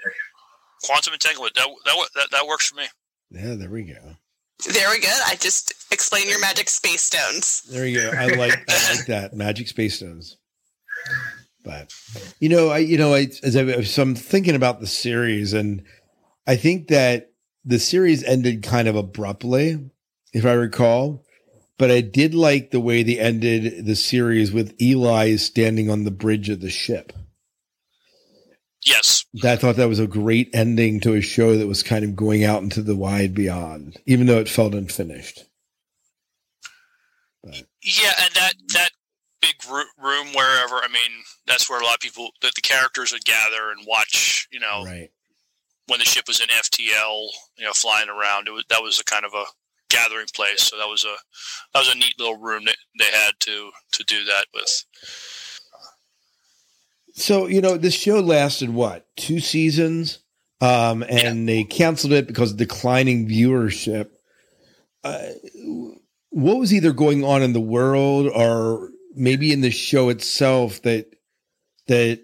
quantum 0.84 1.12
entanglement 1.14 1.54
that, 1.56 1.68
that 1.86 2.08
that 2.14 2.28
that 2.30 2.46
works 2.46 2.68
for 2.68 2.76
me. 2.76 2.86
Yeah, 3.32 3.54
there 3.56 3.70
we 3.70 3.82
go. 3.82 4.15
Very 4.64 5.00
good. 5.00 5.18
I 5.26 5.36
just 5.36 5.74
explain 5.92 6.28
your 6.28 6.40
magic 6.40 6.68
space 6.68 7.02
stones. 7.02 7.62
There 7.70 7.86
you 7.86 8.00
go. 8.00 8.10
I 8.10 8.26
like 8.26 8.64
I 8.68 8.92
like 8.96 9.06
that 9.06 9.34
magic 9.34 9.68
space 9.68 9.96
stones. 9.96 10.36
But 11.64 11.92
you 12.40 12.48
know, 12.48 12.68
I 12.70 12.78
you 12.78 12.96
know, 12.96 13.14
I 13.14 13.28
as 13.42 13.56
I 13.56 13.82
so 13.82 14.02
I'm 14.02 14.14
thinking 14.14 14.54
about 14.54 14.80
the 14.80 14.86
series, 14.86 15.52
and 15.52 15.82
I 16.46 16.56
think 16.56 16.88
that 16.88 17.32
the 17.64 17.78
series 17.78 18.22
ended 18.24 18.62
kind 18.62 18.88
of 18.88 18.96
abruptly, 18.96 19.90
if 20.32 20.46
I 20.46 20.52
recall. 20.52 21.24
But 21.78 21.90
I 21.90 22.00
did 22.00 22.34
like 22.34 22.70
the 22.70 22.80
way 22.80 23.02
they 23.02 23.18
ended 23.18 23.84
the 23.84 23.96
series 23.96 24.50
with 24.50 24.80
Eli 24.80 25.36
standing 25.36 25.90
on 25.90 26.04
the 26.04 26.10
bridge 26.10 26.48
of 26.48 26.60
the 26.60 26.70
ship. 26.70 27.12
Yes, 28.82 29.25
I 29.44 29.56
thought 29.56 29.76
that 29.76 29.88
was 29.88 29.98
a 29.98 30.06
great 30.06 30.50
ending 30.54 31.00
to 31.00 31.14
a 31.14 31.20
show 31.20 31.56
that 31.56 31.66
was 31.66 31.82
kind 31.82 32.04
of 32.04 32.16
going 32.16 32.44
out 32.44 32.62
into 32.62 32.80
the 32.82 32.96
wide 32.96 33.34
beyond, 33.34 33.96
even 34.06 34.26
though 34.26 34.38
it 34.40 34.48
felt 34.48 34.74
unfinished. 34.74 35.44
yeah, 37.44 38.12
and 38.24 38.34
that 38.34 38.54
that 38.72 38.90
big 39.40 39.54
room 39.68 40.28
wherever. 40.34 40.76
I 40.76 40.88
mean, 40.88 41.22
that's 41.46 41.68
where 41.70 41.80
a 41.80 41.84
lot 41.84 41.94
of 41.94 42.00
people, 42.00 42.30
the, 42.40 42.50
the 42.54 42.60
characters 42.62 43.12
would 43.12 43.24
gather 43.24 43.70
and 43.70 43.86
watch. 43.86 44.48
You 44.50 44.60
know, 44.60 44.84
Right. 44.84 45.10
when 45.86 45.98
the 45.98 46.04
ship 46.04 46.24
was 46.26 46.40
in 46.40 46.48
FTL, 46.48 47.28
you 47.58 47.64
know, 47.64 47.72
flying 47.72 48.08
around. 48.08 48.48
It 48.48 48.52
was 48.52 48.64
that 48.70 48.82
was 48.82 49.00
a 49.00 49.04
kind 49.04 49.24
of 49.24 49.34
a 49.34 49.44
gathering 49.90 50.26
place. 50.34 50.62
So 50.62 50.76
that 50.78 50.88
was 50.88 51.04
a 51.04 51.14
that 51.72 51.80
was 51.80 51.94
a 51.94 51.98
neat 51.98 52.14
little 52.18 52.38
room 52.38 52.64
that 52.64 52.76
they 52.98 53.04
had 53.12 53.32
to 53.40 53.70
to 53.92 54.04
do 54.04 54.24
that 54.24 54.46
with. 54.54 54.84
So, 57.16 57.46
you 57.46 57.62
know, 57.62 57.78
this 57.78 57.94
show 57.94 58.20
lasted 58.20 58.68
what, 58.68 59.06
two 59.16 59.40
seasons? 59.40 60.18
Um, 60.60 61.02
and 61.08 61.48
they 61.48 61.64
canceled 61.64 62.12
it 62.12 62.26
because 62.26 62.52
of 62.52 62.58
declining 62.58 63.26
viewership. 63.26 64.10
Uh, 65.02 65.28
what 66.28 66.58
was 66.58 66.74
either 66.74 66.92
going 66.92 67.24
on 67.24 67.42
in 67.42 67.54
the 67.54 67.60
world 67.60 68.30
or 68.34 68.90
maybe 69.14 69.50
in 69.50 69.62
the 69.62 69.70
show 69.70 70.10
itself 70.10 70.82
that, 70.82 71.06
that 71.86 72.20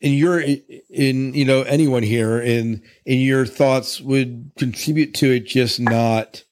in 0.00 0.12
your, 0.12 0.40
in, 0.40 1.32
you 1.34 1.44
know, 1.44 1.62
anyone 1.62 2.02
here 2.02 2.40
in, 2.40 2.82
in 3.04 3.20
your 3.20 3.46
thoughts 3.46 4.00
would 4.00 4.50
contribute 4.58 5.14
to 5.14 5.30
it 5.30 5.46
just 5.46 5.78
not, 5.78 6.42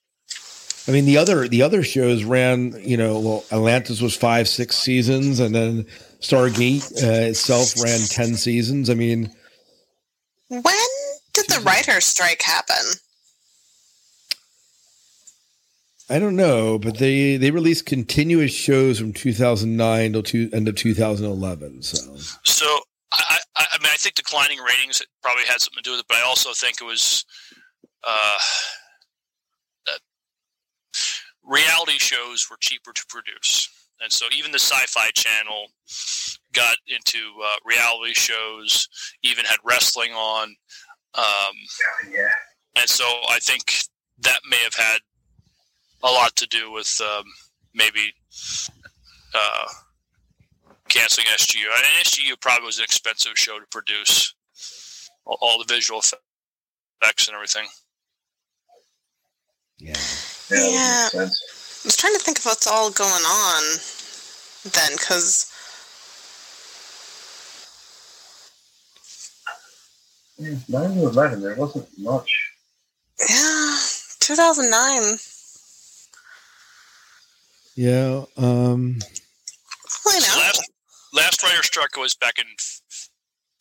I 0.86 0.90
mean, 0.90 1.06
the 1.06 1.16
other, 1.16 1.48
the 1.48 1.62
other 1.62 1.82
shows 1.82 2.24
ran, 2.24 2.74
you 2.82 2.96
know, 2.96 3.18
well, 3.18 3.44
Atlantis 3.50 4.00
was 4.00 4.14
five, 4.14 4.48
six 4.48 4.76
seasons 4.76 5.40
and 5.40 5.54
then, 5.54 5.86
Stargate 6.24 6.90
uh, 7.04 7.28
itself 7.28 7.74
ran 7.82 8.00
10 8.00 8.36
seasons. 8.36 8.88
I 8.88 8.94
mean, 8.94 9.30
When 10.48 10.62
did 11.34 11.46
the 11.48 11.60
writer's 11.64 12.04
strike 12.06 12.40
happen? 12.42 12.76
I 16.08 16.18
don't 16.18 16.36
know, 16.36 16.78
but 16.78 16.98
they 16.98 17.38
they 17.38 17.50
released 17.50 17.86
continuous 17.86 18.52
shows 18.52 18.98
from 18.98 19.14
2009 19.14 20.12
till 20.12 20.22
two, 20.22 20.50
end 20.52 20.68
of 20.68 20.76
2011. 20.76 21.82
So, 21.82 21.96
So 22.44 22.66
I, 23.10 23.38
I, 23.56 23.66
I 23.72 23.78
mean, 23.78 23.90
I 23.90 23.96
think 23.96 24.14
declining 24.14 24.58
ratings 24.58 25.02
probably 25.22 25.44
had 25.44 25.60
something 25.62 25.82
to 25.82 25.88
do 25.88 25.90
with 25.92 26.00
it, 26.00 26.06
but 26.06 26.18
I 26.18 26.22
also 26.22 26.52
think 26.52 26.80
it 26.80 26.84
was 26.84 27.24
uh, 28.06 28.10
that 28.10 28.83
reality 31.44 31.98
shows 31.98 32.46
were 32.50 32.56
cheaper 32.60 32.92
to 32.92 33.04
produce, 33.08 33.68
and 34.00 34.12
so 34.12 34.26
even 34.36 34.52
the 34.52 34.58
Sci-Fi 34.58 35.10
Channel 35.14 35.66
got 36.52 36.76
into 36.88 37.18
uh, 37.44 37.56
reality 37.64 38.14
shows, 38.14 38.88
even 39.22 39.44
had 39.44 39.56
wrestling 39.64 40.12
on, 40.12 40.54
um, 41.14 41.54
Yeah. 42.10 42.28
and 42.76 42.88
so 42.88 43.04
I 43.28 43.38
think 43.40 43.72
that 44.20 44.40
may 44.48 44.58
have 44.64 44.74
had 44.74 44.98
a 46.02 46.10
lot 46.10 46.36
to 46.36 46.46
do 46.46 46.70
with 46.70 47.00
um, 47.00 47.24
maybe. 47.74 48.12
Uh, 49.36 49.66
canceling 50.88 51.26
SGU. 51.26 51.64
And 51.76 51.84
SGU 52.06 52.40
probably 52.40 52.66
was 52.66 52.78
an 52.78 52.84
expensive 52.84 53.32
show 53.36 53.58
to 53.58 53.66
produce, 53.70 54.32
all, 55.24 55.38
all 55.40 55.58
the 55.58 55.64
visual 55.72 56.00
effects 57.02 57.26
and 57.26 57.34
everything. 57.34 57.66
yeah. 59.78 59.94
Yeah. 60.50 60.58
Yeah. 60.58 61.08
I 61.14 61.18
was 61.84 61.96
trying 61.96 62.14
to 62.14 62.20
think 62.20 62.38
of 62.38 62.44
what's 62.46 62.66
all 62.66 62.90
going 62.90 63.10
on 63.12 63.62
then, 64.72 64.92
because 64.92 65.50
Yeah, 70.38 70.56
Nine 70.68 70.94
to 70.96 71.02
eleven. 71.08 71.40
There 71.42 71.54
wasn't 71.54 71.86
much. 71.98 72.30
yeah, 73.20 73.76
2009. 74.20 75.16
Yeah. 77.76 78.24
Um, 78.36 78.98
Well, 80.04 80.14
you 80.14 80.20
know, 80.20 80.36
last, 80.38 80.70
last 81.12 81.42
writer 81.42 81.62
strike 81.62 81.96
was 81.96 82.14
back 82.14 82.38
in 82.38 82.46
f- 82.58 83.08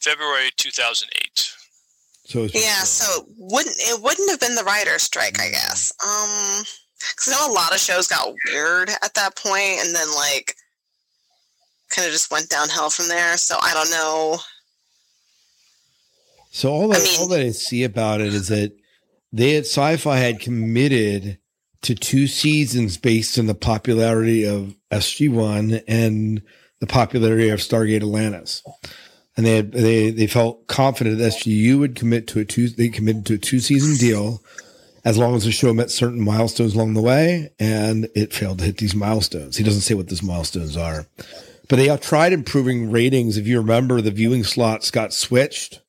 February 0.01 0.49
2008. 0.57 1.42
So 2.33 2.59
yeah. 2.59 2.83
So 2.83 3.21
it 3.21 3.27
wouldn't 3.37 3.75
it 3.79 4.01
wouldn't 4.01 4.29
have 4.31 4.39
been 4.39 4.55
the 4.55 4.63
writer's 4.63 5.03
strike, 5.03 5.39
I 5.39 5.49
guess. 5.49 5.93
Um, 6.03 6.63
because 7.11 7.27
I 7.27 7.31
know 7.45 7.51
a 7.51 7.53
lot 7.53 7.73
of 7.73 7.79
shows 7.79 8.07
got 8.07 8.33
weird 8.49 8.89
at 8.89 9.13
that 9.15 9.35
point, 9.35 9.79
and 9.85 9.93
then 9.95 10.07
like 10.15 10.55
kind 11.89 12.05
of 12.07 12.11
just 12.11 12.31
went 12.31 12.49
downhill 12.49 12.89
from 12.89 13.07
there. 13.07 13.37
So 13.37 13.57
I 13.61 13.73
don't 13.73 13.91
know. 13.91 14.37
So 16.51 16.71
all 16.71 16.87
that 16.89 17.01
I 17.01 17.03
mean- 17.03 17.19
all 17.19 17.27
that 17.29 17.41
I 17.41 17.51
see 17.51 17.83
about 17.83 18.21
it 18.21 18.33
is 18.33 18.47
that 18.47 18.71
they 19.31 19.57
at 19.57 19.65
Sci-Fi 19.65 20.17
had 20.17 20.39
committed 20.39 21.39
to 21.81 21.95
two 21.95 22.27
seasons 22.27 22.97
based 22.97 23.37
on 23.37 23.47
the 23.47 23.55
popularity 23.55 24.45
of 24.45 24.75
SG 24.91 25.29
One 25.29 25.81
and 25.87 26.41
the 26.79 26.87
popularity 26.87 27.49
of 27.49 27.59
Stargate 27.59 27.97
Atlantis, 27.97 28.63
and 29.35 29.45
they 29.45 29.55
had, 29.57 29.71
they 29.71 30.11
they 30.11 30.27
felt 30.27 30.67
confident 30.67 31.17
that 31.17 31.33
SGU 31.33 31.79
would 31.79 31.95
commit 31.95 32.27
to 32.27 32.39
a 32.39 32.45
two 32.45 32.69
they 32.69 32.89
committed 32.89 33.25
to 33.27 33.33
a 33.35 33.37
two 33.37 33.59
season 33.59 33.95
deal 33.97 34.41
as 35.05 35.17
long 35.17 35.35
as 35.35 35.43
the 35.43 35.51
show 35.51 35.73
met 35.73 35.91
certain 35.91 36.21
milestones 36.21 36.75
along 36.75 36.93
the 36.93 37.01
way, 37.01 37.51
and 37.59 38.07
it 38.15 38.33
failed 38.33 38.59
to 38.59 38.65
hit 38.65 38.77
these 38.77 38.95
milestones. 38.95 39.57
He 39.57 39.63
doesn't 39.63 39.81
say 39.81 39.95
what 39.95 40.07
those 40.07 40.23
milestones 40.23 40.77
are, 40.77 41.07
but 41.67 41.75
they 41.75 41.95
tried 41.97 42.31
improving 42.31 42.89
ratings. 42.89 43.35
If 43.37 43.45
you 43.47 43.57
remember, 43.57 43.99
the 44.01 44.11
viewing 44.11 44.43
slots 44.43 44.91
got 44.91 45.13
switched 45.13 45.81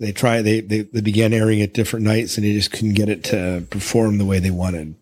they 0.00 0.12
try 0.12 0.42
they, 0.42 0.60
they 0.60 0.80
they 0.82 1.00
began 1.00 1.32
airing 1.32 1.62
at 1.62 1.72
different 1.72 2.04
nights 2.04 2.36
and 2.36 2.44
they 2.44 2.52
just 2.52 2.72
couldn't 2.72 2.94
get 2.94 3.08
it 3.08 3.22
to 3.24 3.64
perform 3.70 4.18
the 4.18 4.24
way 4.24 4.38
they 4.38 4.50
wanted 4.50 4.96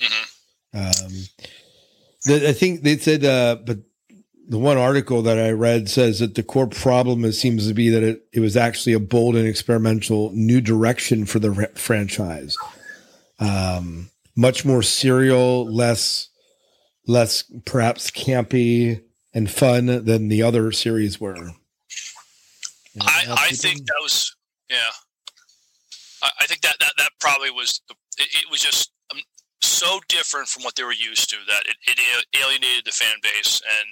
Mhm. 0.00 0.26
um 0.74 1.12
the, 2.24 2.48
i 2.48 2.52
think 2.52 2.82
they 2.82 2.96
said 2.96 3.24
uh 3.24 3.56
but 3.64 3.78
the 4.46 4.58
one 4.58 4.76
article 4.76 5.22
that 5.22 5.38
i 5.38 5.50
read 5.50 5.88
says 5.88 6.18
that 6.18 6.34
the 6.34 6.42
core 6.42 6.66
problem 6.66 7.24
it 7.24 7.32
seems 7.32 7.66
to 7.66 7.74
be 7.74 7.88
that 7.88 8.02
it, 8.02 8.26
it 8.32 8.40
was 8.40 8.56
actually 8.56 8.92
a 8.92 9.00
bold 9.00 9.36
and 9.36 9.46
experimental 9.46 10.30
new 10.34 10.60
direction 10.60 11.24
for 11.24 11.38
the 11.38 11.50
re- 11.50 11.66
franchise. 11.74 12.56
Um 13.38 14.10
much 14.36 14.64
more 14.64 14.82
serial 14.82 15.64
less 15.72 16.28
less 17.06 17.44
perhaps 17.64 18.10
campy 18.10 19.00
and 19.32 19.50
fun 19.50 19.86
than 20.04 20.28
the 20.28 20.42
other 20.42 20.72
series 20.72 21.20
were. 21.20 21.50
I, 23.00 23.26
I 23.36 23.48
think 23.50 23.84
that 23.86 23.98
was, 24.00 24.34
yeah. 24.70 24.90
I, 26.22 26.30
I 26.40 26.46
think 26.46 26.60
that, 26.62 26.76
that, 26.78 26.92
that 26.96 27.10
probably 27.20 27.50
was, 27.50 27.80
the, 27.88 27.94
it, 28.18 28.28
it 28.44 28.50
was 28.50 28.60
just 28.60 28.92
um, 29.12 29.18
so 29.60 29.98
different 30.08 30.48
from 30.48 30.62
what 30.62 30.76
they 30.76 30.84
were 30.84 30.92
used 30.92 31.28
to 31.30 31.36
that 31.48 31.64
it, 31.66 31.76
it 31.86 32.26
alienated 32.40 32.84
the 32.84 32.92
fan 32.92 33.16
base, 33.22 33.60
and 33.60 33.88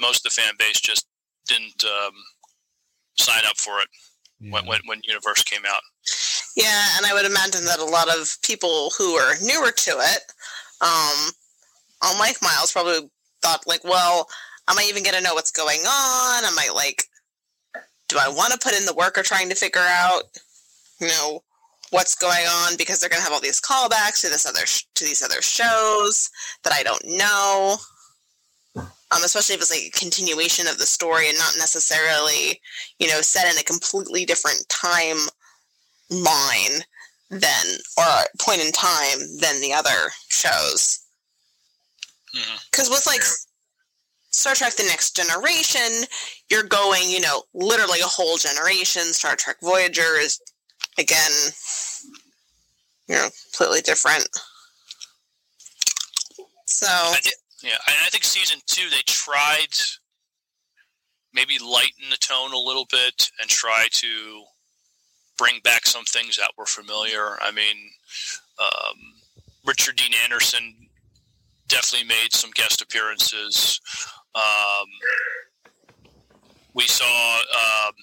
most 0.00 0.24
of 0.26 0.32
the 0.32 0.40
fan 0.42 0.52
base 0.58 0.80
just 0.80 1.06
didn't 1.46 1.84
um, 1.84 2.12
sign 3.18 3.42
up 3.48 3.56
for 3.56 3.80
it. 3.80 3.88
when, 4.40 4.66
when 4.66 4.80
when 4.86 5.00
Universe 5.04 5.42
came 5.42 5.62
out. 5.68 5.82
Yeah, 6.56 6.86
and 6.96 7.06
I 7.06 7.12
would 7.14 7.26
imagine 7.26 7.64
that 7.66 7.78
a 7.78 7.84
lot 7.84 8.08
of 8.08 8.36
people 8.42 8.90
who 8.96 9.14
are 9.14 9.34
newer 9.42 9.70
to 9.70 9.90
it, 9.90 10.22
um, 10.80 11.30
unlike 12.02 12.42
Miles, 12.42 12.72
probably 12.72 13.10
thought 13.42 13.66
like, 13.66 13.84
well, 13.84 14.26
am 14.68 14.78
I 14.78 14.86
even 14.88 15.02
going 15.02 15.14
to 15.14 15.22
know 15.22 15.34
what's 15.34 15.50
going 15.50 15.80
on? 15.80 16.44
Am 16.44 16.58
I 16.58 16.70
like, 16.74 17.04
do 18.08 18.16
I 18.18 18.28
want 18.28 18.52
to 18.52 18.58
put 18.58 18.76
in 18.78 18.86
the 18.86 18.94
work 18.94 19.16
of 19.16 19.24
trying 19.24 19.48
to 19.50 19.54
figure 19.54 19.80
out, 19.80 20.22
you 21.00 21.08
know, 21.08 21.42
what's 21.90 22.14
going 22.14 22.46
on 22.46 22.76
because 22.76 23.00
they're 23.00 23.10
going 23.10 23.20
to 23.20 23.24
have 23.24 23.32
all 23.32 23.40
these 23.40 23.60
callbacks 23.60 24.20
to 24.20 24.28
this 24.28 24.46
other 24.46 24.64
sh- 24.66 24.84
to 24.94 25.04
these 25.04 25.22
other 25.22 25.42
shows 25.42 26.30
that 26.64 26.72
I 26.72 26.82
don't 26.82 27.04
know. 27.06 27.76
Um, 29.12 29.24
especially 29.24 29.56
if 29.56 29.60
it's 29.60 29.70
like 29.70 29.88
a 29.88 29.98
continuation 29.98 30.68
of 30.68 30.78
the 30.78 30.86
story 30.86 31.28
and 31.28 31.36
not 31.38 31.54
necessarily, 31.58 32.60
you 33.00 33.08
know, 33.08 33.20
set 33.22 33.52
in 33.52 33.58
a 33.58 33.64
completely 33.64 34.24
different 34.24 34.68
time 34.68 35.16
line 36.10 36.82
than 37.30 37.64
or 37.98 38.04
point 38.40 38.60
in 38.60 38.72
time 38.72 39.18
than 39.40 39.60
the 39.60 39.72
other 39.72 40.10
shows. 40.28 41.00
Because 42.70 42.88
with 42.88 43.06
like 43.06 43.22
Star 44.30 44.54
Trek: 44.54 44.74
The 44.74 44.84
Next 44.84 45.16
Generation, 45.16 46.06
you're 46.50 46.62
going, 46.62 47.10
you 47.10 47.20
know, 47.20 47.42
literally 47.52 48.00
a 48.00 48.06
whole 48.06 48.36
generation. 48.36 49.02
Star 49.12 49.34
Trek 49.34 49.56
Voyager 49.60 50.18
is 50.20 50.40
again, 50.98 51.30
you 53.08 53.16
know, 53.16 53.28
completely 53.52 53.80
different. 53.80 54.28
So 56.66 56.86
I 56.86 57.18
thi- 57.22 57.30
yeah, 57.62 57.78
and 57.86 57.96
I 58.04 58.08
think 58.10 58.24
season 58.24 58.60
two 58.66 58.88
they 58.90 59.02
tried 59.06 59.74
maybe 61.32 61.58
lighten 61.58 62.10
the 62.10 62.16
tone 62.16 62.52
a 62.52 62.58
little 62.58 62.86
bit 62.90 63.30
and 63.40 63.48
try 63.48 63.86
to 63.92 64.44
bring 65.38 65.60
back 65.62 65.86
some 65.86 66.04
things 66.04 66.36
that 66.36 66.50
were 66.58 66.66
familiar. 66.66 67.38
I 67.40 67.50
mean, 67.50 67.76
um, 68.58 68.98
Richard 69.64 69.96
Dean 69.96 70.12
Anderson 70.24 70.74
definitely 71.68 72.08
made 72.08 72.32
some 72.32 72.50
guest 72.50 72.82
appearances. 72.82 73.80
Um, 74.34 74.86
we 76.74 76.84
saw 76.86 77.36
um, 77.38 77.94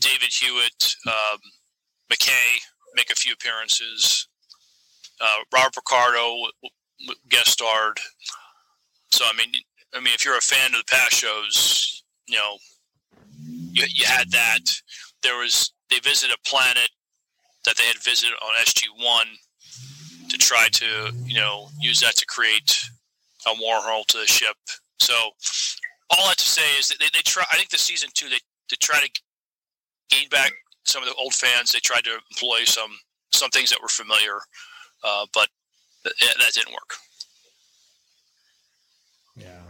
David 0.00 0.30
Hewlett, 0.32 0.94
um, 1.06 1.38
McKay 2.12 2.58
make 2.94 3.10
a 3.10 3.14
few 3.14 3.32
appearances. 3.32 4.28
Uh, 5.20 5.36
Robert 5.52 5.74
Picardo 5.74 6.36
guest 7.28 7.48
starred. 7.48 7.98
So 9.10 9.24
I 9.24 9.36
mean, 9.36 9.52
I 9.94 10.00
mean, 10.00 10.14
if 10.14 10.24
you're 10.24 10.36
a 10.36 10.40
fan 10.40 10.74
of 10.74 10.78
the 10.78 10.90
past 10.90 11.12
shows, 11.12 12.02
you 12.26 12.36
know, 12.36 12.58
you, 13.72 13.84
you 13.88 14.04
had 14.06 14.30
that. 14.30 14.60
There 15.22 15.38
was 15.38 15.72
they 15.90 15.98
visited 16.00 16.34
a 16.34 16.48
planet 16.48 16.90
that 17.64 17.76
they 17.76 17.84
had 17.84 17.98
visited 18.02 18.34
on 18.34 18.64
SG 18.64 18.84
One 19.02 19.26
to 20.28 20.38
try 20.38 20.68
to 20.72 21.12
you 21.24 21.34
know 21.34 21.68
use 21.80 22.00
that 22.00 22.16
to 22.16 22.26
create 22.26 22.84
a 23.46 23.50
wormhole 23.50 24.06
to 24.06 24.18
the 24.18 24.26
ship. 24.26 24.56
So 25.00 25.14
all 26.10 26.28
that 26.28 26.38
to 26.38 26.44
say 26.44 26.78
is 26.78 26.88
that 26.88 26.98
they, 26.98 27.06
they 27.12 27.22
try. 27.24 27.44
I 27.50 27.56
think 27.56 27.70
the 27.70 27.78
season 27.78 28.10
two 28.14 28.28
they 28.28 28.38
to 28.68 28.76
try 28.76 29.00
to 29.00 29.10
gain 30.10 30.28
back 30.28 30.52
some 30.84 31.02
of 31.02 31.08
the 31.08 31.14
old 31.14 31.34
fans. 31.34 31.72
They 31.72 31.80
tried 31.80 32.04
to 32.04 32.18
employ 32.30 32.64
some 32.64 32.90
some 33.32 33.50
things 33.50 33.70
that 33.70 33.80
were 33.80 33.88
familiar, 33.88 34.38
uh, 35.04 35.26
but 35.32 35.48
th- 36.18 36.34
that 36.34 36.52
didn't 36.54 36.72
work. 36.72 36.94
Yeah. 39.36 39.62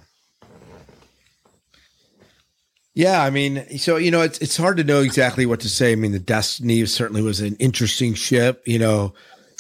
Yeah, 2.95 3.23
I 3.23 3.31
mean, 3.31 3.79
so 3.79 3.97
you 3.97 4.11
know, 4.11 4.23
it's 4.23 4.39
it's 4.39 4.57
hard 4.57 4.77
to 4.79 4.85
know 4.85 5.03
exactly 5.03 5.47
what 5.47 5.61
to 5.61 5.69
say. 5.69 5.93
I 5.93 5.95
mean, 5.95 6.11
the 6.11 6.19
Destiny 6.19 6.85
certainly 6.87 7.23
was 7.23 7.41
an 7.41 7.55
interesting 7.61 8.15
ship. 8.15 8.63
You 8.67 8.81
know, 8.81 9.15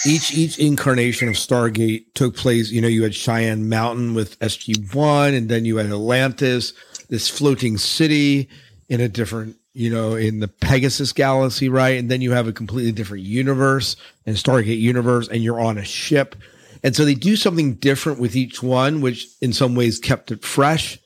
each 0.04 0.32
each 0.32 0.58
incarnation 0.58 1.28
of 1.28 1.34
Stargate 1.34 2.06
took 2.14 2.34
place. 2.36 2.72
You 2.72 2.80
know, 2.80 2.88
you 2.88 3.04
had 3.04 3.14
Cheyenne 3.14 3.68
Mountain 3.68 4.14
with 4.14 4.38
SG 4.40 4.92
One, 4.92 5.34
and 5.34 5.48
then 5.48 5.64
you 5.64 5.76
had 5.76 5.86
Atlantis, 5.86 6.72
this 7.10 7.28
floating 7.28 7.78
city 7.78 8.48
in 8.88 9.00
a 9.00 9.08
different, 9.08 9.56
you 9.72 9.90
know, 9.90 10.16
in 10.16 10.40
the 10.40 10.48
Pegasus 10.48 11.12
galaxy, 11.12 11.68
right? 11.68 11.98
And 11.98 12.10
then 12.10 12.20
you 12.20 12.32
have 12.32 12.48
a 12.48 12.52
completely 12.52 12.90
different 12.90 13.22
universe 13.22 13.94
and 14.26 14.34
Stargate 14.34 14.80
universe, 14.80 15.28
and 15.28 15.44
you're 15.44 15.60
on 15.60 15.78
a 15.78 15.84
ship. 15.84 16.34
And 16.82 16.94
so 16.94 17.04
they 17.04 17.14
do 17.14 17.36
something 17.36 17.74
different 17.74 18.20
with 18.20 18.36
each 18.36 18.62
one, 18.62 19.00
which 19.00 19.26
in 19.40 19.52
some 19.52 19.74
ways 19.74 19.98
kept 19.98 20.30
it 20.30 20.44
fresh. 20.44 20.98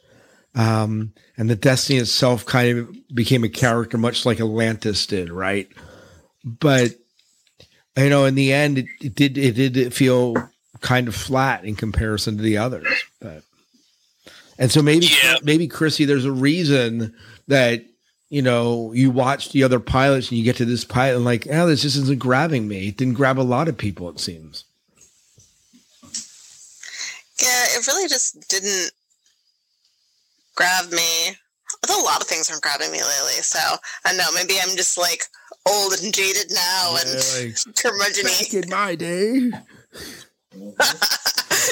Um, 0.54 1.12
and 1.36 1.48
the 1.48 1.56
Destiny 1.56 1.98
itself 1.98 2.44
kind 2.44 2.78
of 2.78 2.94
became 3.14 3.42
a 3.44 3.48
character, 3.48 3.96
much 3.96 4.26
like 4.26 4.38
Atlantis 4.40 5.06
did, 5.06 5.30
right? 5.30 5.68
But 6.44 6.90
you 7.96 8.08
know, 8.10 8.24
in 8.26 8.34
the 8.34 8.52
end, 8.52 8.78
it, 8.78 8.86
it 9.00 9.14
did 9.14 9.38
it 9.38 9.52
did 9.54 9.94
feel 9.94 10.34
kind 10.80 11.08
of 11.08 11.14
flat 11.14 11.64
in 11.64 11.74
comparison 11.76 12.36
to 12.36 12.42
the 12.42 12.58
others. 12.58 12.86
But 13.20 13.42
and 14.58 14.70
so 14.70 14.82
maybe 14.82 15.06
Yeah. 15.24 15.36
maybe 15.42 15.68
Chrissy, 15.68 16.04
there's 16.04 16.24
a 16.24 16.32
reason 16.32 17.14
that 17.48 17.84
you 18.28 18.42
know 18.42 18.92
you 18.92 19.10
watch 19.10 19.52
the 19.52 19.62
other 19.64 19.80
pilots 19.80 20.28
and 20.30 20.38
you 20.38 20.44
get 20.44 20.56
to 20.56 20.64
this 20.64 20.84
pilot 20.84 21.16
and 21.16 21.24
like, 21.24 21.46
oh, 21.50 21.66
this 21.66 21.82
just 21.82 21.96
isn't 21.96 22.18
grabbing 22.18 22.68
me. 22.68 22.88
It 22.88 22.96
didn't 22.98 23.14
grab 23.14 23.38
a 23.38 23.42
lot 23.42 23.68
of 23.68 23.78
people, 23.78 24.08
it 24.10 24.20
seems. 24.20 24.64
Yeah, 27.42 27.64
it 27.76 27.86
really 27.86 28.08
just 28.08 28.48
didn't 28.48 28.92
grab 30.54 30.90
me. 30.90 31.36
Although 31.82 32.02
a 32.02 32.06
lot 32.06 32.20
of 32.20 32.28
things 32.28 32.50
aren't 32.50 32.62
grabbing 32.62 32.92
me 32.92 33.02
lately, 33.02 33.42
so 33.42 33.58
I 34.04 34.08
don't 34.10 34.18
know 34.18 34.30
maybe 34.34 34.54
I'm 34.62 34.76
just 34.76 34.96
like 34.96 35.24
old 35.66 35.94
and 36.02 36.14
jaded 36.14 36.52
now 36.52 36.96
and 37.00 37.54
curmudgeon 37.76 38.24
Back 38.24 38.54
in 38.54 38.70
my 38.70 38.94
day. 38.94 39.50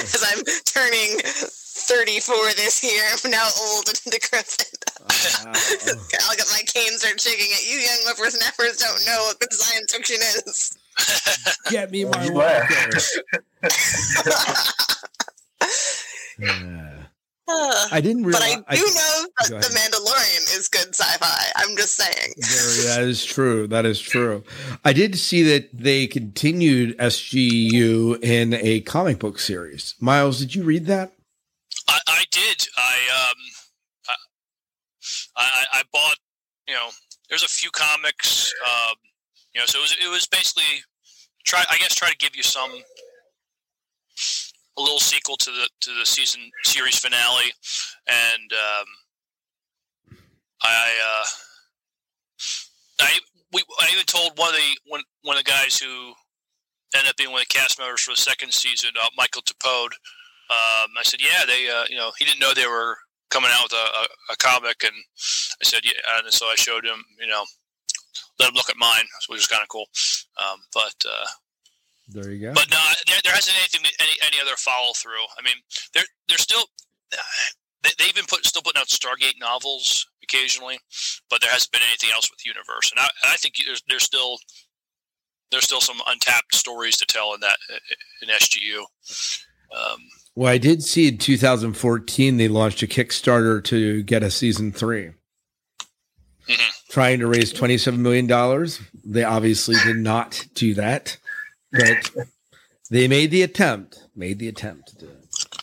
because 0.01 0.25
I'm 0.25 0.43
turning 0.65 1.19
34 1.23 2.35
this 2.55 2.83
year. 2.83 3.03
I'm 3.11 3.31
now 3.31 3.47
old 3.61 3.87
and 3.87 3.99
decrepit. 4.11 4.73
I'll 5.09 6.35
get 6.35 6.47
my 6.51 6.61
cane 6.67 6.97
start 6.97 7.19
shaking 7.19 7.51
at 7.53 7.63
you 7.69 7.77
young 7.79 7.99
whippersnappers 8.05 8.77
don't 8.77 9.05
know 9.05 9.23
what 9.27 9.39
good 9.39 9.53
science 9.53 9.93
fiction 9.93 10.17
is. 10.17 10.77
Get 11.69 11.91
me 11.91 12.05
my 12.05 12.25
You 12.25 12.31
walker. 16.41 17.07
Uh, 17.47 17.87
I 17.91 17.99
didn't 18.01 18.23
but. 18.23 18.41
I 18.41 18.75
do 18.75 18.81
know 18.81 19.27
that 19.41 19.61
The 19.61 19.75
Mandalorian 19.75 20.57
is 20.57 20.69
good 20.69 20.95
sci-fi. 20.95 21.45
I'm 21.57 21.75
just 21.75 21.95
saying. 21.95 22.33
Very- 22.37 22.87
that 22.87 23.03
is 23.03 23.25
true. 23.25 23.67
That 23.67 23.85
is 23.85 23.99
true. 23.99 24.43
I 24.85 24.93
did 24.93 25.17
see 25.17 25.43
that 25.43 25.69
they 25.73 26.07
continued 26.07 26.97
SGU 26.97 28.23
in 28.23 28.53
a 28.53 28.81
comic 28.81 29.19
book 29.19 29.39
series. 29.39 29.95
Miles, 29.99 30.39
did 30.39 30.55
you 30.55 30.63
read 30.63 30.85
that? 30.85 31.13
I, 31.89 31.99
I 32.07 32.23
did. 32.31 32.67
I 32.77 33.27
um, 33.29 33.37
I, 34.07 34.13
I 35.35 35.65
I 35.79 35.83
bought. 35.91 36.15
You 36.67 36.75
know, 36.75 36.89
there's 37.29 37.43
a 37.43 37.49
few 37.49 37.71
comics. 37.71 38.53
Um, 38.65 38.95
you 39.53 39.59
know, 39.59 39.65
so 39.65 39.79
it 39.79 39.81
was 39.81 39.95
it 40.05 40.09
was 40.09 40.27
basically 40.27 40.83
try. 41.43 41.63
I 41.69 41.77
guess 41.77 41.95
try 41.95 42.09
to 42.09 42.17
give 42.17 42.35
you 42.35 42.43
some 42.43 42.71
a 44.77 44.81
little 44.81 44.99
sequel 44.99 45.37
to 45.37 45.51
the 45.51 45.69
to 45.81 45.91
the 45.99 46.05
season 46.05 46.41
series 46.63 46.97
finale, 46.97 47.51
and 48.07 48.51
um, 48.53 48.85
I 50.63 50.91
uh, 51.05 51.25
I 53.01 53.19
we 53.53 53.63
I 53.79 53.89
even 53.91 54.05
told 54.05 54.37
one 54.37 54.49
of 54.49 54.55
the 54.55 54.77
one 54.87 55.03
one 55.23 55.37
of 55.37 55.43
the 55.43 55.51
guys 55.51 55.77
who 55.77 56.13
ended 56.95 57.09
up 57.09 57.17
being 57.17 57.31
one 57.31 57.41
of 57.41 57.47
the 57.47 57.53
cast 57.53 57.79
members 57.79 58.01
for 58.01 58.11
the 58.11 58.21
second 58.21 58.53
season, 58.53 58.91
uh, 59.01 59.07
Michael 59.17 59.41
Dopud. 59.41 59.91
Um, 60.49 60.91
I 60.99 61.03
said, 61.03 61.21
yeah, 61.21 61.45
they, 61.47 61.69
uh, 61.69 61.85
you 61.89 61.95
know, 61.95 62.11
he 62.19 62.25
didn't 62.25 62.41
know 62.41 62.53
they 62.53 62.67
were 62.67 62.97
coming 63.29 63.49
out 63.53 63.63
with 63.63 63.73
a, 63.73 63.75
a, 63.75 64.33
a 64.33 64.37
comic, 64.37 64.83
and 64.83 64.93
I 64.93 65.63
said, 65.63 65.81
yeah, 65.85 65.93
and 66.17 66.33
so 66.33 66.47
I 66.47 66.55
showed 66.55 66.85
him, 66.85 67.01
you 67.19 67.27
know, 67.27 67.45
let 68.39 68.49
him 68.49 68.55
look 68.55 68.69
at 68.69 68.75
mine, 68.77 69.05
which 69.29 69.37
was 69.37 69.47
kind 69.47 69.61
of 69.61 69.69
cool. 69.69 69.85
Um, 70.37 70.59
but 70.73 70.95
uh, 71.07 71.25
There 72.07 72.31
you 72.31 72.47
go. 72.47 72.53
but 72.53 72.69
no, 72.69 72.77
there, 73.07 73.17
there 73.23 73.33
hasn't 73.33 73.55
anything 73.57 73.81
any 73.99 74.11
any 74.25 74.41
other 74.41 74.55
follow 74.57 74.91
through. 74.95 75.23
I 75.37 75.41
mean, 75.43 75.55
they're 75.93 76.03
they're 76.27 76.37
still 76.37 76.65
they, 77.83 77.89
they've 77.99 78.15
been 78.15 78.25
put 78.27 78.45
still 78.45 78.61
putting 78.61 78.79
out 78.79 78.87
Stargate 78.87 79.39
novels 79.39 80.05
occasionally, 80.23 80.79
but 81.29 81.41
there 81.41 81.49
hasn't 81.51 81.71
been 81.71 81.81
anything 81.87 82.09
else 82.13 82.29
with 82.29 82.45
Universe, 82.45 82.91
and 82.91 82.99
I, 82.99 83.09
I 83.33 83.37
think 83.37 83.55
there's 83.65 83.81
there's 83.87 84.03
still 84.03 84.37
there's 85.51 85.63
still 85.65 85.81
some 85.81 86.01
untapped 86.07 86.55
stories 86.55 86.97
to 86.97 87.05
tell 87.05 87.33
in 87.33 87.39
that 87.41 87.57
in 88.21 88.29
SGU. 88.29 88.79
Um, 89.75 89.97
Well, 90.35 90.51
I 90.51 90.57
did 90.57 90.81
see 90.83 91.07
in 91.09 91.17
2014 91.17 92.37
they 92.37 92.47
launched 92.47 92.83
a 92.83 92.87
Kickstarter 92.87 93.63
to 93.65 94.03
get 94.03 94.23
a 94.23 94.31
season 94.31 94.71
3 94.71 95.11
Mhm. 96.49 96.71
trying 96.89 97.19
to 97.19 97.27
raise 97.27 97.51
27 97.53 98.01
million 98.01 98.27
dollars. 98.27 98.79
They 99.05 99.23
obviously 99.23 99.75
did 99.85 99.97
not 99.97 100.45
do 100.53 100.73
that, 100.75 101.17
but 101.71 102.25
they 102.89 103.07
made 103.07 103.31
the 103.31 103.41
attempt. 103.43 104.03
Made 104.15 104.39
the 104.39 104.47
attempt 104.47 104.89
to 104.89 104.95
do 104.97 105.05
it. 105.07 105.55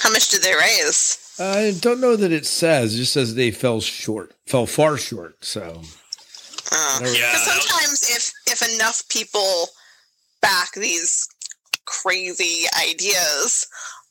How 0.00 0.10
much 0.10 0.28
did 0.28 0.42
they 0.42 0.54
raise? 0.54 1.18
I 1.38 1.72
don't 1.80 2.00
know 2.00 2.16
that 2.16 2.30
it 2.32 2.46
says. 2.46 2.94
It 2.94 2.98
just 2.98 3.12
says 3.12 3.34
they 3.34 3.50
fell 3.50 3.80
short, 3.80 4.34
fell 4.46 4.66
far 4.66 4.96
short. 4.98 5.44
So 5.44 5.82
Uh, 6.72 7.00
Yeah, 7.02 7.10
Because 7.10 7.44
sometimes 7.44 8.02
if 8.10 8.32
if 8.46 8.74
enough 8.74 9.02
people 9.08 9.66
back 10.42 10.72
these 10.74 11.26
crazy 11.86 12.64
ideas, 12.88 13.66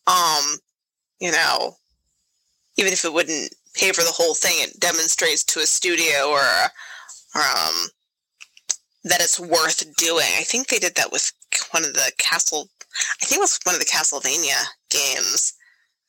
um, 0.07 0.57
you 1.19 1.31
know, 1.31 1.75
even 2.77 2.91
if 2.93 3.05
it 3.05 3.13
wouldn't 3.13 3.53
pay 3.75 3.91
for 3.91 4.01
the 4.03 4.11
whole 4.11 4.33
thing, 4.35 4.55
it 4.57 4.79
demonstrates 4.79 5.43
to 5.45 5.59
a 5.59 5.65
studio 5.65 6.29
or 6.29 6.41
um 7.35 7.87
that 9.05 9.21
it's 9.21 9.39
worth 9.39 9.83
doing. 9.95 10.27
I 10.37 10.43
think 10.43 10.67
they 10.67 10.79
did 10.79 10.95
that 10.95 11.11
with 11.11 11.31
one 11.71 11.83
of 11.83 11.93
the 11.93 12.11
Castle. 12.17 12.69
I 13.21 13.25
think 13.25 13.39
it 13.39 13.41
was 13.41 13.59
one 13.63 13.75
of 13.75 13.79
the 13.79 13.85
Castlevania 13.85 14.63
games. 14.89 15.53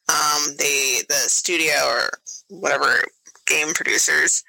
Um, 0.09 0.55
they 0.59 1.01
the 1.09 1.15
studio 1.15 1.75
or 1.87 2.11
whatever 2.49 3.03
game 3.47 3.73
producers. 3.75 4.43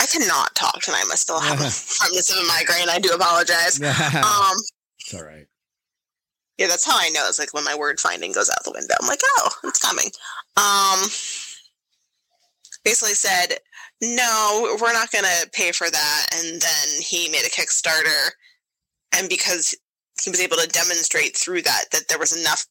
I 0.00 0.06
cannot 0.06 0.54
talk 0.56 0.80
tonight. 0.82 1.04
I 1.10 1.14
still 1.14 1.40
have 1.40 1.60
a 1.60 1.64
of 1.66 2.44
a 2.44 2.46
migraine. 2.48 2.88
I 2.90 2.98
do 2.98 3.10
apologize. 3.14 3.80
Um, 4.16 4.56
it's 4.98 5.14
all 5.14 5.24
right. 5.24 5.46
yeah, 6.58 6.66
that's 6.68 6.84
how 6.86 6.96
I 6.96 7.08
know. 7.10 7.24
It's 7.28 7.38
like 7.38 7.54
when 7.54 7.64
my 7.64 7.74
word 7.74 7.98
finding 8.00 8.32
goes 8.32 8.50
out 8.50 8.62
the 8.64 8.72
window. 8.72 8.94
I'm 9.00 9.08
like, 9.08 9.20
oh, 9.24 9.50
it's 9.64 9.78
coming. 9.80 10.10
Um, 10.56 11.08
basically 12.84 13.14
said, 13.14 13.58
no, 14.02 14.76
we're 14.80 14.92
not 14.92 15.12
going 15.12 15.24
to 15.24 15.50
pay 15.52 15.72
for 15.72 15.88
that. 15.88 16.26
And 16.34 16.60
then 16.60 17.00
he 17.00 17.28
made 17.28 17.46
a 17.46 17.50
Kickstarter, 17.50 18.30
and 19.16 19.28
because 19.28 19.74
he 20.22 20.30
was 20.30 20.40
able 20.40 20.56
to 20.56 20.68
demonstrate 20.68 21.36
through 21.36 21.62
that 21.62 21.84
that 21.92 22.08
there 22.08 22.18
was 22.18 22.36
enough 22.36 22.66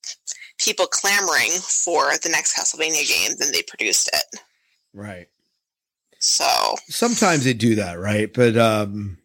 people 0.60 0.86
clamoring 0.86 1.52
for 1.62 2.12
the 2.22 2.30
next 2.30 2.58
Castlevania 2.58 3.08
game, 3.08 3.32
then 3.40 3.52
they 3.52 3.64
produced 3.64 4.10
it. 4.14 4.40
Right. 4.94 5.28
So 6.20 6.76
Sometimes 6.88 7.46
they 7.46 7.54
do 7.54 7.76
that, 7.76 8.00
right? 8.00 8.32
But 8.32 8.58
um 8.58 9.18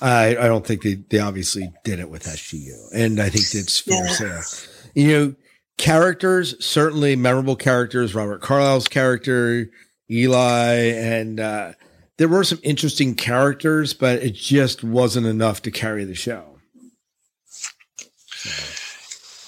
I 0.00 0.30
I 0.30 0.46
don't 0.46 0.66
think 0.66 0.82
they 0.82 0.94
they 0.94 1.18
obviously 1.18 1.72
did 1.84 2.00
it 2.00 2.10
with 2.10 2.24
SGU. 2.24 2.92
And 2.94 3.20
I 3.20 3.28
think 3.28 3.46
it's 3.54 3.78
fair 3.78 4.06
to 4.06 4.42
say. 4.42 4.68
You 4.94 5.08
know, 5.08 5.34
characters, 5.78 6.62
certainly 6.64 7.16
memorable 7.16 7.56
characters, 7.56 8.14
Robert 8.14 8.42
Carlyle's 8.42 8.88
character, 8.88 9.70
Eli, 10.10 10.74
and 10.74 11.40
uh 11.40 11.72
there 12.18 12.28
were 12.28 12.44
some 12.44 12.60
interesting 12.62 13.14
characters, 13.14 13.94
but 13.94 14.22
it 14.22 14.34
just 14.34 14.84
wasn't 14.84 15.26
enough 15.26 15.62
to 15.62 15.70
carry 15.70 16.04
the 16.04 16.14
show. 16.14 16.58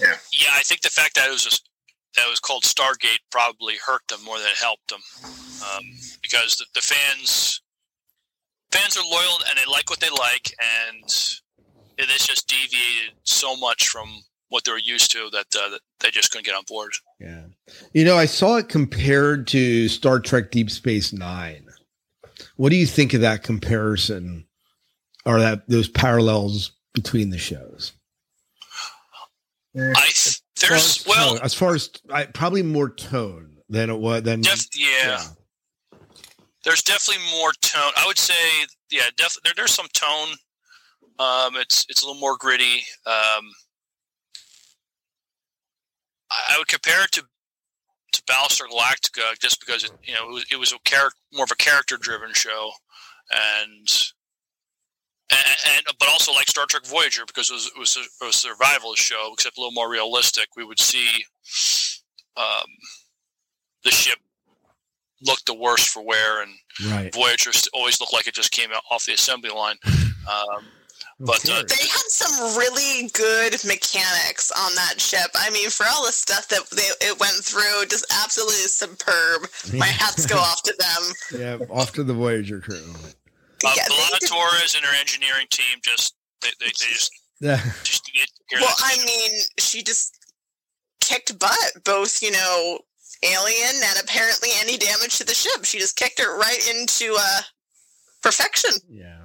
Yeah, 0.01 0.17
yeah. 0.33 0.51
I 0.57 0.63
think 0.65 0.81
the 0.81 0.89
fact 0.89 1.15
that 1.15 1.29
it 1.29 1.33
was 1.33 1.45
just, 1.45 1.69
that 2.17 2.27
it 2.27 2.31
was 2.31 2.41
called 2.41 2.65
Stargate 2.65 3.21
probably 3.31 3.75
hurt 3.85 4.01
them 4.09 4.25
more 4.25 4.39
than 4.39 4.49
it 4.49 4.59
helped 4.59 4.89
them, 4.89 5.01
um, 5.63 5.85
because 6.23 6.57
the, 6.57 6.65
the 6.75 6.81
fans 6.81 7.61
fans 8.73 8.97
are 8.97 9.05
loyal 9.09 9.39
and 9.49 9.59
they 9.59 9.71
like 9.71 9.89
what 9.91 10.01
they 10.01 10.11
like, 10.11 10.53
and 10.59 11.05
it 11.99 12.11
is 12.11 12.27
just 12.27 12.49
deviated 12.49 13.15
so 13.23 13.57
much 13.57 13.89
from 13.89 14.09
what 14.49 14.65
they 14.65 14.73
were 14.73 14.79
used 14.79 15.11
to 15.13 15.29
that, 15.33 15.47
uh, 15.57 15.71
that 15.71 15.81
they 16.01 16.11
just 16.11 16.31
couldn't 16.31 16.47
get 16.47 16.55
on 16.55 16.65
board. 16.69 16.93
Yeah. 17.21 17.45
You 17.93 18.05
know, 18.05 18.17
I 18.17 18.27
saw 18.27 18.57
it 18.57 18.69
compared 18.69 19.47
to 19.49 19.89
Star 19.89 20.21
Trek 20.21 20.51
Deep 20.51 20.71
Space 20.71 21.13
Nine. 21.13 21.67
What 22.57 22.71
do 22.71 22.77
you 22.77 22.87
think 22.87 23.15
of 23.15 23.21
that 23.23 23.43
comparison 23.43 24.47
or 25.27 25.41
that 25.41 25.69
those 25.69 25.89
parallels 25.89 26.73
between 26.93 27.31
the 27.31 27.39
shows? 27.39 27.93
I 29.77 30.11
there's 30.61 30.73
as 30.73 31.05
well, 31.07 31.35
tone- 31.35 31.41
as 31.43 31.55
far 31.55 31.75
as 31.75 31.91
I, 32.13 32.27
probably 32.27 32.63
more 32.63 32.91
tone 32.91 33.57
than 33.69 33.91
it 33.91 33.99
was 33.99 34.23
than 34.23 34.43
def, 34.43 34.67
yeah, 34.77 35.21
there's 36.63 36.83
definitely 36.83 37.25
more 37.33 37.53
tone. 37.61 37.93
I 37.97 38.07
would 38.07 38.19
say, 38.19 38.35
yeah, 38.91 39.09
def, 39.17 39.37
there, 39.43 39.53
there's 39.57 39.75
some 39.75 39.89
tone. 39.93 40.29
Um, 41.19 41.57
it's 41.57 41.87
it's 41.89 42.03
a 42.03 42.07
little 42.07 42.21
more 42.21 42.37
gritty. 42.39 42.85
Um, 43.07 43.51
I, 46.51 46.59
would 46.59 46.69
compare 46.69 47.05
it 47.05 47.13
to 47.13 47.23
to 48.13 48.23
Battlestar 48.23 48.69
Galactica 48.71 49.39
just 49.41 49.61
because 49.61 49.85
it 49.85 49.93
you 50.05 50.15
know 50.15 50.29
it 50.29 50.33
was, 50.33 50.47
it 50.53 50.57
was 50.57 50.73
a 50.73 50.79
character 50.85 51.19
more 51.33 51.45
of 51.45 51.51
a 51.51 51.57
character 51.57 51.97
driven 51.97 52.33
show, 52.33 52.71
and, 53.33 53.89
and 55.31 55.57
and 55.77 55.87
but 55.99 56.09
also 56.09 56.33
like 56.33 56.49
Star 56.49 56.67
Trek 56.69 56.87
Voyager 56.87 57.25
because 57.27 57.51
it 57.51 57.55
was 57.55 57.67
it 57.67 57.79
was 57.79 57.97
a, 57.97 58.25
a 58.25 58.29
survivalist 58.29 58.99
show 58.99 59.31
except 59.33 59.59
a 59.59 59.61
little 59.61 59.73
more 59.73 59.91
realistic. 59.91 60.49
We 60.57 60.65
would 60.65 60.81
see 60.81 61.25
um, 62.37 62.67
the 63.85 63.91
ship 63.91 64.19
look 65.23 65.39
the 65.47 65.55
worst 65.55 65.89
for 65.89 66.05
wear 66.05 66.43
and 66.43 66.53
right. 66.91 67.15
Voyager 67.15 67.51
always 67.73 68.01
looked 68.01 68.13
like 68.13 68.27
it 68.27 68.35
just 68.35 68.53
came 68.53 68.71
out 68.73 68.83
off 68.91 69.07
the 69.07 69.15
assembly 69.15 69.51
line. 69.51 69.77
Um, 70.25 70.65
but, 71.25 71.49
uh, 71.49 71.63
they 71.69 71.87
had 71.89 72.09
some 72.09 72.57
really 72.59 73.09
good 73.13 73.57
mechanics 73.65 74.51
on 74.53 74.75
that 74.75 75.01
ship. 75.01 75.31
I 75.35 75.51
mean, 75.51 75.71
for 75.71 75.87
all 75.91 76.05
the 76.05 76.13
stuff 76.13 76.49
that 76.49 76.63
they, 76.71 76.89
it 77.07 77.19
went 77.19 77.35
through, 77.45 77.87
just 77.89 78.07
absolutely 78.23 78.55
superb. 78.69 79.49
My 79.79 79.87
hats 79.87 80.27
go 80.27 80.37
off 80.37 80.63
to 80.65 80.75
them. 80.79 81.41
yeah, 81.41 81.67
off 81.71 81.93
to 81.93 82.05
the 82.05 82.15
Voyager 82.15 82.61
crew. 82.61 82.77
uh, 82.95 83.09
Yeah, 83.77 83.85
they 83.89 83.95
B'Elanna 83.95 84.19
did- 84.21 84.29
Torres 84.29 84.75
and 84.77 84.85
her 84.85 84.95
engineering 85.01 85.47
team 85.51 85.79
just 85.83 86.15
they, 86.43 86.49
they, 86.61 86.67
they 86.67 86.71
just 86.93 87.11
yeah. 87.41 87.61
just 87.85 88.05
get 88.15 88.29
care 88.51 88.61
well. 88.61 88.69
that 88.79 88.99
I 89.01 89.05
mean, 89.05 89.31
she 89.59 89.83
just 89.83 90.17
kicked 91.01 91.39
butt, 91.39 91.73
both, 91.85 92.23
you 92.23 92.31
know, 92.33 92.79
alien 93.23 93.75
and 93.83 93.99
apparently 94.03 94.51
any 94.61 94.77
damage 94.77 95.17
to 95.19 95.25
the 95.25 95.35
ship. 95.35 95.65
She 95.65 95.79
just 95.79 95.97
kicked 95.97 96.21
it 96.21 96.27
right 96.27 96.71
into 96.77 97.17
uh, 97.19 97.41
perfection. 98.23 98.71
Yeah. 98.89 99.03
Yeah. 99.05 99.24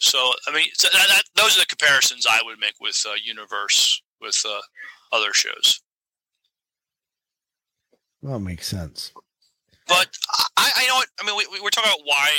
So 0.00 0.32
I 0.48 0.54
mean, 0.54 0.68
so 0.74 0.88
that, 0.92 1.08
that, 1.08 1.22
those 1.36 1.56
are 1.56 1.60
the 1.60 1.66
comparisons 1.66 2.26
I 2.28 2.40
would 2.44 2.58
make 2.58 2.74
with 2.80 3.02
uh, 3.06 3.12
Universe 3.22 4.02
with 4.20 4.40
uh, 4.48 4.60
other 5.12 5.32
shows. 5.32 5.80
Well, 8.22 8.36
it 8.36 8.40
makes 8.40 8.66
sense. 8.66 9.12
But 9.86 10.08
I, 10.56 10.70
I 10.76 10.86
know 10.88 10.94
what 10.94 11.08
I 11.20 11.26
mean. 11.26 11.36
We, 11.36 11.46
we 11.52 11.60
were 11.60 11.70
talking 11.70 11.90
about 11.90 12.04
why 12.04 12.30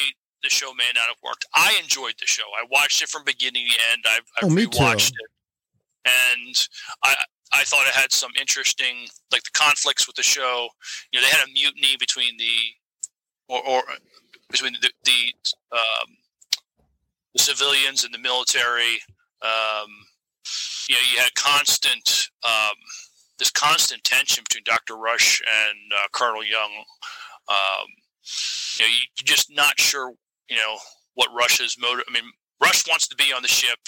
the 0.43 0.49
show 0.49 0.73
may 0.73 0.89
not 0.95 1.07
have 1.07 1.17
worked. 1.23 1.45
I 1.53 1.77
enjoyed 1.81 2.13
the 2.19 2.25
show. 2.25 2.43
I 2.59 2.65
watched 2.71 3.01
it 3.01 3.09
from 3.09 3.23
beginning 3.25 3.67
to 3.67 3.75
end. 3.91 4.03
I've, 4.07 4.21
I've 4.37 4.51
Oh, 4.51 4.53
me 4.53 4.65
too. 4.65 4.79
rewatched 4.79 5.11
it, 5.11 5.29
and 6.05 6.67
I 7.03 7.15
I 7.53 7.63
thought 7.63 7.85
it 7.87 7.93
had 7.93 8.11
some 8.11 8.31
interesting 8.39 9.07
like 9.31 9.43
the 9.43 9.51
conflicts 9.53 10.07
with 10.07 10.15
the 10.15 10.23
show. 10.23 10.69
You 11.11 11.19
know, 11.19 11.27
they 11.27 11.31
had 11.31 11.47
a 11.47 11.51
mutiny 11.51 11.95
between 11.99 12.37
the 12.37 12.55
or, 13.49 13.67
or 13.67 13.83
between 14.49 14.73
the 14.81 14.91
the, 15.03 15.33
um, 15.73 16.07
the 17.33 17.39
civilians 17.39 18.03
and 18.03 18.13
the 18.13 18.19
military. 18.19 18.99
Um, 19.41 19.89
you 20.89 20.95
know, 20.95 21.01
you 21.13 21.19
had 21.19 21.33
constant 21.35 22.29
um, 22.43 22.75
this 23.39 23.51
constant 23.51 24.03
tension 24.03 24.43
between 24.47 24.63
Dr. 24.65 24.97
Rush 24.97 25.41
and 25.41 25.77
uh, 25.93 26.07
Colonel 26.13 26.43
Young. 26.43 26.71
Um, 27.47 27.87
you 28.77 28.85
know, 28.85 28.89
you, 28.89 28.99
you're 29.19 29.25
just 29.25 29.51
not 29.51 29.79
sure, 29.79 30.13
you 30.49 30.55
know, 30.55 30.77
what 31.15 31.29
Rush's 31.35 31.77
motive. 31.79 32.05
I 32.07 32.13
mean, 32.13 32.29
Rush 32.61 32.87
wants 32.87 33.07
to 33.07 33.15
be 33.15 33.33
on 33.33 33.41
the 33.41 33.47
ship, 33.47 33.79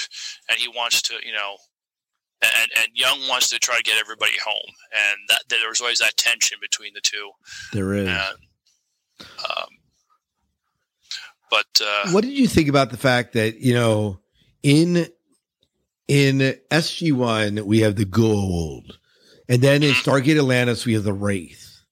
and 0.49 0.57
he 0.57 0.67
wants 0.67 1.01
to, 1.03 1.15
you 1.23 1.33
know, 1.33 1.55
and 2.41 2.71
and 2.77 2.87
Young 2.93 3.27
wants 3.27 3.49
to 3.49 3.59
try 3.59 3.77
to 3.77 3.83
get 3.83 3.99
everybody 3.99 4.37
home, 4.43 4.73
and 4.91 5.17
that, 5.29 5.43
that 5.49 5.57
there 5.59 5.69
was 5.69 5.81
always 5.81 5.99
that 5.99 6.17
tension 6.17 6.57
between 6.61 6.93
the 6.93 7.01
two. 7.01 7.29
There 7.71 7.93
is. 7.93 8.07
And, 8.07 8.37
um, 9.19 9.67
but 11.53 11.85
uh, 11.85 12.09
what 12.09 12.23
did 12.23 12.33
you 12.33 12.47
think 12.47 12.67
about 12.67 12.89
the 12.89 12.97
fact 12.97 13.33
that 13.33 13.59
you 13.59 13.75
know 13.75 14.19
in 14.63 15.05
in 16.07 16.57
SG 16.71 17.13
One 17.13 17.63
we 17.67 17.81
have 17.81 17.95
the 17.95 18.05
Goa'uld, 18.05 18.97
and 19.47 19.61
then 19.61 19.83
in 19.83 19.93
Stargate 19.93 20.37
Atlantis 20.37 20.83
we 20.87 20.93
have 20.93 21.03
the 21.03 21.13
Wraith. 21.13 21.83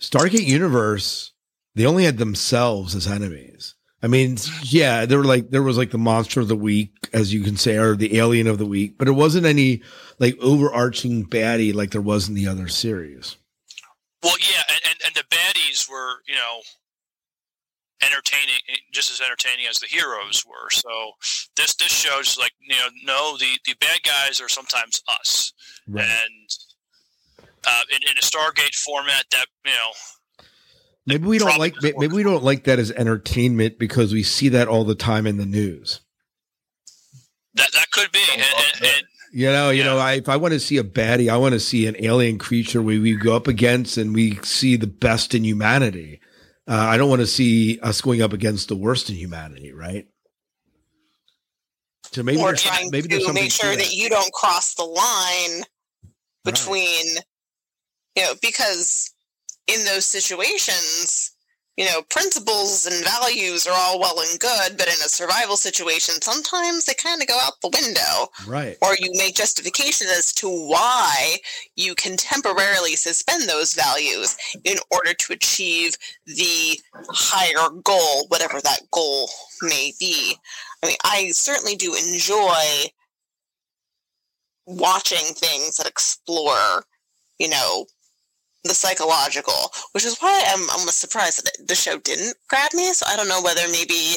Stargate 0.00 0.46
Universe, 0.46 1.30
they 1.76 1.86
only 1.86 2.04
had 2.04 2.18
themselves 2.18 2.96
as 2.96 3.06
enemies. 3.06 3.76
I 4.02 4.08
mean, 4.08 4.36
yeah, 4.64 5.06
there 5.06 5.18
were 5.18 5.24
like 5.24 5.50
there 5.50 5.62
was 5.62 5.78
like 5.78 5.92
the 5.92 5.98
monster 5.98 6.40
of 6.40 6.48
the 6.48 6.56
week, 6.56 7.08
as 7.12 7.32
you 7.32 7.44
can 7.44 7.56
say, 7.56 7.76
or 7.76 7.94
the 7.94 8.18
alien 8.18 8.48
of 8.48 8.58
the 8.58 8.66
week, 8.66 8.98
but 8.98 9.06
it 9.06 9.12
wasn't 9.12 9.46
any 9.46 9.82
like 10.18 10.36
overarching 10.40 11.24
baddie 11.24 11.72
like 11.72 11.92
there 11.92 12.00
was 12.00 12.28
in 12.28 12.34
the 12.34 12.48
other 12.48 12.66
series. 12.66 13.36
Well, 14.24 14.34
yeah, 14.40 14.64
and, 14.68 14.80
and, 14.90 14.98
and 15.06 15.14
the 15.14 15.36
baddies 15.36 15.88
were, 15.88 16.22
you 16.26 16.34
know, 16.34 16.62
entertaining, 18.02 18.56
just 18.92 19.10
as 19.10 19.20
entertaining 19.20 19.66
as 19.68 19.78
the 19.78 19.86
heroes 19.86 20.44
were. 20.46 20.70
So 20.70 21.12
this 21.56 21.74
this 21.76 21.90
shows 21.92 22.36
like, 22.38 22.52
you 22.60 22.76
know, 22.76 22.88
no, 23.04 23.36
the 23.36 23.58
the 23.64 23.74
bad 23.80 24.00
guys 24.04 24.40
are 24.40 24.48
sometimes 24.48 25.02
us, 25.08 25.52
Right. 25.86 26.04
and 26.04 26.50
uh, 27.66 27.82
in, 27.90 28.02
in 28.02 28.16
a 28.18 28.22
Stargate 28.22 28.74
format, 28.76 29.24
that 29.32 29.46
you 29.64 29.72
know, 29.72 30.44
Maybe 31.06 31.26
we 31.26 31.38
don't 31.38 31.58
like 31.58 31.72
Probably 31.74 31.94
maybe 31.98 32.14
we 32.14 32.22
don't 32.22 32.44
like 32.44 32.64
that 32.64 32.78
as 32.78 32.90
entertainment 32.92 33.78
because 33.78 34.12
we 34.12 34.22
see 34.22 34.50
that 34.50 34.68
all 34.68 34.84
the 34.84 34.94
time 34.94 35.26
in 35.26 35.38
the 35.38 35.46
news. 35.46 36.00
that 37.54 37.70
that 37.72 37.90
could 37.92 38.12
be, 38.12 38.20
and, 38.32 38.42
and, 38.42 38.84
and 38.84 39.06
You 39.32 39.46
know, 39.46 39.70
you 39.70 39.78
Yeah. 39.78 39.84
know, 39.84 39.98
I, 39.98 40.12
if 40.14 40.28
I 40.28 40.36
want 40.36 40.52
to 40.52 40.60
see 40.60 40.76
a 40.76 40.84
baddie, 40.84 41.30
I 41.30 41.36
want 41.38 41.54
to 41.54 41.60
see 41.60 41.86
an 41.86 41.96
alien 41.98 42.38
creature 42.38 42.82
we, 42.82 42.98
we 42.98 43.16
go 43.16 43.34
up 43.34 43.46
against 43.46 43.96
and 43.96 44.14
we 44.14 44.36
see 44.42 44.76
the 44.76 44.86
best 44.86 45.34
in 45.34 45.44
humanity. 45.44 46.20
Uh, 46.68 46.74
I 46.74 46.98
don't 46.98 47.08
want 47.08 47.20
to 47.20 47.26
see 47.26 47.80
us 47.80 48.02
going 48.02 48.20
up 48.20 48.34
against 48.34 48.68
the 48.68 48.76
worst 48.76 49.08
in 49.08 49.16
humanity, 49.16 49.72
right? 49.72 50.06
So 52.12 52.22
maybe 52.22 52.40
or 52.40 52.54
trying 52.54 52.90
maybe 52.90 53.08
to 53.08 53.32
make 53.32 53.50
sure 53.50 53.72
to 53.72 53.78
that 53.78 53.92
you 53.92 54.10
don't 54.10 54.32
cross 54.32 54.74
the 54.74 54.84
line 54.84 55.64
between 56.44 57.04
you 58.16 58.22
know 58.22 58.34
because 58.40 59.14
in 59.66 59.84
those 59.84 60.06
situations 60.06 61.32
you 61.78 61.86
know 61.86 62.02
principles 62.10 62.86
and 62.86 63.04
values 63.04 63.66
are 63.66 63.74
all 63.74 63.98
well 63.98 64.20
and 64.20 64.38
good 64.40 64.76
but 64.76 64.88
in 64.88 65.00
a 65.04 65.08
survival 65.08 65.56
situation 65.56 66.20
sometimes 66.20 66.84
they 66.84 66.94
kind 66.94 67.22
of 67.22 67.28
go 67.28 67.38
out 67.40 67.60
the 67.62 67.70
window 67.80 68.28
right. 68.46 68.76
or 68.82 68.94
you 68.98 69.10
make 69.14 69.34
justification 69.34 70.08
as 70.10 70.32
to 70.32 70.48
why 70.48 71.36
you 71.76 71.94
can 71.94 72.16
temporarily 72.16 72.96
suspend 72.96 73.48
those 73.48 73.74
values 73.74 74.36
in 74.64 74.76
order 74.90 75.14
to 75.14 75.32
achieve 75.32 75.96
the 76.26 76.78
higher 77.10 77.70
goal, 77.82 78.26
whatever 78.28 78.60
that 78.60 78.80
goal 78.90 79.28
may 79.62 79.92
be. 79.98 80.36
I 80.82 80.88
mean, 80.88 80.96
I 81.04 81.30
certainly 81.30 81.76
do 81.76 81.94
enjoy 81.94 82.86
watching 84.66 85.34
things 85.34 85.76
that 85.76 85.86
explore, 85.86 86.84
you 87.38 87.48
know, 87.48 87.86
the 88.64 88.74
psychological, 88.74 89.70
which 89.92 90.04
is 90.04 90.18
why 90.18 90.44
I'm 90.48 90.68
almost 90.70 90.98
surprised 91.00 91.44
that 91.44 91.66
the 91.66 91.74
show 91.74 91.98
didn't 91.98 92.36
grab 92.48 92.72
me. 92.74 92.92
So 92.92 93.06
I 93.08 93.16
don't 93.16 93.28
know 93.28 93.42
whether 93.42 93.62
maybe 93.70 94.16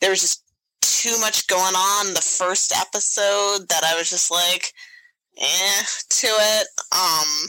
there 0.00 0.10
was 0.10 0.20
just 0.20 0.42
too 0.80 1.18
much 1.20 1.46
going 1.48 1.74
on 1.74 2.14
the 2.14 2.20
first 2.20 2.72
episode 2.76 3.68
that 3.68 3.82
I 3.84 3.96
was 3.96 4.08
just 4.10 4.30
like, 4.30 4.72
eh, 5.38 5.82
to 6.08 6.26
it. 6.26 6.66
Um, 6.92 7.48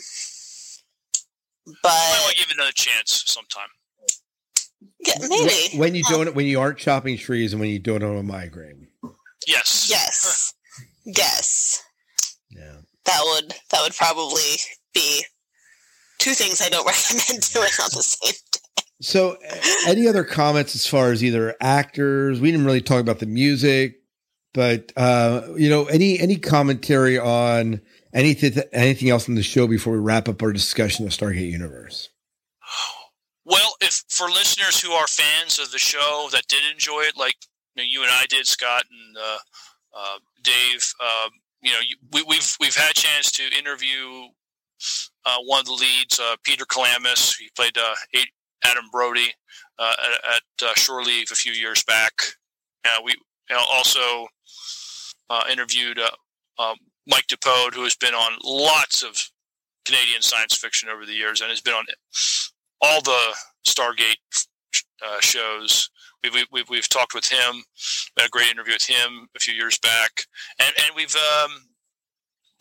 but 1.82 1.91
want 1.91 2.32
to 2.32 2.38
give 2.38 2.49
it 2.49 2.55
another 2.55 2.71
chance 2.73 3.23
sometime. 3.28 3.67
yeah, 5.05 5.13
maybe. 5.21 5.69
When, 5.71 5.80
when 5.80 5.95
you 5.95 6.03
don't, 6.09 6.36
when 6.36 6.45
you 6.45 6.59
aren't 6.59 6.78
chopping 6.78 7.17
trees, 7.17 7.53
and 7.53 7.59
when 7.59 7.69
you 7.69 7.80
don't 7.80 8.01
have 8.01 8.11
a 8.11 8.23
migraine. 8.23 8.88
Yes. 9.47 9.88
Yes. 9.89 10.53
Yes. 11.07 11.84
Yeah. 12.49 12.78
That 13.05 13.21
would 13.23 13.53
that 13.69 13.82
would 13.84 13.93
probably 13.93 14.55
be 14.95 15.23
two 16.26 16.34
things 16.34 16.59
I 16.59 16.69
don't 16.69 16.86
recommend 16.86 17.53
doing 17.53 17.69
on 17.84 17.89
the 17.93 18.01
same 18.01 18.34
day. 18.51 18.82
So, 19.01 19.38
any 19.88 20.07
other 20.07 20.23
comments 20.23 20.73
as 20.73 20.88
far 20.88 21.11
as 21.11 21.23
either 21.23 21.55
actors? 21.61 22.39
We 22.39 22.49
didn't 22.49 22.65
really 22.65 22.82
talk 22.82 23.01
about 23.01 23.19
the 23.19 23.26
music, 23.26 23.99
but 24.53 24.91
uh, 24.95 25.41
you 25.55 25.69
know, 25.69 25.86
any 25.86 26.19
any 26.19 26.38
commentary 26.38 27.19
on 27.19 27.82
anything 28.13 28.63
anything 28.71 29.09
else 29.09 29.28
in 29.28 29.36
the 29.36 29.43
show 29.43 29.67
before 29.67 29.93
we 29.93 29.99
wrap 29.99 30.28
up 30.28 30.41
our 30.41 30.53
discussion 30.53 31.05
of 31.05 31.11
Stargate 31.11 31.51
Universe? 31.51 32.09
Well, 33.43 33.76
if 33.82 34.03
for 34.07 34.28
listeners 34.28 34.82
who 34.82 34.91
are 34.93 35.07
fans 35.07 35.59
of 35.59 35.71
the 35.71 35.78
show 35.78 36.30
that 36.32 36.47
did 36.47 36.63
enjoy 36.71 37.01
it, 37.01 37.17
like 37.17 37.36
you, 37.76 37.84
know, 37.84 37.88
you 37.88 38.01
and 38.01 38.11
I 38.11 38.26
did, 38.28 38.47
Scott 38.47 38.86
and 38.89 39.17
uh, 39.17 39.38
uh, 39.95 40.19
Dave, 40.41 40.93
um, 41.01 41.32
you 41.61 41.71
know, 41.71 41.80
you, 41.88 41.97
we, 42.13 42.23
we've 42.23 42.55
we've 42.61 42.76
had 42.76 42.91
a 42.91 42.95
chance 42.95 43.32
to 43.34 43.43
interview 43.55 44.30
uh, 45.26 45.38
one 45.45 45.61
of 45.61 45.65
the 45.65 45.73
leads, 45.73 46.19
uh, 46.19 46.36
Peter 46.43 46.65
Kelamis. 46.65 47.36
He 47.38 47.49
played 47.55 47.78
uh, 47.78 47.95
Adam 48.63 48.86
Brody 48.91 49.34
uh, 49.80 49.93
at, 50.28 50.67
at 50.69 50.78
Shore 50.78 51.03
Leave 51.03 51.32
a 51.32 51.36
few 51.36 51.53
years 51.53 51.84
back. 51.84 52.13
We 53.03 53.15
also 53.49 54.28
interviewed 55.49 55.99
Mike 57.07 57.28
Dopud, 57.28 57.73
who 57.73 57.84
has 57.84 57.95
been 57.95 58.13
on 58.13 58.38
lots 58.43 59.03
of 59.03 59.17
Canadian 59.86 60.21
science 60.21 60.55
fiction 60.55 60.89
over 60.89 61.05
the 61.05 61.13
years 61.13 61.41
and 61.41 61.49
has 61.49 61.61
been 61.61 61.73
on 61.73 61.86
all 62.82 63.01
the 63.01 63.36
Stargate 63.67 64.15
uh, 65.05 65.19
shows. 65.21 65.89
We've, 66.23 66.34
we've- 66.51 66.67
we've, 66.69 66.89
talked 66.89 67.13
with 67.13 67.28
him. 67.28 67.63
Had 68.17 68.28
a 68.28 68.30
great 68.30 68.49
interview 68.49 68.73
with 68.73 68.86
him 68.86 69.28
a 69.36 69.39
few 69.39 69.53
years 69.53 69.78
back. 69.80 70.11
And, 70.59 70.73
and 70.78 70.95
we've, 70.95 71.15
um, 71.15 71.51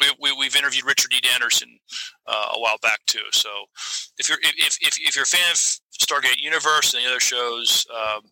we, 0.01 0.07
we, 0.21 0.37
we've 0.39 0.57
interviewed 0.57 0.85
Richard 0.85 1.11
D. 1.11 1.21
Anderson 1.35 1.79
uh, 2.27 2.53
a 2.55 2.61
while 2.61 2.79
back 2.83 3.01
too. 3.07 3.25
So 3.33 3.49
if 4.19 4.29
you're 4.29 4.39
if, 4.43 4.79
if, 4.81 4.99
if 5.01 5.15
you're 5.15 5.25
a 5.25 5.27
fan 5.27 5.51
of 5.53 5.57
Stargate 5.57 6.41
Universe 6.41 6.95
and 6.95 7.05
the 7.05 7.09
other 7.09 7.21
shows, 7.21 7.87
um, 7.95 8.23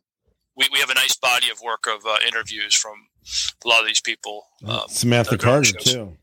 we, 0.57 0.69
we 0.73 0.79
have 0.81 0.91
a 0.91 0.95
nice 0.95 1.17
body 1.17 1.51
of 1.51 1.61
work 1.63 1.87
of 1.87 2.05
uh, 2.07 2.17
interviews 2.27 2.75
from 2.75 2.95
a 3.65 3.69
lot 3.69 3.81
of 3.81 3.87
these 3.87 4.01
people. 4.01 4.45
Um, 4.67 4.83
Samantha 4.89 5.37
that 5.37 5.45
are 5.45 5.61
doing 5.63 5.65
Carter 5.65 5.79
too. 5.79 6.17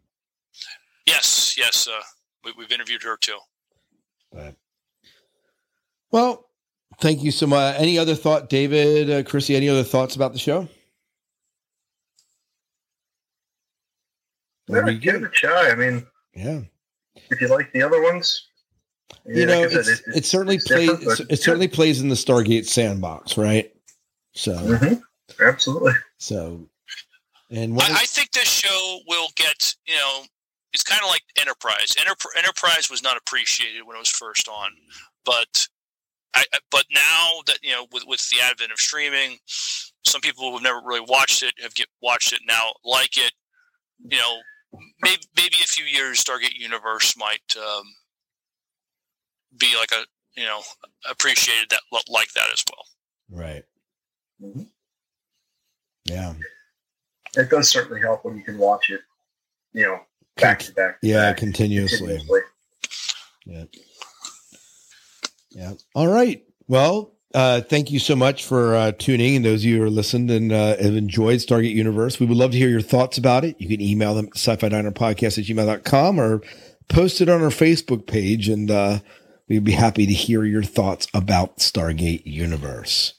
Yes, 1.05 1.57
yes, 1.57 1.87
uh, 1.87 2.01
we, 2.43 2.53
we've 2.57 2.71
interviewed 2.71 3.03
her 3.03 3.17
too. 3.17 3.37
But, 4.31 4.55
well, 6.11 6.45
thank 6.99 7.23
you 7.23 7.31
so 7.31 7.47
much. 7.47 7.79
Any 7.79 7.97
other 7.97 8.13
thought, 8.15 8.49
David, 8.49 9.09
uh, 9.09 9.23
Chrissy? 9.23 9.55
Any 9.55 9.69
other 9.69 9.83
thoughts 9.83 10.15
about 10.15 10.33
the 10.33 10.39
show? 10.39 10.67
Yeah, 14.69 14.91
give 14.93 15.15
it 15.15 15.23
a 15.23 15.29
try. 15.29 15.69
I 15.71 15.75
mean, 15.75 16.05
Yeah. 16.35 16.61
if 17.29 17.41
you 17.41 17.47
like 17.47 17.71
the 17.73 17.81
other 17.81 18.01
ones, 18.01 18.47
you 19.25 19.39
yeah, 19.41 19.45
know, 19.45 19.61
like 19.61 19.71
I 19.73 19.79
it's, 19.79 19.87
said, 19.87 20.15
it 20.15 20.25
certainly 20.25 20.55
it's 20.57 20.67
plays. 20.67 20.89
different, 20.89 21.19
It, 21.21 21.31
it 21.31 21.37
certainly 21.41 21.67
plays 21.67 22.01
in 22.01 22.09
the 22.09 22.15
Stargate 22.15 22.65
sandbox, 22.65 23.37
right? 23.37 23.73
So, 24.33 24.53
Mhm. 24.53 25.01
absolutely. 25.41 25.93
so, 26.17 26.67
and 27.49 27.75
what? 27.75 27.89
I, 27.89 28.01
I 28.01 28.05
think 28.05 28.31
this 28.31 28.47
show 28.47 28.99
will 29.07 29.29
get, 29.35 29.73
you 29.87 29.95
know, 29.95 30.25
it's 30.71 30.83
kind 30.83 31.01
of 31.03 31.09
like 31.09 31.23
Enterprise. 31.41 31.93
Enterp- 31.97 32.37
Enterprise 32.37 32.91
was 32.91 33.01
not 33.01 33.17
appreciated 33.17 33.81
when 33.83 33.95
it 33.95 33.99
was 33.99 34.09
first 34.09 34.47
on, 34.47 34.71
but 35.25 35.67
I, 36.35 36.45
I- 36.53 36.59
but 36.69 36.85
now 36.91 37.41
that 37.47 37.57
you 37.63 37.71
know, 37.71 37.87
with 37.91 38.03
with 38.05 38.27
the 38.29 38.39
advent 38.39 38.71
of 38.71 38.77
streaming, 38.77 39.39
some 39.47 40.21
people 40.21 40.51
who've 40.51 40.61
never 40.61 40.79
really 40.85 40.99
watched 41.01 41.41
it 41.41 41.55
have 41.59 41.73
get 41.73 41.87
watched 42.03 42.33
it 42.33 42.41
now 42.45 42.71
like 42.83 43.17
it. 43.17 43.31
You 44.07 44.17
know, 44.19 44.37
maybe 45.01 45.21
maybe 45.35 45.55
a 45.63 45.67
few 45.67 45.85
years 45.85 46.23
Stargate 46.23 46.55
Universe 46.57 47.15
might 47.17 47.55
um, 47.57 47.83
be 49.57 49.75
like 49.77 49.91
a 49.91 50.05
you 50.39 50.45
know 50.45 50.61
appreciated 51.09 51.69
that 51.69 51.81
like 52.09 52.31
that 52.33 52.49
as 52.53 52.63
well. 52.71 53.41
right. 53.43 53.63
Mhm. 54.41 54.67
Yeah. 56.05 56.33
It 57.35 57.49
does 57.49 57.69
certainly 57.69 58.01
help 58.01 58.25
when 58.25 58.35
you 58.37 58.43
can 58.43 58.57
watch 58.57 58.89
it, 58.89 59.01
you 59.73 59.83
know, 59.83 59.99
back 60.37 60.59
to 60.59 60.71
back. 60.73 60.99
to 61.01 61.07
Yeah. 61.07 61.29
back, 61.31 61.37
Continuously. 61.37 62.17
continuously. 62.17 62.41
Yeah. 63.45 63.63
Yeah. 65.51 65.73
All 65.93 66.07
right. 66.07 66.43
Well, 66.67 67.13
uh, 67.33 67.61
thank 67.61 67.91
you 67.91 67.99
so 67.99 68.15
much 68.15 68.45
for 68.45 68.75
uh, 68.75 68.91
tuning 68.93 69.35
in. 69.35 69.43
Those 69.43 69.61
of 69.61 69.65
you 69.65 69.77
who 69.77 69.83
are 69.83 69.89
listened 69.89 70.31
and 70.31 70.51
uh, 70.51 70.77
have 70.77 70.95
enjoyed 70.95 71.39
Stargate 71.39 71.73
Universe, 71.75 72.19
we 72.19 72.25
would 72.25 72.37
love 72.37 72.51
to 72.51 72.57
hear 72.57 72.69
your 72.69 72.81
thoughts 72.81 73.17
about 73.17 73.45
it. 73.45 73.59
You 73.59 73.67
can 73.67 73.81
email 73.81 74.15
them 74.15 74.27
at 74.27 74.37
sci-fi 74.37 74.69
diner 74.69 74.91
podcast 74.91 75.37
at 75.37 75.45
gmail.com 75.45 76.19
or 76.19 76.41
post 76.87 77.21
it 77.21 77.29
on 77.29 77.43
our 77.43 77.49
Facebook 77.49 78.07
page 78.07 78.49
and 78.49 78.71
uh, 78.71 78.99
we'd 79.47 79.63
be 79.63 79.73
happy 79.73 80.07
to 80.07 80.13
hear 80.13 80.43
your 80.43 80.63
thoughts 80.63 81.07
about 81.13 81.57
Stargate 81.57 82.23
Universe. 82.25 83.13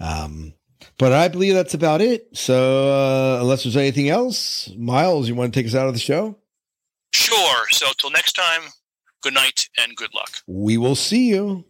Um, 0.00 0.54
but 0.98 1.12
I 1.12 1.28
believe 1.28 1.54
that's 1.54 1.74
about 1.74 2.00
it. 2.00 2.28
So 2.36 2.90
uh, 2.90 3.40
unless 3.40 3.62
there's 3.62 3.76
anything 3.76 4.08
else, 4.08 4.70
Miles, 4.76 5.28
you 5.28 5.34
want 5.34 5.54
to 5.54 5.60
take 5.60 5.66
us 5.66 5.74
out 5.74 5.86
of 5.88 5.94
the 5.94 6.00
show? 6.00 6.36
Sure. 7.12 7.66
So 7.70 7.86
till 7.98 8.10
next 8.10 8.32
time, 8.32 8.62
good 9.22 9.34
night 9.34 9.68
and 9.78 9.94
good 9.94 10.14
luck. 10.14 10.42
We 10.46 10.76
will 10.78 10.96
see 10.96 11.28
you. 11.28 11.64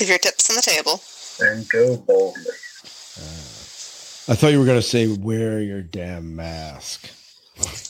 Leave 0.00 0.08
your 0.08 0.18
tips 0.18 0.50
on 0.50 0.56
the 0.56 0.62
table. 0.62 1.00
And 1.40 1.68
go 1.68 1.96
boldly. 1.96 2.42
I 4.26 4.34
thought 4.34 4.52
you 4.52 4.58
were 4.58 4.64
going 4.64 4.78
to 4.80 4.82
say, 4.86 5.06
wear 5.08 5.60
your 5.60 5.82
damn 5.82 6.34
mask. 6.34 7.10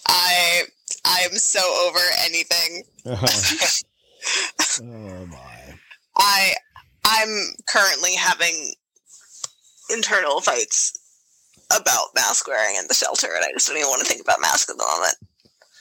I 0.09 0.63
I 1.05 1.21
am 1.21 1.33
so 1.33 1.61
over 1.87 2.01
anything. 2.25 2.83
oh, 4.83 5.27
my. 5.27 5.75
I 6.17 6.55
I'm 7.05 7.53
currently 7.69 8.15
having 8.15 8.75
internal 9.91 10.41
fights 10.41 10.99
about 11.77 12.09
mask 12.15 12.49
wearing 12.49 12.77
in 12.77 12.87
the 12.89 12.95
shelter, 12.95 13.29
and 13.35 13.45
I 13.45 13.49
just 13.53 13.69
don't 13.69 13.77
even 13.77 13.89
want 13.89 14.01
to 14.03 14.09
think 14.09 14.23
about 14.23 14.41
masks 14.41 14.71
at 14.71 14.77
the 14.77 14.85
moment. 14.85 15.15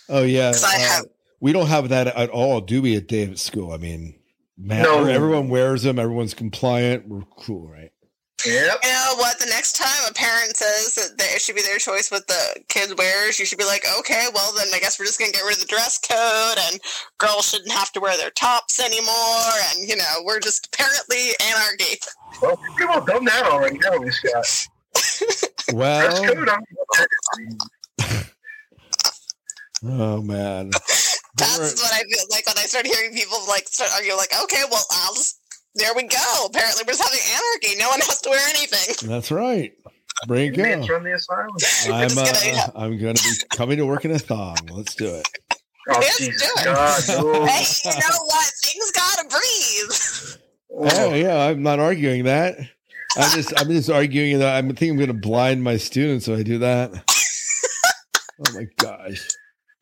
Oh, 0.10 0.24
yeah. 0.24 0.52
'Cause 0.52 0.64
I 0.64 0.76
uh, 0.76 0.80
have- 0.80 1.06
we 1.40 1.52
don't 1.52 1.68
have 1.68 1.90
that 1.90 2.08
at 2.08 2.30
all, 2.30 2.62
do 2.62 2.82
we, 2.82 2.96
at 2.96 3.08
David 3.08 3.40
School? 3.40 3.72
I 3.74 3.78
mean, 3.78 4.16
man, 4.58 4.84
No. 4.84 5.06
everyone 5.06 5.50
wears 5.50 5.84
them. 5.84 6.00
Everyone's 6.00 6.34
compliant. 6.34 7.08
We're 7.08 7.22
cool, 7.38 7.68
right? 7.68 7.92
Yep. 8.46 8.80
You 8.84 8.90
know 8.90 9.14
what? 9.20 9.40
The 9.40 9.46
next 9.46 9.78
time 9.78 9.88
a 10.10 10.14
parent 10.14 10.58
says 10.58 10.96
that 10.96 11.34
it 11.34 11.42
should 11.42 11.56
be 11.56 11.62
their 11.62 11.78
choice 11.78 12.12
what 12.12 12.28
the 12.28 12.62
kid 12.68 12.92
wears, 12.98 13.40
you 13.40 13.46
should 13.46 13.58
be 13.58 13.64
like, 13.64 13.86
okay, 14.00 14.28
well 14.36 14.52
then 14.54 14.68
I 14.74 14.80
guess 14.80 15.00
we're 15.00 15.06
just 15.06 15.18
gonna 15.18 15.32
get 15.32 15.44
rid 15.46 15.54
of 15.56 15.62
the 15.62 15.66
dress 15.68 15.98
code, 15.98 16.58
and 16.70 16.78
girls 17.20 17.50
shouldn't 17.50 17.72
have 17.72 17.94
to 17.94 18.02
wear 18.02 18.18
their 18.18 18.32
tops 18.32 18.82
anymore, 18.82 19.54
and 19.72 19.88
you 19.88 19.96
know 19.96 20.22
we're 20.26 20.42
just 20.42 20.68
apparently 20.74 21.30
anarchy. 21.54 21.98
Well, 22.42 22.60
people 22.78 22.96
have 22.96 23.06
done 23.06 23.24
that 23.24 23.46
already, 23.46 23.80
haven't 23.82 24.02
we, 24.04 24.12
Scott? 24.12 24.68
Dress 24.94 25.46
Well, 25.74 26.24
code, 26.26 26.50
I'm- 26.50 26.64
oh, 29.86 30.22
man. 30.22 30.72
That's 31.38 31.82
what 31.82 31.92
I 31.94 32.04
feel 32.04 32.26
like 32.30 32.46
when 32.46 32.58
I 32.58 32.66
start 32.68 32.86
hearing 32.86 33.14
people 33.14 33.40
like 33.48 33.68
start 33.68 33.92
arguing, 33.96 34.18
like, 34.18 34.34
okay, 34.44 34.62
well 34.70 34.84
I'll 34.92 35.14
just 35.16 35.40
There 35.76 35.92
we 35.96 36.04
go. 36.04 36.46
Apparently, 36.46 36.84
we're 36.86 36.94
just 36.94 37.04
having 37.04 37.20
anarchy. 37.34 37.76
No 37.80 37.90
one 37.90 38.00
has 38.02 38.22
to 38.22 38.30
wear 38.30 38.48
anything. 38.50 39.10
That's 39.10 39.32
right. 39.32 39.72
Bring 40.28 40.54
it 40.54 40.60
Inmates 40.60 40.88
go. 40.88 40.94
run 40.94 41.04
the 41.04 41.14
asylum. 41.14 41.50
I'm 41.92 42.10
just 42.10 42.18
uh, 42.18 42.52
gonna- 42.52 42.86
I'm 42.86 42.98
gonna 43.00 43.14
be 43.14 43.32
coming 43.56 43.78
to 43.78 43.86
work 43.86 44.06
in 44.06 44.12
a 44.12 44.20
thong. 44.20 44.56
Let's 44.72 44.94
do 44.96 45.08
it. 45.08 45.28
Oh, 45.90 46.00
Yes, 46.00 46.18
Jesus 46.20 46.42
do 46.42 46.62
it. 46.62 46.66
God. 46.66 47.02
Oh, 47.10 47.46
Hey, 47.48 47.66
you 47.86 48.00
know 48.00 48.24
what? 48.26 48.52
Things 48.64 48.92
gotta 48.92 49.28
breathe. 49.28 50.40
Oh 50.76 51.14
yeah, 51.16 51.38
I'm 51.48 51.62
not 51.64 51.80
arguing 51.80 52.24
that. 52.26 52.58
I'm 53.18 53.32
just 53.32 53.54
I'm 53.60 53.68
just 53.70 53.90
arguing 53.90 54.40
that 54.40 54.56
I 54.64 54.68
think 54.74 54.92
I'm 54.94 54.98
gonna 54.98 55.14
blind 55.14 55.64
my 55.64 55.78
students 55.78 56.28
if 56.28 56.38
I 56.40 56.44
do 56.44 56.60
that. 56.60 56.92
Oh 58.46 58.54
my 58.56 58.66
gosh. 58.78 59.28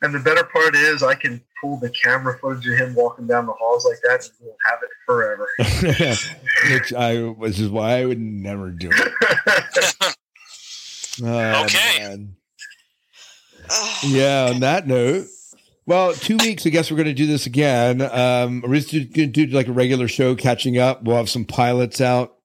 And 0.04 0.14
the 0.16 0.20
better 0.20 0.44
part 0.44 0.76
is, 0.76 1.04
I 1.04 1.14
can 1.14 1.44
pull 1.62 1.78
the 1.78 1.90
camera 1.92 2.38
footage 2.40 2.66
of 2.68 2.78
him 2.80 2.96
walking 2.96 3.28
down 3.28 3.46
the 3.46 3.54
halls 3.54 3.86
like 3.86 4.00
that, 4.04 4.24
and 4.28 4.32
we'll 4.42 4.56
have 4.66 4.80
it 4.82 4.90
forever. 5.06 5.48
Which 6.74 6.94
I 6.94 7.22
which 7.30 7.60
is 7.60 7.70
why 7.70 8.00
I 8.00 8.06
would 8.06 8.20
never 8.20 8.70
do 8.72 8.90
it. 8.92 10.16
Oh, 11.24 11.64
Okay. 11.66 12.00
man. 12.00 12.36
Yeah, 14.04 14.48
on 14.54 14.62
that 14.62 14.88
note. 14.88 15.28
Well, 15.86 16.14
two 16.14 16.38
weeks, 16.38 16.66
I 16.66 16.70
guess 16.70 16.90
we're 16.90 16.98
going 16.98 17.08
to 17.08 17.14
do 17.14 17.28
this 17.28 17.46
again. 17.46 18.02
Um, 18.02 18.64
we're 18.66 18.80
just 18.80 18.92
going 18.92 19.12
to 19.12 19.28
do 19.28 19.46
like 19.48 19.68
a 19.68 19.72
regular 19.74 20.08
show 20.08 20.36
catching 20.36 20.78
up. 20.78 21.04
We'll 21.04 21.18
have 21.18 21.30
some 21.30 21.46
pilots 21.46 22.00
out. 22.02 22.36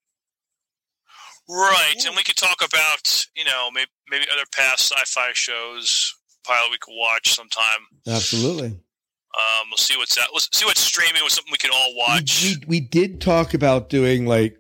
Right, 1.49 1.95
and 2.05 2.17
we 2.17 2.25
could 2.25 2.37
talk 2.37 2.57
about 2.63 3.27
you 3.37 3.45
know 3.45 3.71
maybe 3.73 3.89
maybe 4.11 4.25
other 4.33 4.45
past 4.53 4.91
sci-fi 4.93 5.31
shows 5.33 6.13
pilot 6.47 6.71
we 6.71 6.79
could 6.79 6.95
watch 6.97 7.35
sometime. 7.35 7.87
Absolutely. 8.07 8.69
Um, 8.69 9.67
we'll 9.71 9.77
see 9.77 9.97
what's 9.99 10.15
that. 10.17 10.29
We'll 10.33 10.41
see 10.53 10.65
what's 10.65 10.81
streaming. 10.81 11.23
Was 11.23 11.35
something 11.35 11.53
we 11.53 11.59
can 11.59 11.71
all 11.75 11.95
watch. 11.97 12.43
We, 12.43 12.57
we, 12.57 12.65
we 12.67 12.81
did 12.81 13.21
talk 13.21 13.53
about 13.55 13.89
doing 13.91 14.25
like 14.27 14.57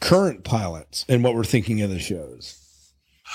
current 0.00 0.44
pilots 0.44 1.04
and 1.08 1.24
what 1.24 1.34
we're 1.34 1.42
thinking 1.44 1.80
of 1.82 1.90
the 1.90 1.98
shows. 1.98 2.58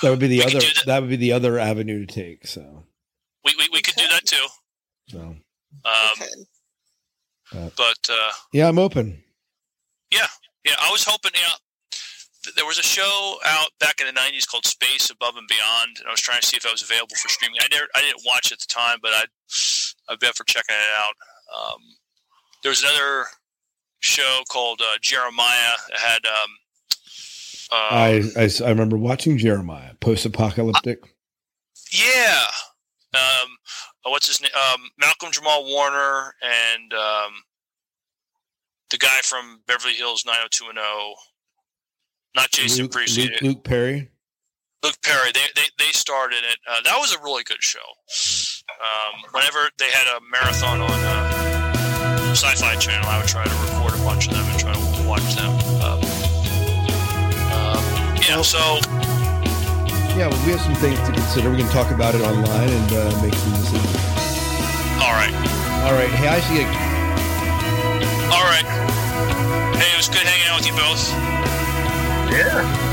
That 0.02 0.12
would 0.12 0.20
be 0.20 0.28
the 0.28 0.38
We 0.38 0.44
other. 0.44 0.60
that. 0.60 0.84
That 0.86 1.02
would 1.02 1.10
be 1.10 1.16
the 1.18 1.34
other 1.34 1.58
avenue 1.60 2.06
to 2.06 2.14
take. 2.14 2.48
So, 2.48 2.84
We, 3.44 3.54
we, 3.58 3.68
we 3.74 3.82
could 3.82 3.96
do 3.96 4.08
that 4.08 4.26
too. 4.26 4.46
so 5.10 5.20
Um, 5.20 5.36
Okay. 7.54 7.72
but 7.76 7.98
uh, 8.10 8.32
yeah, 8.54 8.68
I'm 8.70 8.78
open. 8.80 9.24
yeah, 10.12 10.28
yeah. 10.64 10.76
I 10.80 10.92
was 10.92 11.04
hoping. 11.04 11.32
Yeah, 11.34 11.42
th- 11.48 11.60
there 12.58 12.66
was 12.66 12.80
a 12.80 12.84
show 12.84 13.38
out 13.46 13.70
back 13.80 14.02
in 14.02 14.08
the 14.08 14.20
'90s 14.20 14.48
called 14.48 14.66
Space 14.66 15.10
Above 15.10 15.36
and 15.38 15.48
Beyond, 15.48 16.00
and 16.00 16.08
I 16.08 16.12
was 16.12 16.20
trying 16.20 16.42
to 16.42 16.46
see 16.46 16.58
if 16.58 16.66
it 16.66 16.72
was 16.72 16.82
available 16.82 17.16
for 17.16 17.30
streaming. 17.30 17.58
I 17.62 17.68
never, 17.72 17.88
I 17.96 18.02
didn't 18.02 18.24
watch 18.26 18.48
it 18.48 18.54
at 18.54 18.60
the 18.60 18.68
time, 18.68 18.98
but 19.02 19.14
I'd, 19.14 19.30
I'd 20.10 20.20
bet 20.20 20.36
for 20.36 20.44
checking 20.44 20.76
it 20.76 20.98
out. 20.98 21.14
Um, 21.56 21.80
there 22.64 22.72
was 22.72 22.84
another 22.84 23.26
show 24.00 24.42
called 24.50 24.82
uh, 24.82 24.98
Jeremiah 25.02 25.76
that 25.90 26.00
had. 26.00 26.26
Um, 26.26 26.52
uh, 27.72 27.76
I, 27.92 28.24
I 28.38 28.50
I 28.66 28.70
remember 28.70 28.98
watching 28.98 29.38
Jeremiah, 29.38 29.94
post-apocalyptic. 30.00 31.00
Yeah. 31.92 32.46
Um, 33.14 33.58
uh, 34.06 34.10
what's 34.10 34.28
his 34.28 34.42
name? 34.42 34.52
Um, 34.56 34.82
Malcolm 34.98 35.32
Jamal 35.32 35.66
Warner 35.66 36.34
and 36.42 36.94
um, 36.94 37.32
the 38.90 38.98
guy 38.98 39.20
from 39.24 39.62
Beverly 39.68 39.94
Hills 39.94 40.26
90210. 40.26 41.16
Not 42.38 42.52
Jason 42.52 42.84
Luke, 42.84 42.92
Priestley. 42.92 43.24
Luke, 43.24 43.32
Luke, 43.32 43.42
Luke 43.42 43.64
Perry. 43.64 44.12
Perry. 45.04 45.32
They, 45.34 45.42
they 45.56 45.68
they 45.80 45.92
started 45.92 46.38
it. 46.46 46.58
Uh, 46.70 46.82
that 46.86 46.96
was 46.98 47.12
a 47.14 47.20
really 47.24 47.44
good 47.44 47.62
show. 47.64 47.84
Um, 48.80 49.24
whenever 49.32 49.68
they 49.80 49.90
had 49.90 50.06
a 50.16 50.22
marathon 50.32 50.80
on 50.82 50.92
uh, 50.92 52.32
Sci-Fi 52.38 52.76
Channel, 52.76 53.10
I 53.10 53.18
would 53.18 53.28
try 53.28 53.44
to 53.44 53.56
record 53.66 54.00
a 54.00 54.04
bunch 54.06 54.28
of 54.28 54.34
them 54.36 54.46
and 54.46 54.60
try 54.60 54.72
to 54.72 55.08
watch 55.10 55.26
them. 55.36 55.50
Um, 55.82 56.00
um, 57.52 57.84
yeah. 58.22 58.42
So 58.46 58.60
Yeah, 60.16 60.30
well, 60.30 60.46
we 60.46 60.52
have 60.54 60.62
some 60.62 60.76
things 60.76 61.00
to 61.08 61.12
consider. 61.12 61.50
We 61.50 61.58
can 61.58 61.70
talk 61.70 61.90
about 61.92 62.14
it 62.16 62.22
online 62.22 62.70
and 62.70 62.90
uh, 62.94 63.22
make 63.26 63.34
some 63.34 63.54
decisions. 63.58 63.98
all 65.02 65.18
right. 65.18 65.34
All 65.90 65.94
right. 65.98 66.12
Hey, 66.14 66.28
I 66.30 66.40
see. 66.46 66.62
A, 66.62 66.68
All 68.30 68.46
right. 68.46 68.68
Hey, 69.82 69.90
it 69.90 69.98
was 69.98 70.08
good 70.08 70.22
hanging 70.22 70.48
out 70.48 70.60
with 70.62 70.68
you 70.68 70.76
both. 70.78 71.47
Yeah. 72.38 72.87